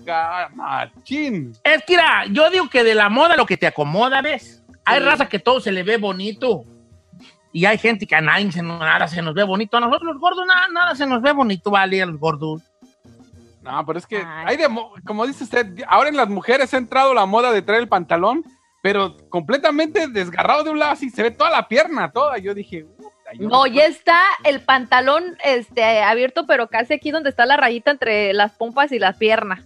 Machín. 0.55 1.53
Es 1.63 1.83
que, 1.85 1.93
mira, 1.93 2.25
yo 2.27 2.49
digo 2.49 2.69
que 2.69 2.83
de 2.83 2.95
la 2.95 3.09
moda 3.09 3.35
lo 3.35 3.45
que 3.45 3.57
te 3.57 3.67
acomoda, 3.67 4.21
¿ves? 4.21 4.63
Hay 4.85 4.99
raza 4.99 5.27
que 5.27 5.39
todo 5.39 5.59
se 5.61 5.71
le 5.71 5.83
ve 5.83 5.97
bonito. 5.97 6.63
Y 7.51 7.65
hay 7.65 7.77
gente 7.77 8.05
que 8.05 8.15
a 8.15 8.21
nadie 8.21 8.51
se 8.51 8.61
nos, 8.61 8.79
nada 8.79 9.07
se 9.07 9.21
nos 9.21 9.33
ve 9.33 9.43
bonito. 9.43 9.77
A 9.77 9.79
nosotros 9.79 10.13
los 10.13 10.21
gordos 10.21 10.45
nada, 10.45 10.67
nada 10.71 10.95
se 10.95 11.05
nos 11.07 11.21
ve 11.21 11.31
bonito, 11.31 11.71
vale, 11.71 12.01
a 12.01 12.05
los 12.05 12.17
gordos. 12.19 12.61
No, 13.61 13.85
pero 13.85 13.99
es 13.99 14.07
que 14.07 14.17
Ay. 14.17 14.45
hay 14.47 14.57
de, 14.57 14.67
mo- 14.69 14.93
como 15.05 15.25
dice 15.27 15.43
usted, 15.43 15.67
ahora 15.87 16.09
en 16.09 16.15
las 16.17 16.29
mujeres 16.29 16.73
ha 16.73 16.77
entrado 16.77 17.13
la 17.13 17.25
moda 17.25 17.51
de 17.51 17.61
traer 17.61 17.81
el 17.81 17.89
pantalón, 17.89 18.43
pero 18.81 19.17
completamente 19.29 20.07
desgarrado 20.07 20.63
de 20.63 20.69
un 20.69 20.79
lado, 20.79 20.91
así 20.93 21.09
se 21.09 21.21
ve 21.23 21.31
toda 21.31 21.49
la 21.49 21.67
pierna, 21.67 22.11
toda. 22.11 22.37
Yo 22.37 22.53
dije, 22.53 22.85
No, 23.37 23.67
ya 23.67 23.85
está 23.85 24.19
el 24.43 24.61
pantalón 24.61 25.37
este 25.43 26.01
abierto, 26.01 26.45
pero 26.47 26.67
casi 26.69 26.93
aquí 26.93 27.11
donde 27.11 27.29
está 27.29 27.45
la 27.45 27.57
rayita 27.57 27.91
entre 27.91 28.33
las 28.33 28.53
pompas 28.53 28.91
y 28.91 28.99
las 28.99 29.17
piernas. 29.17 29.65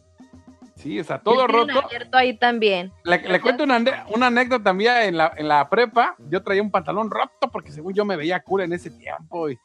Sí, 0.75 1.01
sea, 1.03 1.19
todo 1.19 1.47
roto. 1.47 1.79
abierto 1.85 2.17
ahí 2.17 2.35
también. 2.37 2.91
Le, 3.05 3.19
le 3.21 3.39
cuento 3.39 3.63
una, 3.63 3.75
anécdota 3.75 4.63
también 4.65 4.95
en 5.03 5.17
la, 5.17 5.31
en 5.37 5.47
la 5.47 5.69
prepa. 5.69 6.15
Yo 6.29 6.43
traía 6.43 6.61
un 6.61 6.71
pantalón 6.71 7.09
roto 7.09 7.49
porque 7.51 7.71
según 7.71 7.93
yo 7.93 8.03
me 8.03 8.17
veía 8.17 8.41
cool 8.41 8.61
en 8.61 8.73
ese 8.73 8.91
tiempo. 8.91 9.49
Y 9.49 9.57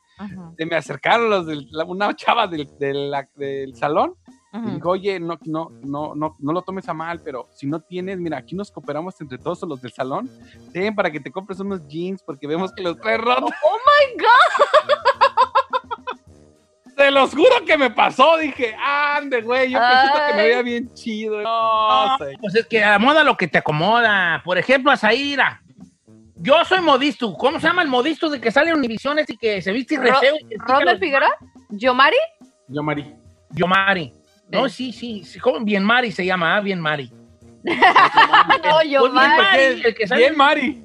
se 0.57 0.67
me 0.67 0.77
acercaron 0.77 1.29
los 1.31 1.47
del- 1.47 1.67
la- 1.71 1.85
una 1.85 2.15
chava 2.15 2.47
del, 2.47 2.69
del 2.79 3.75
salón 3.75 4.15
y 4.53 4.71
dijo, 4.71 4.89
oye, 4.91 5.21
no, 5.21 5.39
no, 5.45 5.71
no, 5.83 6.15
no, 6.15 6.37
no 6.39 6.53
lo 6.53 6.63
tomes 6.63 6.89
a 6.89 6.95
mal, 6.95 7.21
pero 7.23 7.49
si 7.53 7.67
no 7.67 7.81
tienes, 7.81 8.19
mira, 8.19 8.39
aquí 8.39 8.55
nos 8.55 8.71
cooperamos 8.71 9.21
entre 9.21 9.37
todos 9.39 9.63
los 9.63 9.81
del 9.83 9.93
salón. 9.93 10.31
Ten 10.73 10.95
para 10.95 11.11
que 11.11 11.21
te 11.21 11.31
compres 11.31 11.61
unos 11.61 11.87
jeans 11.87 12.23
porque 12.23 12.47
vemos 12.47 12.73
que 12.73 12.83
los 12.83 12.99
traes 12.99 13.21
rotos. 13.21 13.51
¡Oh, 13.65 13.77
my 13.77 14.23
God! 14.23 14.95
Se 16.97 17.11
los 17.13 17.31
juro 17.31 17.65
que 17.65 17.77
me 17.79 17.91
pasó. 17.91 18.37
Dije, 18.39 18.75
ande, 18.75 19.41
güey, 19.43 19.71
yo 19.71 19.79
pensé 19.79 20.09
que 20.31 20.35
me 20.37 20.43
veía 20.43 20.63
bien 20.63 20.93
chido. 20.95 21.41
No, 21.43 22.19
No, 22.19 22.19
pues 22.41 22.55
es 22.57 22.67
que 22.67 22.83
a 22.83 22.91
la 22.93 22.99
moda 22.99 23.23
lo 23.23 23.37
que 23.37 23.47
te 23.47 23.59
acomoda. 23.59 24.43
Por 24.45 24.59
ejemplo, 24.59 24.91
a 24.91 24.97
Zaira. 24.97 25.63
Yo 26.35 26.65
soy 26.65 26.81
modisto. 26.81 27.33
¿Cómo 27.35 27.61
se 27.61 27.67
llama 27.69 27.83
el 27.83 27.89
modisto 27.89 28.29
de 28.31 28.41
que 28.41 28.51
sale 28.51 28.71
en 28.71 28.79
Univisiones 28.79 29.29
y 29.31 29.37
que 29.37 29.63
se 29.63 29.71
viste 29.73 29.95
y 29.95 29.99
re 29.99 30.11
Ro- 30.11 30.19
feo 30.21 30.35
y 30.41 30.45
que 30.49 30.57
¿Romer 30.59 30.87
los- 30.87 30.99
Figueroa? 30.99 31.31
¿Yomari? 31.71 32.17
Yo, 33.51 33.67
Mari. 33.69 34.13
Mari. 34.51 34.63
No, 34.63 34.69
sí, 34.69 34.93
sí. 34.93 35.25
sí, 35.25 35.39
¿cómo? 35.39 35.61
Bien 35.61 35.83
Mari 35.85 36.13
se 36.13 36.25
llama, 36.25 36.57
ah, 36.57 36.61
Bien 36.61 36.81
Mari. 36.81 37.13
No, 37.65 37.75
Pues 38.75 38.89
bien 38.89 39.01
Yomari. 39.01 39.83
el 39.85 39.95
que 39.95 40.07
sale- 40.07 40.21
Bien 40.23 40.37
Mari. 40.37 40.85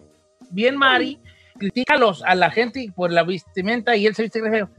Bien 0.52 0.78
Mari. 0.78 1.20
Critica 1.58 1.94
a, 1.94 1.98
los, 1.98 2.24
a 2.24 2.36
la 2.36 2.50
gente 2.52 2.88
por 2.96 3.12
la 3.12 3.24
vestimenta 3.24 3.96
y 3.96 4.06
él 4.08 4.16
se 4.16 4.24
viste 4.24 4.42
re 4.42 4.50
feo. 4.52 4.70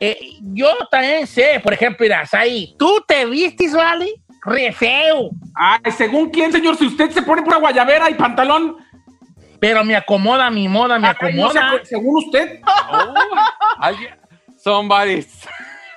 Eh, 0.00 0.18
yo 0.42 0.68
también 0.90 1.26
sé, 1.26 1.60
por 1.62 1.72
ejemplo, 1.72 2.04
mira, 2.04 2.22
ahí, 2.32 2.74
tú 2.78 3.02
te 3.06 3.24
vistes, 3.26 3.72
¿vale? 3.72 4.12
Re 4.44 4.72
feo. 4.72 5.30
Ay, 5.54 5.90
según 5.96 6.30
quién, 6.30 6.52
señor, 6.52 6.76
si 6.76 6.86
usted 6.86 7.10
se 7.10 7.22
pone 7.22 7.42
pura 7.42 7.56
guayabera 7.58 8.10
y 8.10 8.14
pantalón. 8.14 8.76
Pero 9.60 9.84
me 9.84 9.96
acomoda 9.96 10.50
mi 10.50 10.68
moda, 10.68 10.98
me 11.00 11.08
Ay, 11.08 11.14
no 11.34 11.46
acomoda. 11.48 11.72
sé, 11.78 11.86
según 11.86 12.24
usted. 12.24 12.60
Oh, 12.90 13.14
Somebody's. 14.56 15.46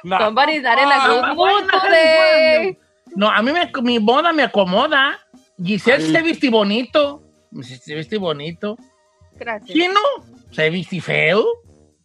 No. 0.03 0.17
Somebody's 0.17 0.63
not 0.63 0.77
in 0.79 0.85
a 0.85 0.95
Ah, 0.95 1.07
mood 1.27 1.35
bueno, 1.35 1.67
today. 1.81 2.77
No, 3.15 3.29
a 3.29 3.41
mí 3.41 3.51
me- 3.51 3.71
mi 3.81 3.99
moda 3.99 4.31
me 4.33 4.43
acomoda. 4.43 5.19
Giselle 5.63 6.01
se 6.11 6.21
viste 6.21 6.49
bonito. 6.49 7.21
Se, 7.61 7.95
viste 7.95 8.17
bonito. 8.17 8.77
Gracias. 9.35 9.71
¿Quién 9.71 9.93
no? 9.93 9.99
Se 10.51 10.69
viste 10.69 10.99
feo. 11.01 11.45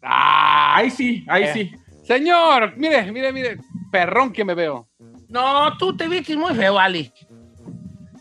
Ah, 0.03 0.77
Ahí 0.77 0.91
sí, 0.91 1.25
ahí 1.29 1.45
Eh. 1.45 1.53
sí. 1.53 1.73
Señor, 2.05 2.75
mire, 2.77 3.11
mire, 3.13 3.33
mire. 3.33 3.57
Perrón 3.91 4.33
que 4.33 4.45
me 4.45 4.55
veo. 4.55 4.89
No, 5.29 5.77
tú 5.79 5.97
te 5.97 6.07
vistes 6.07 6.37
muy 6.37 6.55
feo, 6.55 6.79
Ali. 6.79 7.13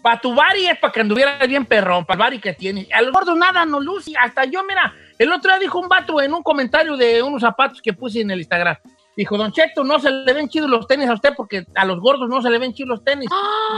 Para 0.02 0.22
tu 0.22 0.34
bari 0.36 0.68
es 0.68 0.78
para 0.78 0.94
que 0.94 1.02
anduvieras 1.02 1.48
bien 1.48 1.66
perrón, 1.66 2.06
para 2.06 2.16
el 2.16 2.20
bari 2.20 2.40
que 2.40 2.54
tienes. 2.54 2.88
Al 2.94 3.12
gordo 3.12 3.36
nada 3.36 3.66
no 3.66 3.80
luce. 3.80 4.14
Hasta 4.20 4.46
yo, 4.46 4.64
mira, 4.64 4.94
el 5.18 5.32
otro 5.32 5.52
día 5.52 5.60
dijo 5.60 5.80
un 5.80 5.88
vato 5.88 6.22
en 6.22 6.34
un 6.34 6.44
comentario 6.44 6.96
de 6.96 7.22
unos 7.24 7.42
zapatos 7.42 7.82
que 7.82 7.94
puse 7.94 8.22
en 8.22 8.30
el 8.32 8.40
Instagram. 8.40 8.78
Dijo, 9.16 9.38
Don 9.38 9.52
Cheto, 9.52 9.84
no 9.84 9.98
se 10.00 10.12
le 10.12 10.34
ven 10.34 10.50
chidos 10.50 10.70
los 10.70 10.88
tenis 10.88 11.08
a 11.08 11.14
usted 11.14 11.34
porque 11.38 11.66
a 11.76 11.86
los 11.86 12.00
gordos 12.00 12.28
no 12.28 12.42
se 12.42 12.50
le 12.50 12.58
ven 12.58 12.74
chidos 12.74 12.90
los 12.90 13.04
tenis. 13.04 13.30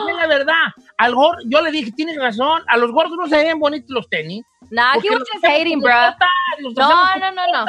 Y 0.07 0.09
es 0.09 0.17
la 0.17 0.27
verdad. 0.27 0.73
Al 0.97 1.13
gordo, 1.13 1.41
yo 1.45 1.61
le 1.61 1.71
dije, 1.71 1.91
tienes 1.91 2.17
razón, 2.17 2.63
a 2.67 2.77
los 2.77 2.91
gordos 2.91 3.17
no 3.17 3.27
se 3.27 3.38
ven 3.38 3.59
bonitos 3.59 3.91
los 3.91 4.09
tenis. 4.09 4.43
Nah, 4.71 4.95
he 4.95 5.09
was 5.09 5.23
just 5.31 5.45
hating, 5.45 5.79
bro. 5.79 5.93
botas, 5.93 6.75
No, 6.75 7.15
no, 7.19 7.31
no, 7.31 7.47
no. 7.47 7.65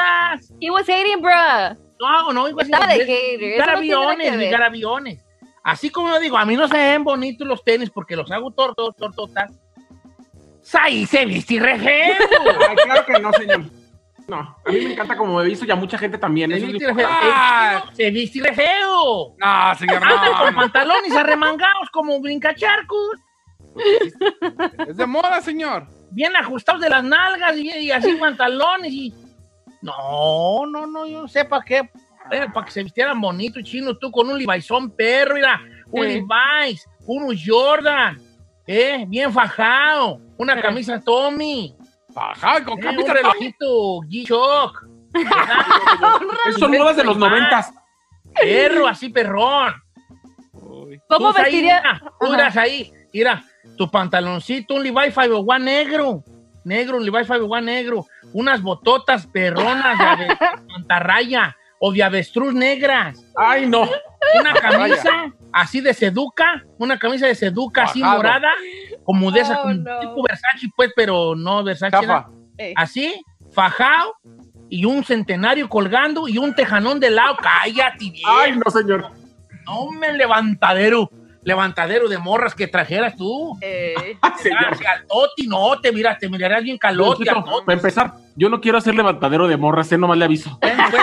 He 0.61 0.71
was 0.71 0.89
hating, 0.89 1.21
bro. 1.21 1.77
No, 2.01 2.33
no, 2.33 2.49
igual 2.49 2.67
Estaba 2.67 2.87
de 2.87 3.05
hater, 3.05 3.43
eso 3.43 3.81
Ligar 3.81 4.61
no 4.61 4.67
aviones. 4.67 5.23
Así 5.63 5.91
como 5.91 6.09
yo 6.09 6.21
digo, 6.21 6.39
a 6.39 6.47
mí 6.47 6.57
no 6.57 6.67
se 6.69 6.77
ven 6.77 7.05
bonitos 7.05 7.47
los 7.47 7.63
tenis 7.63 7.91
porque 7.91 8.17
los 8.17 8.31
hago 8.31 8.51
tortos, 8.53 8.97
tortotas. 8.97 9.53
Ahí 10.73 11.07
se 11.07 11.27
viste 11.27 11.59
re 11.61 11.79
feo. 11.79 12.15
Ay, 12.69 12.77
claro 12.77 13.05
que 13.05 13.19
no, 13.21 13.33
señor. 13.33 13.65
No, 14.29 14.37
a 14.37 14.71
mí 14.71 14.81
me 14.81 14.93
encanta 14.93 15.17
como 15.17 15.37
me 15.39 15.43
he 15.43 15.47
visto 15.47 15.65
y 15.65 15.71
a 15.71 15.75
mucha 15.75 15.97
gente 15.97 16.19
también. 16.19 16.51
Se 16.51 16.59
viste 16.61 16.95
feo. 16.95 17.09
chino 17.09 17.95
Se 17.95 18.11
viste 18.11 18.41
re 18.43 18.55
feo. 18.55 19.35
No, 19.39 19.75
señor, 19.75 20.03
Andan 20.05 20.33
no. 20.33 20.39
con 20.45 20.55
pantalones 20.55 21.17
arremangados 21.17 21.89
como 21.91 22.21
brincacharcos. 22.21 23.17
Es 24.87 24.97
de 24.99 25.07
moda, 25.07 25.41
señor. 25.41 25.87
Bien 26.11 26.37
ajustados 26.37 26.83
de 26.83 26.91
las 26.91 27.03
nalgas 27.03 27.57
y, 27.57 27.71
y 27.71 27.91
así 27.91 28.13
pantalones 28.17 28.93
y... 28.93 29.15
No, 29.81 30.67
no, 30.67 30.87
no, 30.87 31.07
yo 31.07 31.23
no 31.23 31.29
sé 31.29 31.47
para 31.47 31.65
qué. 31.65 31.89
Para 32.53 32.67
que 32.67 32.71
se 32.71 32.83
vistieran 32.83 33.19
bonitos, 33.21 33.63
chino, 33.63 33.97
tú 33.97 34.11
con 34.11 34.29
un 34.29 34.39
Levi'son 34.39 34.91
perro, 34.91 35.37
mira, 35.37 35.59
un 35.91 36.05
Sí. 36.05 36.09
Levi's, 36.13 36.87
unos 37.07 37.43
Jordan, 37.47 38.21
eh, 38.67 39.07
bien 39.09 39.33
fajado, 39.33 40.21
una 40.37 40.61
camisa 40.61 41.01
Tommy, 41.01 41.75
Ajá, 42.21 42.65
con 42.65 42.75
eh, 42.75 42.77
un 42.77 42.81
camisa 42.83 43.07
Tommy. 43.07 43.19
relojito 43.19 44.01
G-Shock, 44.03 44.87
son 46.59 46.71
modas 46.73 46.97
de 46.97 47.05
los 47.05 47.17
noventas. 47.17 47.73
perro, 48.35 48.87
así 48.87 49.09
perrón. 49.09 49.75
¿Cómo 51.09 51.33
vestiría? 51.33 52.01
irás 52.33 52.57
ahí, 52.57 52.93
mira, 53.13 53.43
tu 53.77 53.91
pantaloncito, 53.91 54.75
un 54.75 54.83
Levi 54.83 55.11
501 55.13 55.59
negro, 55.59 56.25
negro, 56.65 56.97
un 56.99 57.05
Levi 57.05 57.19
501 57.25 57.61
negro, 57.63 58.07
unas 58.33 58.61
bototas 58.63 59.27
perronas 59.27 59.99
de 60.19 60.37
mantarraya 60.69 61.57
o 61.81 61.93
de 61.93 62.03
avestruz 62.03 62.53
negras, 62.53 63.25
Ay, 63.37 63.67
no. 63.67 63.89
una 64.39 64.53
camisa 64.55 65.33
así 65.53 65.81
de 65.81 65.95
seduca, 65.95 66.65
una 66.77 66.99
camisa 66.99 67.27
de 67.27 67.35
seduca 67.35 67.85
así 67.85 68.03
morada, 68.03 68.51
como 69.09 69.31
de 69.33 69.41
esa, 69.41 69.59
Oh, 69.61 69.63
como 69.63 69.75
no. 69.75 70.01
tipo 70.01 70.23
Versace, 70.23 70.69
pues, 70.77 70.91
pero 70.95 71.35
no 71.35 71.65
Versace, 71.65 71.97
era 72.05 72.27
Eh. 72.59 72.75
así, 72.77 73.15
fajado, 73.53 74.13
y 74.69 74.85
un 74.85 75.03
centenario 75.03 75.67
colgando 75.71 76.29
y 76.29 76.37
un 76.37 76.55
tejanón 76.55 77.01
de 77.01 77.09
lado, 77.11 77.39
cállate, 77.43 78.11
viejo. 78.11 78.31
Ay, 78.31 78.53
no, 78.63 78.71
señor. 78.71 79.07
No, 79.65 79.91
me 79.93 80.13
levantadero. 80.13 81.09
Levantadero 81.43 82.09
de 82.11 82.19
morras 82.19 82.55
que 82.55 82.67
trajeras 82.69 83.17
tú. 83.17 83.57
Eh. 83.63 83.95
Ah, 84.23 84.37
Caloti, 84.37 85.47
no, 85.47 85.81
te 85.81 85.91
miras, 85.91 86.19
te 86.19 86.29
mirarías 86.29 86.63
bien 86.63 86.77
calote. 86.77 87.25
Para 87.25 87.73
empezar, 87.79 88.13
yo 88.37 88.51
no 88.51 88.61
quiero 88.61 88.77
hacer 88.77 88.95
levantadero 88.95 89.49
de 89.49 89.57
morras, 89.57 89.91
eh, 89.91 89.97
nomás 89.97 90.19
le 90.19 90.27
aviso. 90.27 90.59
Ven, 90.61 90.77
pues, 90.91 91.03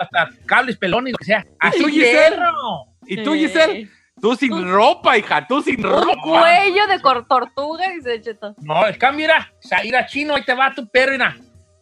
hasta 0.00 0.28
cables 0.44 0.76
pelones, 0.76 1.12
lo 1.12 1.16
que 1.16 1.24
sea. 1.24 1.46
Así, 1.58 1.80
tú, 1.82 1.88
Giselle? 1.88 2.36
perro. 2.36 2.84
¿Y 3.06 3.22
tú, 3.22 3.32
Giselle? 3.32 3.88
Tú 4.24 4.34
sin 4.36 4.70
ropa, 4.70 5.18
hija, 5.18 5.46
tú 5.46 5.60
sin 5.60 5.84
un 5.84 5.92
ropa. 5.92 6.14
cuello 6.22 6.86
de 6.86 6.98
tortuga, 7.28 7.84
dice 7.94 8.22
Cheto. 8.22 8.54
No, 8.62 8.86
el 8.86 8.96
cambio 8.96 9.26
era 9.26 9.52
Zaira 9.62 10.06
chino, 10.06 10.34
ahí 10.34 10.42
te 10.42 10.54
va 10.54 10.72
tu 10.74 10.88
perro, 10.88 11.12
mira. 11.12 11.36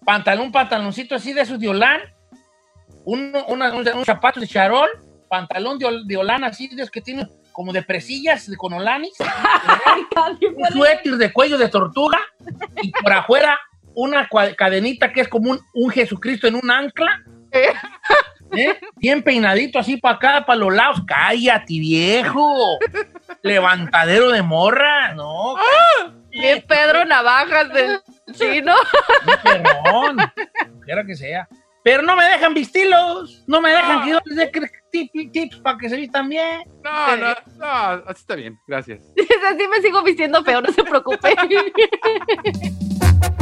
Pantalón, 0.05 0.51
pantaloncito 0.51 1.14
así 1.14 1.32
de 1.32 1.43
esos 1.43 1.61
de 1.61 1.68
Olán. 1.68 2.01
Uno, 3.05 3.45
una- 3.47 3.72
un- 3.72 3.86
unos 3.88 4.05
zapatos 4.07 4.40
de 4.40 4.49
charol. 4.49 4.88
Pantalón 5.28 5.78
de, 5.78 5.86
ol- 5.86 6.05
de 6.05 6.16
Olán 6.16 6.43
así, 6.43 6.66
de 6.66 6.82
esos 6.82 6.90
que 6.90 7.01
tienen 7.01 7.30
como 7.53 7.72
de 7.72 7.82
presillas, 7.84 8.51
de 8.51 8.57
con 8.57 8.72
olanis. 8.72 9.14
un 10.57 10.66
suéter 10.72 11.12
de 11.18 11.32
cuello 11.32 11.57
de 11.59 11.68
tortuga 11.68 12.18
y 12.82 12.90
por 12.90 13.12
afuera 13.12 13.57
una 13.95 14.28
cadenita 14.57 15.12
que 15.12 15.20
es 15.20 15.28
como 15.28 15.53
un, 15.53 15.61
un 15.74 15.90
Jesucristo 15.93 16.49
en 16.49 16.57
un 16.57 16.68
ancla. 16.70 17.22
¿Eh? 18.53 18.78
Bien 18.96 19.22
peinadito 19.22 19.78
así 19.78 19.96
para 19.96 20.16
acá, 20.16 20.46
para 20.46 20.59
los 20.59 20.74
lados. 20.74 21.03
Cállate, 21.07 21.74
viejo. 21.80 22.78
Levantadero 23.42 24.30
de 24.30 24.42
morra. 24.42 25.14
No, 25.14 25.57
Bien 26.30 26.64
Pedro 26.66 27.05
Navajas 27.05 27.72
del 27.72 28.00
chino. 28.32 28.74
perrón. 29.42 30.16
Quiera 30.84 31.05
que 31.05 31.14
sea. 31.14 31.48
Pero 31.84 32.03
no 32.03 32.14
me 32.14 32.24
dejan 32.24 32.55
vestirlos. 32.55 33.42
No 33.48 33.61
me 33.61 33.70
dejan 33.70 34.05
que 34.05 34.11
yo 34.11 34.18
les 34.26 34.36
dé 34.36 34.53
cr- 34.53 34.70
tip- 34.92 35.32
tips 35.32 35.57
para 35.59 35.78
que 35.78 35.88
se 35.88 35.96
vistan 35.96 36.28
bien. 36.28 36.62
No, 36.84 37.16
no, 37.16 37.34
no, 37.59 37.66
así 38.07 38.20
está 38.20 38.36
bien, 38.36 38.57
gracias. 38.68 39.00
Así 39.50 39.66
me 39.68 39.82
sigo 39.82 40.00
vistiendo 40.05 40.44
feo, 40.44 40.62
no 40.62 40.72
se 40.72 40.84
preocupe. 40.84 41.34